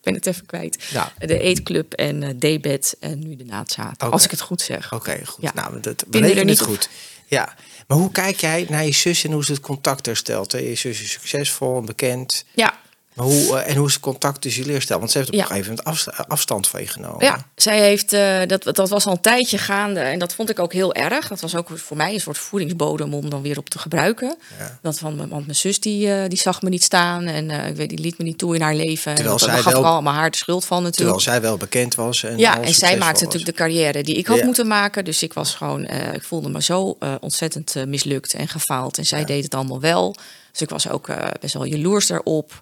ben 0.02 0.14
het 0.14 0.26
even 0.26 0.46
kwijt. 0.46 0.84
Ja. 0.90 1.12
De 1.18 1.38
Eetclub 1.38 1.92
en 1.92 2.22
eh 2.22 2.30
Debet 2.36 2.96
en 3.00 3.18
nu 3.18 3.36
De. 3.36 3.92
Oké. 3.92 4.12
Als 4.12 4.24
ik 4.24 4.30
het 4.30 4.40
goed 4.40 4.60
zeg. 4.60 4.92
Oké, 4.92 5.20
goed. 5.26 5.42
Ja. 5.44 5.52
Nou, 5.54 5.80
dat 5.80 6.00
er 6.00 6.06
bereken 6.08 6.36
het 6.36 6.46
niet 6.46 6.60
goed. 6.60 6.88
Ja. 7.26 7.54
Maar 7.86 7.98
hoe 7.98 8.10
kijk 8.10 8.40
jij 8.40 8.66
naar 8.68 8.84
je 8.84 8.92
zus 8.92 9.24
en 9.24 9.32
hoe 9.32 9.44
ze 9.44 9.52
het 9.52 9.60
contact 9.60 10.06
herstelt? 10.06 10.52
hè? 10.52 10.58
Je 10.58 10.74
zus 10.74 11.02
is 11.02 11.10
succesvol 11.10 11.78
en 11.78 11.84
bekend. 11.84 12.44
Ja, 12.54 12.78
Maar 13.14 13.26
hoe, 13.26 13.58
eh, 13.58 13.70
en 13.70 13.76
hoe 13.76 13.86
is 13.86 13.92
het 13.92 14.02
contact 14.02 14.40
tussen 14.40 14.60
jullie 14.60 14.76
hersteld? 14.76 14.98
Want 15.00 15.10
ze 15.12 15.18
heeft 15.18 15.30
op 15.30 15.34
Ja. 15.36 15.40
een 15.40 15.46
gegeven 15.46 15.68
moment 15.68 15.86
afsta- 15.88 16.24
afstand 16.28 16.68
van 16.68 16.80
je 16.80 16.86
genomen. 16.86 17.24
Ja, 17.24 17.46
zij 17.56 17.80
heeft, 17.80 18.12
eh, 18.12 18.40
dat, 18.46 18.62
dat 18.76 18.88
was 18.88 19.06
al 19.06 19.12
een 19.12 19.20
tijdje 19.20 19.58
gaande 19.58 20.00
en 20.00 20.18
dat 20.18 20.34
vond 20.34 20.50
ik 20.50 20.58
ook 20.58 20.72
heel 20.72 20.94
erg. 20.94 21.28
Dat 21.28 21.40
was 21.40 21.56
ook 21.56 21.68
voor 21.74 21.96
mij 21.96 22.14
een 22.14 22.20
soort 22.20 22.38
voedingsbodem 22.38 23.14
om 23.14 23.30
dan 23.30 23.42
weer 23.42 23.58
op 23.58 23.68
te 23.68 23.78
gebruiken. 23.78 24.36
Ja. 24.58 24.78
Dat 24.82 24.98
van, 24.98 25.16
want 25.16 25.30
mijn 25.46 25.56
zus 25.56 25.80
die, 25.80 26.12
eh, 26.14 26.28
die 26.28 26.38
zag 26.38 26.62
me 26.62 26.68
niet 26.68 26.82
staan 26.84 27.24
en 27.24 27.50
ik 27.50 27.76
weet, 27.76 27.88
die 27.88 27.98
liet 27.98 28.18
me 28.18 28.24
niet 28.24 28.38
toe 28.38 28.54
in 28.54 28.60
haar 28.60 28.74
leven. 28.74 29.14
Terwijl 29.14 29.24
en 29.24 29.30
dat, 29.30 29.40
zij 29.40 29.48
daar 29.54 29.62
gaf 29.62 29.72
wel- 29.72 29.82
ik 29.82 29.88
allemaal 29.88 30.14
haar 30.14 30.30
de 30.30 30.36
schuld 30.36 30.64
van 30.64 30.82
natuurlijk. 30.82 31.18
Terwijl 31.18 31.38
zij 31.40 31.48
wel 31.48 31.56
bekend 31.58 31.94
was. 31.94 32.22
En 32.22 32.38
ja, 32.38 32.60
en 32.62 32.74
zij 32.74 32.96
maakte 32.98 33.24
natuurlijk 33.24 33.50
de 33.50 33.56
carrière 33.58 34.02
die 34.02 34.16
ik 34.16 34.26
had 34.26 34.38
Ja. 34.38 34.44
moeten 34.44 34.66
maken. 34.66 35.04
Dus 35.04 35.22
ik 35.22 35.32
was 35.32 35.54
gewoon, 35.54 35.86
ik 35.88 36.22
voelde 36.22 36.48
me 36.48 36.62
zo 36.62 36.96
ontzettend 37.20 37.74
mislukt 37.86 38.34
en 38.34 38.48
gefaald. 38.48 38.98
En 38.98 39.06
zij 39.06 39.24
deed 39.24 39.44
het 39.44 39.54
allemaal 39.54 39.80
wel. 39.80 40.16
Dus 40.50 40.60
ik 40.60 40.70
was 40.70 40.88
ook 40.88 41.08
best 41.40 41.54
wel 41.54 41.64
jaloers 41.64 42.06
daarop. 42.06 42.60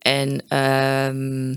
En 0.00 0.42
ehm, 0.48 1.54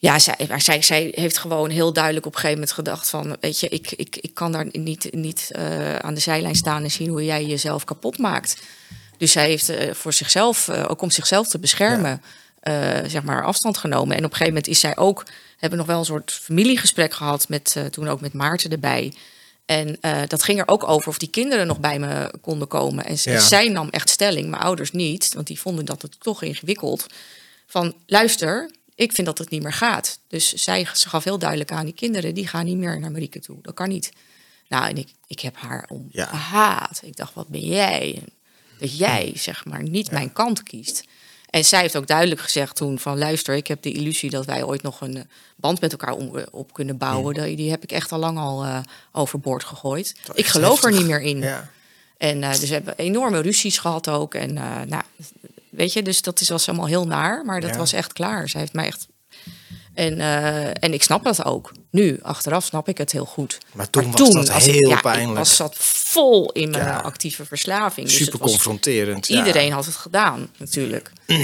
ja, 0.00 0.18
zij, 0.18 0.48
zij, 0.56 0.82
zij 0.82 1.12
heeft 1.14 1.38
gewoon 1.38 1.70
heel 1.70 1.92
duidelijk 1.92 2.26
op 2.26 2.32
een 2.32 2.40
gegeven 2.40 2.60
moment 2.60 2.76
gedacht 2.76 3.08
van... 3.08 3.36
weet 3.40 3.60
je, 3.60 3.68
ik, 3.68 3.90
ik, 3.90 4.16
ik 4.16 4.34
kan 4.34 4.52
daar 4.52 4.66
niet, 4.72 5.12
niet 5.12 5.50
eh, 5.52 5.96
aan 5.96 6.14
de 6.14 6.20
zijlijn 6.20 6.54
staan 6.54 6.82
en 6.82 6.90
zien 6.90 7.08
hoe 7.08 7.24
jij 7.24 7.44
jezelf 7.44 7.84
kapot 7.84 8.18
maakt. 8.18 8.62
Dus 9.16 9.32
zij 9.32 9.46
heeft 9.46 9.68
eh, 9.68 9.94
voor 9.94 10.12
zichzelf, 10.12 10.68
eh, 10.68 10.84
ook 10.88 11.02
om 11.02 11.10
zichzelf 11.10 11.48
te 11.48 11.58
beschermen, 11.58 12.22
zeg 13.06 13.22
maar 13.22 13.44
afstand 13.44 13.78
genomen. 13.78 14.16
En 14.16 14.24
op 14.24 14.30
een 14.30 14.36
gegeven 14.36 14.52
moment 14.52 14.66
is 14.66 14.80
zij 14.80 14.96
ook, 14.96 15.26
hebben 15.58 15.78
nog 15.78 15.86
wel 15.86 15.98
een 15.98 16.04
soort 16.04 16.32
familiegesprek 16.32 17.14
gehad 17.14 17.48
met 17.48 17.76
toen 17.90 18.08
ook 18.08 18.20
met 18.20 18.32
Maarten 18.32 18.70
erbij. 18.70 19.14
En 19.68 19.96
eh, 20.00 20.22
dat 20.26 20.42
ging 20.42 20.58
er 20.58 20.68
ook 20.68 20.88
over 20.88 21.08
of 21.08 21.18
die 21.18 21.30
kinderen 21.30 21.66
nog 21.66 21.80
bij 21.80 21.98
me 21.98 22.32
konden 22.40 22.68
komen. 22.68 23.04
En 23.04 23.16
Ja. 23.22 23.38
zij 23.40 23.68
nam 23.68 23.88
echt 23.88 24.08
stelling, 24.08 24.48
mijn 24.50 24.62
ouders 24.62 24.90
niet, 24.90 25.34
want 25.34 25.46
die 25.46 25.60
vonden 25.60 25.84
dat 25.84 26.02
het 26.02 26.20
toch 26.20 26.42
ingewikkeld. 26.42 27.06
Van 27.66 27.94
luister, 28.06 28.70
ik 28.94 29.12
vind 29.12 29.26
dat 29.26 29.38
het 29.38 29.50
niet 29.50 29.62
meer 29.62 29.72
gaat. 29.72 30.18
Dus 30.28 30.52
zij 30.54 30.86
ze 30.94 31.08
gaf 31.08 31.24
heel 31.24 31.38
duidelijk 31.38 31.72
aan 31.72 31.84
die 31.84 31.94
kinderen, 31.94 32.34
die 32.34 32.46
gaan 32.48 32.64
niet 32.64 32.76
meer 32.76 33.00
naar 33.00 33.10
Marieke 33.10 33.40
toe. 33.40 33.56
Dat 33.62 33.74
kan 33.74 33.88
niet. 33.88 34.10
Nou, 34.68 34.88
en 34.88 34.96
ik, 34.96 35.08
ik 35.26 35.40
heb 35.40 35.56
haar 35.56 35.86
om 35.92 36.08
Ja. 36.12 36.26
gehaat. 36.26 37.00
Ik 37.04 37.16
dacht, 37.16 37.34
wat 37.34 37.48
ben 37.48 37.60
jij? 37.66 38.22
Dat 38.78 38.98
jij, 38.98 39.32
zeg 39.36 39.64
maar, 39.64 39.82
niet 39.82 40.10
mijn 40.10 40.32
kant 40.32 40.62
kiest. 40.62 41.04
En 41.50 41.64
zij 41.64 41.80
heeft 41.80 41.96
ook 41.96 42.06
duidelijk 42.06 42.40
gezegd 42.40 42.76
toen 42.76 42.98
van... 42.98 43.18
luister, 43.18 43.54
ik 43.54 43.66
heb 43.66 43.82
de 43.82 43.92
illusie 43.92 44.30
dat 44.30 44.44
wij 44.44 44.62
ooit 44.62 44.82
nog 44.82 45.00
een 45.00 45.16
eh, 45.16 45.22
band 45.56 45.80
met 45.80 45.92
elkaar 45.92 46.12
om, 46.14 46.30
op 46.50 46.72
kunnen 46.72 46.96
bouwen. 46.98 47.34
Die, 47.34 47.56
die 47.56 47.70
heb 47.70 47.82
ik 47.82 47.92
echt 47.92 48.12
al 48.12 48.18
lang 48.18 48.38
al 48.38 48.64
eh, 48.64 48.78
overboord 49.12 49.64
gegooid. 49.64 50.14
Ik 50.34 50.46
geloof 50.46 50.84
er 50.84 50.92
niet 50.92 51.06
meer 51.06 51.20
in. 51.20 51.38
Ja. 51.38 51.70
En 52.18 52.42
eh, 52.42 52.50
dus 52.50 52.60
we 52.68 52.74
hebben 52.74 52.96
enorme 52.96 53.40
ruzies 53.40 53.78
gehad 53.78 54.08
ook. 54.08 54.34
En 54.34 54.56
eh, 54.58 54.64
nou, 54.86 55.02
weet 55.70 55.92
je, 55.92 56.02
dus 56.02 56.22
dat 56.22 56.40
is, 56.40 56.48
was 56.48 56.68
allemaal 56.68 56.86
heel 56.86 57.06
naar. 57.06 57.44
Maar 57.44 57.60
dat 57.60 57.70
Ja. 57.70 57.76
was 57.76 57.92
echt 57.92 58.12
klaar. 58.12 58.48
Zij 58.48 58.60
heeft 58.60 58.72
mij 58.72 58.86
echt... 58.86 59.06
En, 59.94 60.20
eh, 60.20 60.66
en 60.66 60.92
ik 60.92 61.02
snap 61.02 61.24
dat 61.24 61.44
ook. 61.44 61.72
Nu, 61.90 62.18
achteraf 62.22 62.64
snap 62.64 62.88
ik 62.88 62.98
het 62.98 63.12
heel 63.12 63.24
goed. 63.24 63.58
Maar 63.72 63.90
toen 63.90 64.10
was 64.10 64.46
dat 64.46 64.62
heel 64.62 65.00
pijnlijk. 65.00 65.30
Ik 65.30 65.36
was 65.36 65.56
zat 65.56 65.76
vol 66.18 66.52
in 66.52 66.70
mijn 66.70 66.84
Ja. 66.84 66.98
actieve 67.00 67.44
verslaving. 67.44 68.06
Dus 68.06 68.16
Super 68.16 68.38
was- 68.38 68.50
confronterend. 68.50 69.26
ja. 69.28 69.38
Iedereen 69.38 69.72
had 69.72 69.84
het 69.86 69.94
gedaan, 69.94 70.50
natuurlijk. 70.56 71.12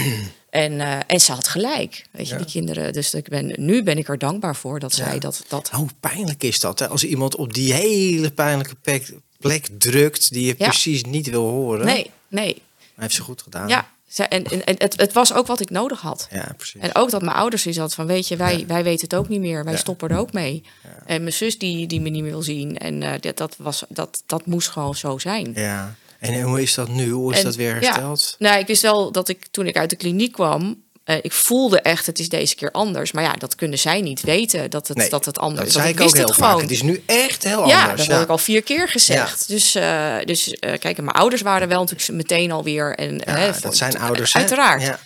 en, 0.49 0.79
eh, 0.81 0.99
en 1.07 1.19
ze 1.21 1.31
had 1.31 1.47
gelijk, 1.47 2.05
weet 2.11 2.27
je, 2.29 2.35
die 2.35 2.45
kinderen. 2.45 2.93
Dus 2.93 3.13
ik 3.13 3.29
ben, 3.29 3.53
nu 3.57 3.83
ben 3.83 3.97
ik 3.97 4.07
er 4.07 4.17
dankbaar 4.17 4.55
voor 4.55 4.79
dat 4.79 4.93
zij 4.93 5.19
dat... 5.19 5.43
dat 5.47 5.69
Hoe 5.69 5.89
pijnlijk 5.99 6.43
is 6.43 6.59
dat? 6.59 6.79
Hè? 6.79 6.87
Als 6.87 7.03
iemand 7.03 7.35
op 7.35 7.53
die 7.53 7.73
hele 7.73 8.31
pijnlijke 8.31 8.75
plek, 8.81 9.13
plek 9.39 9.67
drukt 9.77 10.33
die 10.33 10.45
je 10.45 10.55
precies 10.55 11.03
niet 11.03 11.29
wil 11.29 11.47
horen. 11.47 11.85
nee, 11.85 12.11
nee. 12.27 12.53
Hij 12.95 13.03
heeft 13.03 13.15
ze 13.15 13.21
goed 13.21 13.41
gedaan. 13.41 13.67
Ja, 13.67 13.89
en, 14.15 14.27
en, 14.43 14.63
en 14.65 14.75
het, 14.77 14.99
het 14.99 15.13
was 15.13 15.33
ook 15.33 15.47
wat 15.47 15.59
ik 15.59 15.69
nodig 15.69 16.01
had. 16.01 16.27
Ja, 16.31 16.53
precies. 16.57 16.81
En 16.81 16.95
ook 16.95 17.09
dat 17.09 17.21
mijn 17.21 17.35
ouders 17.35 17.65
is 17.65 17.75
dat 17.75 17.93
van, 17.93 18.05
weet 18.07 18.27
je, 18.27 18.35
wij, 18.35 18.63
wij 18.67 18.83
weten 18.83 19.07
het 19.09 19.15
ook 19.19 19.27
niet 19.29 19.39
meer. 19.39 19.63
Wij 19.63 19.73
Ja. 19.73 19.79
stoppen 19.79 20.09
er 20.09 20.17
ook 20.17 20.33
mee. 20.33 20.63
En 21.05 21.21
mijn 21.21 21.33
zus 21.33 21.57
die, 21.57 21.87
die 21.87 22.01
me 22.01 22.09
niet 22.09 22.21
meer 22.21 22.31
wil 22.31 22.41
zien. 22.43 22.77
En 22.77 23.03
eh, 23.03 23.11
dat, 23.21 23.37
dat, 23.37 23.55
was, 23.57 23.83
dat, 23.89 24.23
dat 24.25 24.45
moest 24.45 24.69
gewoon 24.69 24.95
zo 24.95 25.17
zijn. 25.17 25.51
Ja. 25.55 25.95
En 26.19 26.41
hoe 26.41 26.61
is 26.61 26.73
dat 26.73 26.87
nu? 26.89 27.09
Hoe 27.09 27.31
is 27.31 27.37
En- 27.37 27.43
dat 27.43 27.55
weer 27.55 27.73
hersteld? 27.73 28.35
Nou, 28.39 28.59
ik 28.59 28.67
wist 28.67 28.81
wel 28.81 29.11
dat 29.11 29.27
ik 29.29 29.47
toen 29.51 29.67
ik 29.67 29.77
uit 29.77 29.89
de 29.89 29.95
kliniek 29.95 30.31
kwam... 30.31 30.83
eh, 31.05 31.15
ik 31.21 31.31
voelde 31.31 31.81
echt, 31.81 32.05
het 32.05 32.19
is 32.19 32.29
deze 32.29 32.55
keer 32.55 32.71
anders. 32.71 33.11
Maar 33.11 33.23
ja, 33.23 33.33
dat 33.33 33.55
kunnen 33.55 33.79
zij 33.79 34.01
niet 34.01 34.21
weten, 34.21 34.69
dat 34.69 34.87
het, 34.87 34.97
Nee, 34.97 35.09
dat 35.09 35.25
het 35.25 35.39
anders 35.39 35.59
Dat 35.59 35.69
is. 35.69 35.75
Want 35.75 35.99
ik 35.99 36.01
ook 36.05 36.13
heel 36.15 36.25
het 36.27 36.35
vaak. 36.35 36.47
gewoon. 36.49 36.61
Het 36.61 36.71
is 36.71 36.81
nu 36.81 37.03
echt 37.05 37.43
heel 37.43 37.67
Ja, 37.67 37.81
anders. 37.81 38.01
dat 38.07 38.11
heb 38.15 38.21
ik 38.23 38.29
al 38.29 38.37
vier 38.37 38.61
keer 38.63 38.87
gezegd. 38.89 39.47
Dus, 39.47 39.75
eh, 39.75 40.15
dus 40.23 40.47
eh, 40.53 40.79
kijk, 40.79 40.97
mijn 40.97 41.09
ouders 41.09 41.41
waren 41.41 41.67
wel 41.67 41.79
natuurlijk 41.83 42.11
meteen 42.11 42.51
alweer... 42.51 42.95
En, 42.95 43.21
Ja, 43.25 43.35
hè, 43.35 43.45
dat 43.47 43.59
voor- 43.61 43.75
zijn 43.75 43.99
ouders, 43.99 44.33
hè? 44.33 44.39
Uiteraard. 44.39 44.81
Ja. 44.81 44.99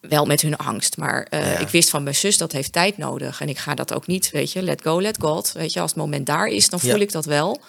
Wel 0.00 0.24
met 0.26 0.40
hun 0.40 0.56
angst. 0.56 0.96
Maar 0.96 1.26
Ja. 1.30 1.38
ik 1.58 1.68
wist 1.68 1.90
van 1.90 2.02
mijn 2.02 2.14
zus, 2.14 2.36
dat 2.38 2.52
heeft 2.52 2.72
tijd 2.72 2.98
nodig. 2.98 3.40
En 3.40 3.48
ik 3.48 3.58
ga 3.58 3.74
dat 3.74 3.94
ook 3.94 4.06
niet, 4.06 4.30
weet 4.30 4.52
je, 4.52 4.62
let 4.62 4.82
go, 4.82 5.00
let 5.02 5.16
God. 5.20 5.52
Weet 5.52 5.72
je, 5.72 5.80
als 5.80 5.90
het 5.90 5.98
moment 6.00 6.26
daar 6.26 6.46
is, 6.46 6.68
dan 6.68 6.80
voel 6.80 6.90
Ja. 6.96 7.00
ik 7.02 7.12
dat 7.12 7.24
wel. 7.24 7.60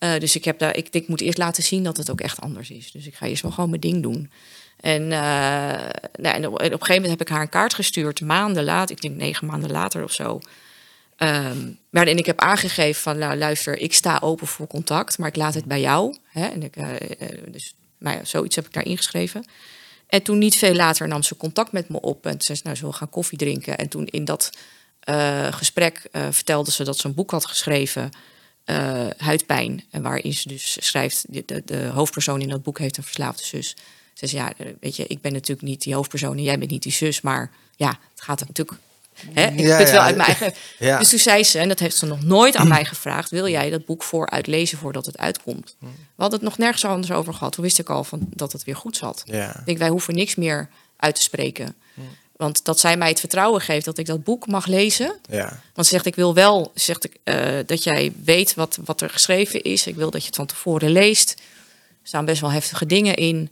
Eh, 0.00 0.18
dus 0.18 0.36
ik, 0.36 0.44
heb 0.44 0.58
daar, 0.58 0.76
ik, 0.76 0.88
ik 0.90 1.08
moet 1.08 1.20
eerst 1.20 1.38
laten 1.38 1.62
zien 1.62 1.82
dat 1.82 1.96
het 1.96 2.10
ook 2.10 2.20
echt 2.20 2.40
anders 2.40 2.70
is. 2.70 2.90
Dus 2.92 3.06
ik 3.06 3.14
ga 3.14 3.26
eerst 3.26 3.42
wel 3.42 3.50
gewoon 3.50 3.70
mijn 3.70 3.80
ding 3.80 4.02
doen. 4.02 4.30
En, 4.80 5.12
eh, 5.12 5.90
nou, 6.12 6.36
op, 6.36 6.42
en 6.42 6.46
op 6.46 6.60
een 6.60 6.70
gegeven 6.70 6.94
moment 6.94 7.10
heb 7.10 7.20
ik 7.20 7.28
haar 7.28 7.40
een 7.40 7.48
kaart 7.48 7.74
gestuurd, 7.74 8.20
maanden 8.20 8.64
later, 8.64 8.96
ik 8.96 9.02
denk 9.02 9.16
negen 9.16 9.46
maanden 9.46 9.70
later 9.70 10.04
of 10.04 10.12
zo. 10.12 10.40
Ehm, 11.16 11.68
maar 11.90 12.06
en 12.06 12.18
ik 12.18 12.26
heb 12.26 12.40
aangegeven 12.40 13.02
van, 13.02 13.18
nou, 13.18 13.38
luister, 13.38 13.78
ik 13.78 13.94
sta 13.94 14.18
open 14.22 14.46
voor 14.46 14.66
contact, 14.66 15.18
maar 15.18 15.28
ik 15.28 15.36
laat 15.36 15.54
het 15.54 15.64
bij 15.64 15.80
jou. 15.80 16.16
Hè? 16.26 16.46
En 16.46 16.62
ik, 16.62 16.76
eh, 16.76 16.86
dus 17.48 17.74
nou 17.98 18.16
ja, 18.16 18.24
zoiets 18.24 18.56
heb 18.56 18.66
ik 18.66 18.72
daar 18.72 18.86
ingeschreven. 18.86 19.44
En 20.06 20.22
toen 20.22 20.38
niet 20.38 20.56
veel 20.56 20.74
later 20.74 21.08
nam 21.08 21.22
ze 21.22 21.36
contact 21.36 21.72
met 21.72 21.88
me 21.88 22.00
op. 22.00 22.26
En 22.26 22.40
zei 22.40 22.58
ze, 22.58 22.64
nou, 22.64 22.76
zullen 22.76 22.92
we 22.92 22.98
gaan 22.98 23.10
koffie 23.10 23.38
drinken? 23.38 23.78
En 23.78 23.88
toen 23.88 24.06
in 24.06 24.24
dat 24.24 24.50
gesprek 25.50 26.08
vertelde 26.12 26.70
ze 26.70 26.84
dat 26.84 26.98
ze 26.98 27.06
een 27.06 27.14
boek 27.14 27.30
had 27.30 27.46
geschreven, 27.46 28.10
eh, 28.70 29.06
Huidpijn. 29.16 29.84
En 29.90 30.02
waarin 30.02 30.34
ze 30.34 30.48
dus 30.48 30.76
schrijft, 30.80 31.24
de, 31.28 31.42
de, 31.46 31.62
de 31.64 31.86
hoofdpersoon 31.86 32.40
in 32.40 32.48
dat 32.48 32.62
boek 32.62 32.78
heeft 32.78 32.96
een 32.96 33.02
verslaafde 33.02 33.44
zus. 33.44 33.76
Ze 34.14 34.26
zei, 34.26 34.42
ja, 34.42 34.52
eh, 34.56 34.66
weet 34.80 34.96
je, 34.96 35.06
ik 35.06 35.20
ben 35.20 35.32
natuurlijk 35.32 35.68
niet 35.68 35.82
die 35.82 35.94
hoofdpersoon 35.94 36.36
en 36.36 36.42
jij 36.42 36.58
bent 36.58 36.70
niet 36.70 36.82
die 36.82 36.92
zus. 36.92 37.20
Maar 37.20 37.50
ja, 37.76 37.88
het 37.88 38.22
gaat 38.22 38.40
natuurlijk... 38.40 38.78
Hè, 39.32 39.46
ik 39.46 39.58
Ja, 39.58 39.76
put 39.76 39.90
wel 39.90 40.00
ja. 40.00 40.04
uit 40.04 40.16
mijn 40.16 40.28
eigen... 40.28 40.52
Ja. 40.78 40.98
Dus 40.98 41.08
toen 41.08 41.18
zei 41.18 41.44
ze, 41.44 41.58
en 41.58 41.68
dat 41.68 41.78
heeft 41.78 41.96
ze 41.96 42.06
nog 42.06 42.22
nooit 42.22 42.56
aan 42.56 42.68
mij 42.68 42.84
gevraagd... 42.84 43.30
wil 43.30 43.48
jij 43.48 43.70
dat 43.70 43.84
boek 43.84 44.02
vooruit 44.02 44.46
lezen 44.46 44.78
voordat 44.78 45.06
het 45.06 45.18
uitkomt? 45.18 45.76
We 45.80 45.88
hadden 46.16 46.38
het 46.38 46.48
nog 46.48 46.58
nergens 46.58 46.84
anders 46.84 47.12
over 47.12 47.34
gehad. 47.34 47.52
Toen 47.52 47.64
wist 47.64 47.78
ik 47.78 47.90
al 47.90 48.04
van, 48.04 48.26
dat 48.34 48.52
het 48.52 48.64
weer 48.64 48.76
goed 48.76 48.96
zat. 48.96 49.22
Ik 49.26 49.64
denk, 49.64 49.78
wij 49.78 49.88
hoeven 49.88 50.14
niks 50.14 50.34
meer 50.34 50.68
uit 50.96 51.14
te 51.14 51.22
spreken. 51.22 51.76
Want 52.40 52.64
dat 52.64 52.80
zij 52.80 52.96
mij 52.96 53.08
het 53.08 53.20
vertrouwen 53.20 53.60
geeft 53.60 53.84
dat 53.84 53.98
ik 53.98 54.06
dat 54.06 54.24
boek 54.24 54.46
mag 54.46 54.66
lezen. 54.66 55.18
Ja. 55.28 55.60
Want 55.74 55.86
ze 55.86 55.92
zegt, 55.92 56.06
ik 56.06 56.14
wil 56.14 56.34
wel 56.34 56.70
zegt, 56.74 57.04
ik, 57.04 57.16
eh, 57.24 57.58
dat 57.66 57.84
jij 57.84 58.12
weet 58.24 58.54
wat, 58.54 58.78
wat 58.84 59.00
er 59.00 59.10
geschreven 59.10 59.62
is. 59.62 59.86
Ik 59.86 59.94
wil 59.94 60.10
dat 60.10 60.20
je 60.20 60.26
het 60.26 60.36
van 60.36 60.46
tevoren 60.46 60.90
leest. 60.90 61.30
Er 62.02 62.08
staan 62.08 62.24
best 62.24 62.40
wel 62.40 62.50
heftige 62.50 62.86
dingen 62.86 63.14
in. 63.14 63.50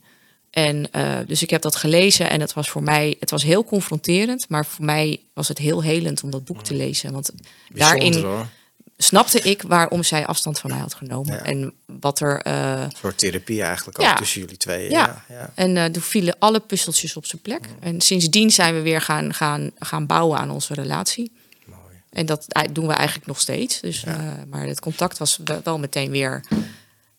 En 0.50 0.90
eh, 0.92 1.18
dus 1.26 1.42
ik 1.42 1.50
heb 1.50 1.62
dat 1.62 1.76
gelezen 1.76 2.30
en 2.30 2.40
het 2.40 2.52
was 2.52 2.68
voor 2.68 2.82
mij, 2.82 3.16
het 3.20 3.30
was 3.30 3.42
heel 3.42 3.64
confronterend, 3.64 4.48
maar 4.48 4.66
voor 4.66 4.84
mij 4.84 5.20
was 5.34 5.48
het 5.48 5.58
heel 5.58 5.82
helend 5.82 6.22
om 6.22 6.30
dat 6.30 6.44
boek 6.44 6.64
te 6.64 6.74
lezen. 6.74 7.12
Want 7.12 7.30
Bijzonder 7.72 8.12
daarin 8.12 8.24
hoor. 8.24 8.46
Snapte 9.00 9.40
ik 9.40 9.62
waarom 9.62 10.02
zij 10.02 10.26
afstand 10.26 10.58
van 10.58 10.70
mij 10.70 10.78
had 10.78 10.94
genomen. 10.94 11.34
Ja. 11.34 11.42
En 11.42 11.72
wat 11.86 12.20
er. 12.20 12.40
eh, 12.40 12.70
Een 12.82 12.92
soort 13.00 13.18
therapie 13.18 13.62
eigenlijk 13.62 13.98
ook 13.98 14.04
Ja. 14.06 14.14
tussen 14.14 14.40
jullie 14.40 14.56
twee. 14.56 14.90
ja. 14.90 15.24
Ja. 15.28 15.50
En 15.54 15.76
eh 15.76 15.84
toen 15.84 16.02
vielen 16.02 16.36
alle 16.38 16.60
puzzeltjes 16.60 17.16
op 17.16 17.26
zijn 17.26 17.42
plek. 17.42 17.60
En 17.80 18.00
sindsdien 18.00 18.50
zijn 18.50 18.74
we 18.74 18.80
weer 18.80 19.00
gaan, 19.00 19.34
gaan, 19.34 19.70
gaan 19.78 20.06
bouwen 20.06 20.38
aan 20.38 20.50
onze 20.50 20.74
relatie. 20.74 21.32
Mooi. 21.64 21.80
En 22.10 22.26
dat 22.26 22.46
doen 22.72 22.86
we 22.86 22.92
eigenlijk 22.92 23.26
nog 23.26 23.40
steeds. 23.40 23.80
Dus, 23.80 24.04
eh, 24.04 24.16
maar 24.50 24.66
het 24.66 24.80
contact 24.80 25.18
was 25.18 25.38
wel 25.64 25.78
meteen 25.78 26.10
weer. 26.10 26.44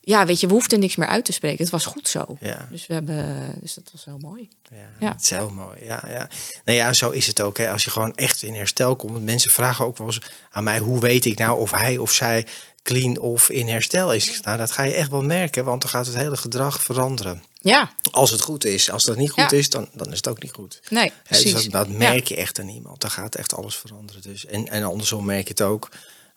Ja, 0.10 0.26
weet 0.26 0.39
je, 0.39 0.47
we 0.47 0.53
hoefden 0.53 0.80
niks 0.80 0.95
meer 0.95 1.07
uit 1.07 1.26
te 1.26 1.32
spreken. 1.32 1.64
Het 1.64 1.70
was 1.70 1.86
goed 1.86 2.07
zo. 2.07 2.38
Ja. 2.39 2.68
Dus, 2.72 2.88
we 2.88 2.93
hebben, 2.93 3.53
dus 3.62 3.74
dat 3.74 3.89
was 3.91 4.05
heel 4.05 4.18
mooi. 4.22 4.49
Ja, 4.72 4.78
Ja. 4.99 5.12
Het 5.12 5.22
is 5.22 5.30
heel 5.30 5.49
mooi. 5.49 5.78
Ja, 5.86 6.03
ja. 6.07 6.30
Nou 6.66 6.78
ja, 6.78 6.93
zo 6.93 7.10
is 7.10 7.28
het 7.28 7.41
ook. 7.41 7.57
Hè. 7.57 7.72
Als 7.72 7.84
je 7.84 7.89
gewoon 7.89 8.16
echt 8.16 8.43
in 8.43 8.53
herstel 8.53 8.95
komt. 8.95 9.24
Mensen 9.24 9.51
vragen 9.51 9.86
ook 9.86 9.97
wel 9.97 10.07
eens 10.07 10.22
aan 10.51 10.64
mij: 10.64 10.80
hoe 10.80 10.99
weet 10.99 11.26
ik 11.26 11.38
nou 11.38 11.60
of 11.60 11.72
hij 11.72 11.97
of 11.97 12.12
zij 12.12 12.45
clean 12.84 13.18
of 13.20 13.49
in 13.49 13.68
herstel 13.68 14.14
is? 14.14 14.41
Nou, 14.41 14.57
dat 14.57 14.72
ga 14.72 14.84
je 14.84 14.93
echt 14.93 15.10
wel 15.10 15.22
merken, 15.24 15.66
want 15.66 15.82
dan 15.82 15.89
gaat 15.91 16.05
het 16.05 16.16
hele 16.16 16.38
gedrag 16.38 16.84
veranderen. 16.84 17.43
Ja, 17.62 17.91
Als 18.12 18.32
het 18.32 18.41
goed 18.41 18.66
is. 18.66 18.91
Als 18.91 19.03
dat 19.03 19.18
niet 19.18 19.32
goed 19.32 19.51
Ja. 19.51 19.57
is, 19.57 19.70
dan, 19.70 19.89
dan 19.93 20.12
is 20.12 20.18
het 20.18 20.28
ook 20.28 20.41
niet 20.41 20.51
goed. 20.51 20.82
nee, 20.89 21.03
Hè, 21.10 21.12
precies. 21.24 21.53
dus 21.53 21.64
dat, 21.64 21.72
dat 21.72 21.88
merk 21.97 22.28
je 22.28 22.36
echt 22.36 22.60
aan 22.60 22.68
iemand. 22.70 23.01
Dan 23.01 23.12
gaat 23.12 23.36
echt 23.36 23.55
alles 23.55 23.76
veranderen. 23.76 24.22
Dus. 24.22 24.45
En, 24.45 24.68
en 24.68 24.84
andersom 24.84 25.26
merk 25.26 25.43
je 25.43 25.49
het 25.49 25.62
ook. 25.62 25.89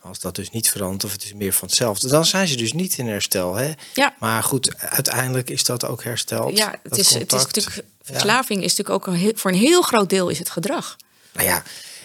Als 0.03 0.21
dat 0.21 0.35
dus 0.35 0.51
niet 0.51 0.71
verandert 0.71 1.05
of 1.05 1.13
het 1.13 1.25
is 1.25 1.33
meer 1.35 1.53
van 1.53 1.69
hetzelfde, 1.69 2.09
dan 2.09 2.25
zijn 2.25 2.49
ze 2.49 2.57
dus 2.57 2.73
niet 2.73 2.99
in 2.99 3.07
herstel. 3.07 3.55
Hè? 3.55 3.73
Ja. 3.95 4.15
Maar 4.19 4.43
goed, 4.43 4.77
uiteindelijk 4.79 5.51
is 5.51 5.65
dat 5.65 5.85
ook 5.87 6.05
hersteld. 6.05 6.57
Ja, 6.57 6.75
het 6.83 6.99
is, 6.99 7.15
het 7.15 7.33
is 7.33 7.45
natuurlijk, 7.45 7.77
Ja. 7.77 7.83
verslaving 8.03 8.63
is 8.63 8.77
natuurlijk 8.77 9.07
ook 9.07 9.07
een 9.15 9.21
heel, 9.21 9.33
voor 9.35 9.51
een 9.51 9.57
heel 9.57 9.83
groot 9.83 10.11
deel 10.11 10.29
is 10.29 10.39
het 10.39 10.51
gedrag. 10.51 10.97
Nou 11.33 11.47
ja, 11.47 11.63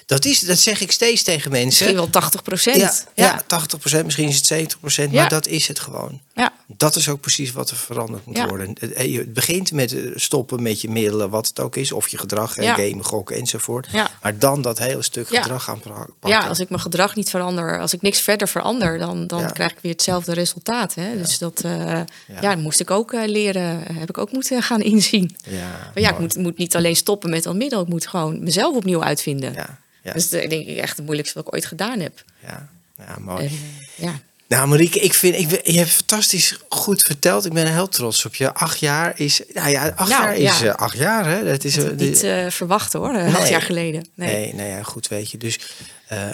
dat, 0.08 0.26
is, 0.26 0.39
dat 0.39 0.58
zeg 0.60 0.82
ik 0.82 0.91
steeds 0.91 1.24
tegen 1.24 1.51
mensen. 1.51 1.68
Misschien 1.68 1.95
wel 1.95 2.10
80 2.10 2.41
procent. 2.43 3.05
ja, 3.16 3.43
ja. 3.47 3.62
80%, 4.01 4.05
misschien 4.05 4.28
is 4.28 4.36
het 4.36 4.76
70%, 4.78 5.12
Ja. 5.12 5.22
maar 5.22 5.30
dat 5.30 5.47
is 5.47 5.68
het 5.68 5.80
gewoon. 5.80 6.22
ja. 6.36 6.55
Dat 6.78 6.95
is 6.95 7.10
ook 7.10 7.22
precies 7.22 7.51
wat 7.51 7.70
er 7.70 7.76
veranderd 7.76 8.26
moet 8.26 8.39
worden. 8.49 8.76
Het- 8.80 8.97
Het 8.97 9.34
begint 9.34 9.72
met 9.72 9.93
eh, 9.93 10.12
stoppen 10.16 10.62
met 10.62 10.82
je 10.82 10.89
middelen, 10.89 11.30
wat 11.30 11.47
het 11.47 11.60
ook 11.60 11.76
is. 11.76 11.91
Of 11.91 12.08
je 12.08 12.18
gedrag, 12.18 12.62
ja. 12.62 12.74
gamen, 12.74 13.03
gokken 13.05 13.36
enzovoort. 13.36 13.88
Ja. 13.91 14.10
Maar 14.22 14.38
dan 14.39 14.62
dat 14.62 14.78
hele 14.80 15.01
stuk 15.03 15.28
gedrag 15.28 15.70
aan 15.70 15.80
pra- 15.80 15.93
pakken. 16.20 16.39
Ja, 16.41 16.47
als 16.47 16.60
ik 16.60 16.70
mijn 16.70 16.82
gedrag 16.82 17.16
niet 17.16 17.30
verander, 17.30 17.80
als 17.80 17.93
ik 17.93 18.01
niks 18.01 18.20
verder 18.22 18.47
verander, 18.47 18.97
dan, 18.97 19.28
dan 19.28 19.51
krijg 19.53 19.72
ik 19.72 19.78
weer 19.82 19.91
hetzelfde 19.91 20.34
resultaat. 20.34 20.93
Hè? 20.95 21.18
Dus 21.18 21.38
dat 21.38 21.60
eh, 21.62 21.99
ja. 22.41 22.55
moest 22.55 22.80
ik 22.80 22.91
ook 22.91 23.14
eh, 23.14 23.28
leren, 23.28 23.84
heb 23.97 24.10
ik 24.10 24.18
ook 24.18 24.32
moeten 24.32 24.64
gaan 24.64 24.82
inzien. 24.82 25.36
Ja, 25.43 25.60
Maar 25.93 26.03
ja, 26.03 26.10
ik 26.10 26.20
moet, 26.20 26.36
moet 26.38 26.58
niet 26.58 26.76
alleen 26.76 26.95
stoppen 26.95 27.30
met 27.30 27.43
dat 27.43 27.55
middel, 27.55 27.82
ik 27.82 27.88
moet 27.88 28.08
gewoon 28.08 28.43
mezelf 28.43 28.76
opnieuw 28.76 29.03
uitvinden. 29.03 29.53
Ja, 29.53 29.80
ja, 30.08 30.14
Dus 30.14 30.30
dat 30.30 30.49
denk 30.49 30.68
ik 30.68 30.78
echt 30.78 30.95
het 30.95 31.05
moeilijkste 31.05 31.38
wat 31.38 31.47
ik 31.47 31.53
ooit 31.53 31.66
gedaan 31.66 31.99
heb. 31.99 32.24
ja, 32.43 32.70
ja, 32.97 33.16
mooi. 33.20 33.45
En, 33.45 33.51
eh, 33.51 34.03
ja. 34.05 34.20
Nou, 34.47 34.68
Marieke, 34.68 34.99
ik 34.99 35.14
vind, 35.14 35.36
ik, 35.36 35.66
je 35.68 35.78
hebt 35.78 35.89
fantastisch 35.89 36.60
goed 36.70 37.01
verteld. 37.01 37.45
Ik 37.45 37.53
ben 37.53 37.74
heel 37.74 37.88
trots 37.88 38.26
op 38.26 38.36
je. 38.36 38.53
Acht 38.53 38.80
jaar 38.80 39.20
is, 39.20 39.41
nou 39.53 39.70
ja, 39.70 39.88
acht 39.95 40.10
Nou, 40.10 40.22
jaar 40.22 40.36
is 40.38 40.62
eh, 40.62 40.74
acht 40.74 40.97
jaar, 40.97 41.26
hè? 41.26 41.43
Dat 41.43 41.64
is 41.64 41.78
eh, 41.78 41.89
Niet 41.91 42.24
eh, 42.24 42.49
verwacht 42.49 42.93
hoor, 42.93 43.14
eh, 43.14 43.26
acht 43.28 43.39
Nee. 43.41 43.51
jaar 43.51 43.62
geleden. 43.62 44.08
Nee. 44.14 44.34
Nee, 44.36 44.53
nee, 44.53 44.70
ja, 44.70 44.84
goed 44.84 45.08
weet 45.08 45.32
je. 45.32 45.38
Dus, 45.38 45.60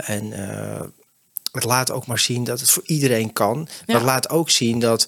en 0.05 0.31
het 1.51 1.63
laat 1.63 1.91
ook 1.91 2.05
maar 2.07 2.19
zien 2.19 2.43
dat 2.43 2.59
het 2.59 2.69
voor 2.69 2.83
iedereen 2.85 3.33
kan. 3.33 3.67
Maar 3.85 3.95
het 3.95 4.05
laat 4.05 4.29
ook 4.29 4.49
zien 4.49 4.79
dat, 4.79 5.07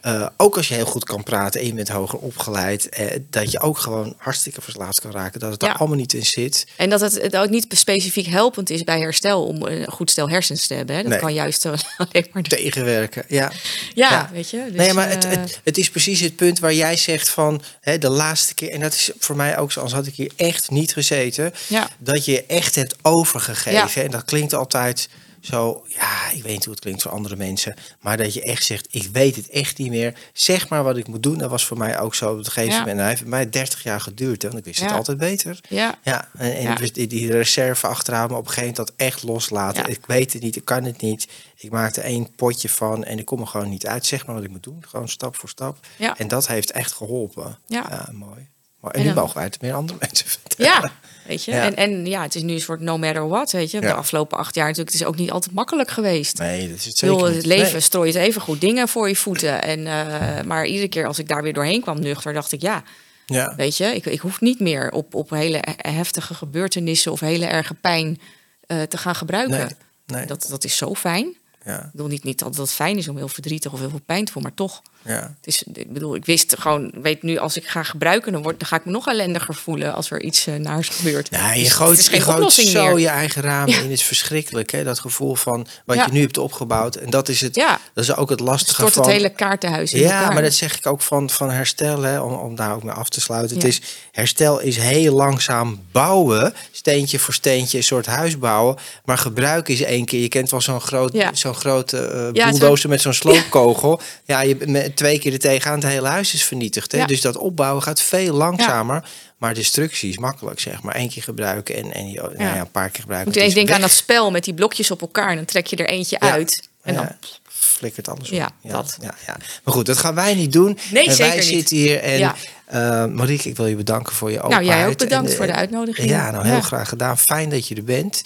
eh, 0.00 0.26
ook 0.36 0.56
als 0.56 0.68
je 0.68 0.74
heel 0.74 0.84
goed 0.86 1.04
kan 1.04 1.22
praten 1.22 1.60
en 1.60 1.66
je 1.66 1.72
bent 1.74 1.88
hoger 1.88 2.18
opgeleid, 2.18 2.88
eh, 2.88 3.06
dat 3.30 3.50
je 3.50 3.60
ook 3.60 3.78
gewoon 3.78 4.14
hartstikke 4.16 4.60
verslaafd 4.60 5.00
kan 5.00 5.10
raken. 5.10 5.40
Dat 5.40 5.52
het 5.52 5.62
Ja. 5.62 5.68
er 5.68 5.76
allemaal 5.78 5.96
niet 5.96 6.12
in 6.12 6.26
zit. 6.26 6.66
En 6.76 6.90
dat 6.90 7.00
het, 7.00 7.36
ook 7.36 7.48
niet 7.50 7.66
specifiek 7.68 8.26
helpend 8.26 8.70
is 8.70 8.84
bij 8.84 9.00
herstel 9.00 9.44
om 9.46 9.62
een 9.66 9.90
goed 9.90 10.10
stel 10.10 10.28
hersens 10.30 10.66
te 10.66 10.74
hebben. 10.74 10.96
Hè? 10.96 11.02
Dat 11.02 11.10
Nee. 11.10 11.20
kan 11.20 11.34
juist 11.34 11.64
eh, 11.64 11.72
alleen 11.96 12.26
maar... 12.32 12.42
Tegenwerken, 12.42 13.24
ja. 13.28 13.52
Ja, 13.94 14.10
Ja. 14.10 14.30
weet 14.32 14.50
je. 14.50 14.64
Dus, 14.68 14.76
nee, 14.76 14.92
maar 14.92 15.08
het, 15.10 15.24
het, 15.26 15.60
het 15.64 15.78
is 15.78 15.90
precies 15.90 16.20
het 16.20 16.36
punt 16.36 16.58
waar 16.58 16.74
jij 16.74 16.96
zegt 16.96 17.28
van 17.28 17.62
hè, 17.80 17.98
de 17.98 18.08
laatste 18.10 18.54
keer, 18.54 18.70
en 18.70 18.80
dat 18.80 18.92
is 18.94 19.10
voor 19.18 19.36
mij 19.36 19.58
ook 19.58 19.72
zo, 19.72 19.80
als 19.80 19.92
had 19.92 20.06
ik 20.06 20.14
hier 20.14 20.30
echt 20.36 20.70
niet 20.70 20.92
gezeten, 20.92 21.52
Ja. 21.68 21.88
dat 21.98 22.24
je 22.24 22.44
echt 22.46 22.74
hebt 22.74 22.94
overgegeven. 23.02 24.02
En 24.04 24.10
dat 24.10 24.24
klinkt 24.24 24.54
altijd 24.54 25.08
zo, 25.40 25.84
ja, 25.88 26.30
ik 26.30 26.42
weet 26.42 26.52
niet 26.52 26.64
hoe 26.64 26.72
het 26.72 26.82
klinkt 26.82 27.02
voor 27.02 27.10
andere 27.10 27.36
mensen, 27.36 27.74
maar 28.00 28.16
dat 28.16 28.34
je 28.34 28.42
echt 28.42 28.64
zegt, 28.64 28.86
ik 28.90 29.08
weet 29.12 29.36
het 29.36 29.48
echt 29.48 29.78
niet 29.78 29.88
meer. 29.88 30.18
Zeg 30.32 30.68
maar 30.68 30.82
wat 30.82 30.96
ik 30.96 31.06
moet 31.06 31.22
doen. 31.22 31.38
Dat 31.38 31.50
was 31.50 31.64
voor 31.66 31.78
mij 31.78 32.00
ook 32.00 32.14
zo 32.14 32.30
op 32.30 32.38
een 32.38 32.44
gegeven 32.44 32.78
moment. 32.78 32.88
En 32.88 32.98
hij 32.98 33.08
heeft 33.08 33.24
mij 33.24 33.50
30 33.50 33.82
jaar 33.82 34.00
geduurd, 34.00 34.42
hè, 34.42 34.48
want 34.48 34.60
ik 34.60 34.64
wist 34.64 34.80
het 34.80 34.92
altijd 34.92 35.18
beter. 35.18 35.60
Ja. 35.68 35.98
Ja, 36.02 36.28
en, 36.38 36.76
dus 36.76 36.92
die, 36.92 37.06
die 37.06 37.32
reserve 37.32 37.86
achteraan, 37.86 38.28
maar 38.28 38.38
op 38.38 38.46
een 38.46 38.52
gegeven 38.52 38.74
moment 38.76 38.96
dat 38.96 39.06
echt 39.06 39.22
loslaten. 39.22 39.90
Ik 39.90 40.06
weet 40.06 40.32
het 40.32 40.42
niet, 40.42 40.56
ik 40.56 40.64
kan 40.64 40.84
het 40.84 41.00
niet. 41.00 41.28
Ik 41.56 41.70
maakte 41.70 42.00
één 42.00 42.34
potje 42.34 42.68
van 42.68 43.04
en 43.04 43.18
ik 43.18 43.24
kom 43.24 43.40
er 43.40 43.46
gewoon 43.46 43.68
niet 43.68 43.86
uit. 43.86 44.06
Zeg 44.06 44.26
maar 44.26 44.34
wat 44.34 44.44
ik 44.44 44.50
moet 44.50 44.62
doen, 44.62 44.84
gewoon 44.88 45.08
stap 45.08 45.36
voor 45.36 45.48
stap. 45.48 45.78
Ja. 45.96 46.18
En 46.18 46.28
dat 46.28 46.46
heeft 46.46 46.70
echt 46.70 46.92
geholpen. 46.92 47.58
Ja. 47.66 48.08
mooi. 48.12 48.48
Maar, 48.80 48.90
en, 48.90 49.00
En 49.00 49.06
nu 49.06 49.14
mogen 49.14 49.34
wij 49.34 49.44
het 49.44 49.60
meer 49.60 49.74
andere 49.74 49.98
mensen 50.06 50.26
vertellen. 50.26 50.72
Ja, 50.72 50.92
weet 51.30 51.44
je. 51.44 51.50
Ja. 51.50 51.62
En, 51.64 51.76
en 51.76 52.06
ja, 52.06 52.22
het 52.22 52.34
is 52.34 52.42
nu 52.42 52.52
een 52.52 52.60
soort 52.60 52.80
no 52.80 52.98
matter 52.98 53.28
what, 53.28 53.50
weet 53.50 53.70
je. 53.70 53.80
De 53.80 53.86
Ja. 53.86 53.92
afgelopen 53.92 54.38
acht 54.38 54.54
jaar 54.54 54.66
natuurlijk. 54.66 54.92
Het 54.92 55.00
is 55.02 55.06
ook 55.06 55.16
niet 55.16 55.30
altijd 55.30 55.54
makkelijk 55.54 55.90
geweest. 55.90 56.38
Nee, 56.38 56.68
dat 56.68 56.78
is 56.78 56.84
het 56.84 56.96
zeker 56.98 57.16
bedoel, 57.16 57.34
het 57.34 57.46
leven 57.46 57.72
Nee. 57.72 57.80
strooit 57.80 58.14
even 58.14 58.40
goed 58.40 58.60
dingen 58.60 58.88
voor 58.88 59.08
je 59.08 59.16
voeten. 59.16 59.62
En, 59.62 59.86
eh, 59.86 60.44
maar 60.44 60.66
iedere 60.66 60.88
keer 60.88 61.06
als 61.06 61.18
ik 61.18 61.28
daar 61.28 61.42
weer 61.42 61.52
doorheen 61.52 61.80
kwam 61.82 62.00
nuchter, 62.00 62.32
dacht 62.32 62.52
ik 62.52 62.60
ja, 62.62 62.82
Ja. 63.26 63.54
weet 63.56 63.76
je, 63.76 63.84
ik, 63.94 64.06
ik 64.06 64.20
hoef 64.20 64.40
niet 64.40 64.60
meer 64.60 64.90
op, 64.92 65.14
op 65.14 65.30
hele 65.30 65.62
heftige 65.76 66.34
gebeurtenissen 66.34 67.12
of 67.12 67.20
hele 67.20 67.46
erge 67.46 67.74
pijn 67.74 68.20
eh, 68.66 68.82
te 68.82 68.96
gaan 68.98 69.14
gebruiken. 69.14 69.58
Nee, 69.58 69.68
nee. 70.06 70.26
Dat, 70.26 70.46
dat 70.50 70.64
is 70.64 70.76
zo 70.76 70.94
fijn. 70.94 71.36
Ja, 71.64 71.78
Ik 71.84 71.90
bedoel 71.92 72.06
niet, 72.06 72.24
niet 72.24 72.38
dat 72.38 72.56
het 72.56 72.72
fijn 72.72 72.96
is 72.96 73.08
om 73.08 73.16
heel 73.16 73.28
verdrietig 73.28 73.72
of 73.72 73.78
heel 73.78 73.90
veel 73.90 74.00
pijn 74.06 74.24
te 74.24 74.32
voelen, 74.32 74.52
maar 74.56 74.66
toch. 74.68 74.82
Ja. 75.04 75.34
Het 75.36 75.46
is, 75.46 75.62
ik 75.72 75.92
bedoel, 75.92 76.14
ik 76.14 76.24
wist 76.24 76.54
gewoon, 76.58 76.92
weet 77.02 77.22
nu, 77.22 77.36
als 77.38 77.56
ik 77.56 77.66
ga 77.68 77.82
gebruiken, 77.82 78.32
dan, 78.32 78.42
word, 78.42 78.58
dan 78.58 78.68
ga 78.68 78.76
ik 78.76 78.84
me 78.84 78.90
nog 78.90 79.06
ellendiger 79.08 79.54
voelen 79.54 79.94
als 79.94 80.10
er 80.10 80.22
iets 80.22 80.46
eh, 80.46 80.54
naars 80.54 80.88
gebeurt. 80.88 81.28
Ja, 81.30 81.46
Dus 81.48 81.56
je 81.56 81.62
het 81.64 81.72
gooit, 81.72 82.06
je 82.06 82.20
gooit 82.20 82.52
zo 82.52 82.84
meer. 82.84 82.98
je 82.98 83.08
eigen 83.08 83.42
ramen 83.42 83.70
Ja. 83.70 83.76
in. 83.76 83.82
Het 83.82 83.92
is 83.92 84.02
verschrikkelijk, 84.02 84.70
hè? 84.70 84.84
dat 84.84 84.98
gevoel 84.98 85.34
van 85.34 85.66
wat 85.84 85.96
Ja. 85.96 86.04
je 86.06 86.12
nu 86.12 86.20
hebt 86.20 86.38
opgebouwd. 86.38 86.96
En 86.96 87.10
dat 87.10 87.28
is, 87.28 87.40
het, 87.40 87.54
Ja. 87.54 87.78
dat 87.94 88.04
is 88.04 88.16
ook 88.16 88.30
het 88.30 88.40
lastige 88.40 88.74
Stort 88.74 88.92
van... 88.92 89.02
het 89.02 89.12
hele 89.12 89.30
kaartenhuis 89.30 89.92
in 89.92 90.00
Ja, 90.00 90.18
elkaar. 90.18 90.32
maar 90.32 90.42
dat 90.42 90.52
zeg 90.52 90.76
ik 90.76 90.86
ook 90.86 91.00
van, 91.00 91.30
van 91.30 91.50
herstel, 91.50 92.02
hè, 92.02 92.20
om, 92.20 92.32
om 92.32 92.54
daar 92.54 92.74
ook 92.74 92.82
mee 92.82 92.94
af 92.94 93.08
te 93.08 93.20
sluiten. 93.20 93.56
Het 93.56 93.66
is, 93.66 93.80
herstel 94.12 94.60
is 94.60 94.76
heel 94.76 95.14
langzaam 95.14 95.80
bouwen, 95.92 96.54
steentje 96.70 97.18
voor 97.18 97.34
steentje, 97.34 97.78
een 97.78 97.84
soort 97.84 98.06
huis 98.06 98.38
bouwen. 98.38 98.76
Maar 99.04 99.18
gebruik 99.18 99.68
is 99.68 99.82
één 99.82 100.04
keer. 100.04 100.20
Je 100.20 100.28
kent 100.28 100.50
wel 100.50 100.60
zo'n 100.60 100.80
groot, 100.80 101.24
zo'n 101.32 101.54
grote 101.54 102.30
bulldozer 102.32 102.88
met 102.88 103.00
zo'n 103.00 103.14
sloopkogel. 103.22 104.00
Ja, 104.24 104.40
je 104.40 104.89
twee 104.94 105.18
keer 105.18 105.32
er 105.32 105.38
tegenaan, 105.38 105.78
het 105.78 105.88
hele 105.88 106.08
huis 106.08 106.34
is 106.34 106.42
vernietigd. 106.44 106.92
Hè? 106.92 106.98
Ja. 106.98 107.06
Dus 107.06 107.20
dat 107.20 107.36
opbouwen 107.36 107.82
gaat 107.82 108.00
veel 108.00 108.34
langzamer. 108.34 109.04
Maar 109.38 109.54
destructie 109.54 110.10
is 110.10 110.18
makkelijk, 110.18 110.60
zeg 110.60 110.82
maar. 110.82 110.96
Eén 110.96 111.08
keer 111.10 111.22
gebruiken 111.22 111.74
en, 111.76 111.92
en 111.92 112.12
nou 112.14 112.32
ja, 112.38 112.60
een 112.60 112.70
paar 112.70 112.90
keer 112.90 113.00
gebruiken. 113.00 113.28
Moet 113.30 113.38
je 113.40 113.44
eens 113.46 113.54
denken 113.54 113.74
aan 113.74 113.80
dat 113.80 113.90
spel 113.90 114.30
met 114.30 114.44
die 114.44 114.54
blokjes 114.54 114.90
op 114.90 115.00
elkaar. 115.00 115.28
En 115.30 115.36
dan 115.36 115.44
trek 115.44 115.66
je 115.66 115.76
er 115.76 115.88
eentje 115.88 116.16
Ja. 116.20 116.30
uit. 116.32 116.68
En 116.82 116.94
dan, 116.94 117.02
Ja, 117.04 117.18
flikkert 117.48 118.08
alles 118.08 118.28
op. 118.30 118.34
Ja, 118.34 118.50
dat. 118.62 118.96
Ja, 119.00 119.14
ja. 119.26 119.36
Maar 119.64 119.74
goed, 119.74 119.86
dat 119.86 119.96
gaan 119.98 120.14
wij 120.14 120.34
niet 120.34 120.52
doen. 120.52 120.78
Nee, 120.92 121.06
En 121.06 121.12
zeker 121.14 121.26
wij 121.26 121.36
niet. 121.44 121.44
zitten 121.54 121.76
hier 121.76 122.00
en 122.00 122.18
Ja. 122.18 122.34
eh, 122.64 123.04
Marieke, 123.06 123.48
ik 123.48 123.56
wil 123.56 123.66
je 123.66 123.76
bedanken 123.76 124.14
voor 124.14 124.30
je 124.30 124.36
nou, 124.36 124.46
openheid. 124.52 124.78
jij 124.78 124.88
ook 124.88 124.98
bedankt 124.98 125.30
En, 125.30 125.36
voor 125.36 125.46
de 125.46 125.54
uitnodiging. 125.54 126.08
Ja, 126.08 126.30
nou 126.30 126.44
heel 126.46 126.54
Ja. 126.54 126.60
graag 126.60 126.88
gedaan. 126.88 127.18
Fijn 127.18 127.48
dat 127.50 127.68
je 127.68 127.74
er 127.74 127.84
bent. 127.84 128.22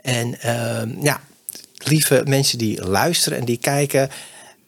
En 0.00 0.40
ehm, 0.40 0.90
ja, 1.04 1.20
lieve 1.78 2.22
mensen 2.26 2.58
die 2.58 2.84
luisteren 2.84 3.38
en 3.38 3.44
die 3.44 3.56
kijken... 3.58 4.10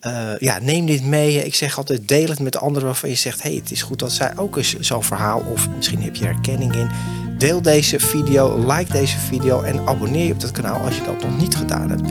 eh, 0.00 0.38
ja, 0.38 0.58
neem 0.58 0.86
dit 0.86 1.04
mee. 1.04 1.44
Ik 1.44 1.54
zeg 1.54 1.76
altijd, 1.76 2.08
deel 2.08 2.28
het 2.28 2.40
met 2.40 2.56
anderen 2.56 2.86
waarvan 2.86 3.08
je 3.08 3.14
zegt... 3.14 3.42
hey, 3.42 3.54
het 3.54 3.70
is 3.70 3.82
goed 3.82 3.98
dat 3.98 4.12
zij 4.12 4.36
ook 4.36 4.56
eens 4.56 4.78
zo'n 4.78 5.02
verhaal... 5.02 5.40
of 5.40 5.68
misschien 5.76 6.02
heb 6.02 6.16
je 6.16 6.24
er 6.24 6.32
herkenning 6.32 6.74
in. 6.74 6.90
Deel 7.38 7.62
deze 7.62 8.00
video, 8.00 8.66
like 8.66 8.92
deze 8.92 9.18
video... 9.18 9.62
en 9.62 9.86
abonneer 9.86 10.26
je 10.26 10.32
op 10.32 10.40
dat 10.40 10.50
kanaal 10.50 10.80
als 10.80 10.96
je 10.96 11.02
dat 11.02 11.22
nog 11.22 11.38
niet 11.38 11.56
gedaan 11.56 11.90
hebt. 11.90 12.02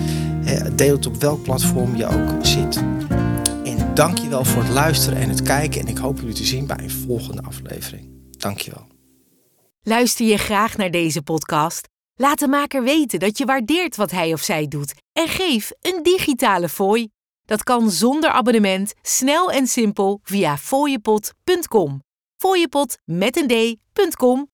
Eh, 0.46 0.72
deel 0.76 0.96
het 0.96 1.06
op 1.06 1.16
welk 1.16 1.44
platform 1.44 1.96
je 1.96 2.06
ook 2.06 2.46
zit. 2.46 2.76
En 3.64 3.94
dankjewel 3.94 4.46
voor 4.46 4.64
het 4.64 4.72
luisteren 4.72 5.20
en 5.20 5.30
het 5.30 5.42
kijken. 5.42 5.82
En 5.82 5.88
ik 5.88 5.98
hoop 5.98 6.20
jullie 6.20 6.36
te 6.36 6.46
zien 6.46 6.68
bij 6.68 6.80
een 6.80 6.92
volgende 6.92 7.42
aflevering. 7.42 8.10
Dankjewel. 8.38 8.88
Luister 9.82 10.26
je 10.26 10.38
graag 10.38 10.78
naar 10.78 10.92
deze 10.92 11.22
podcast? 11.22 11.88
Laat 12.16 12.40
de 12.40 12.48
maker 12.48 12.84
weten 12.84 13.20
dat 13.20 13.38
je 13.38 13.46
waardeert 13.46 13.96
wat 13.96 14.12
hij 14.12 14.34
of 14.34 14.42
zij 14.42 14.68
doet 14.68 14.94
en 15.14 15.28
geef 15.28 15.72
een 15.82 16.04
digitale 16.04 16.70
fooi. 16.70 17.08
Dat 17.48 17.64
kan 17.64 17.92
zonder 17.92 18.30
abonnement, 18.30 18.94
snel 19.02 19.52
en 19.52 19.68
simpel 19.68 20.20
via 20.24 20.58
fooiepot.com. 20.58 22.04
Fooiepot 22.38 22.98
met 23.06 23.38
een 23.38 23.48
d.com 23.48 24.50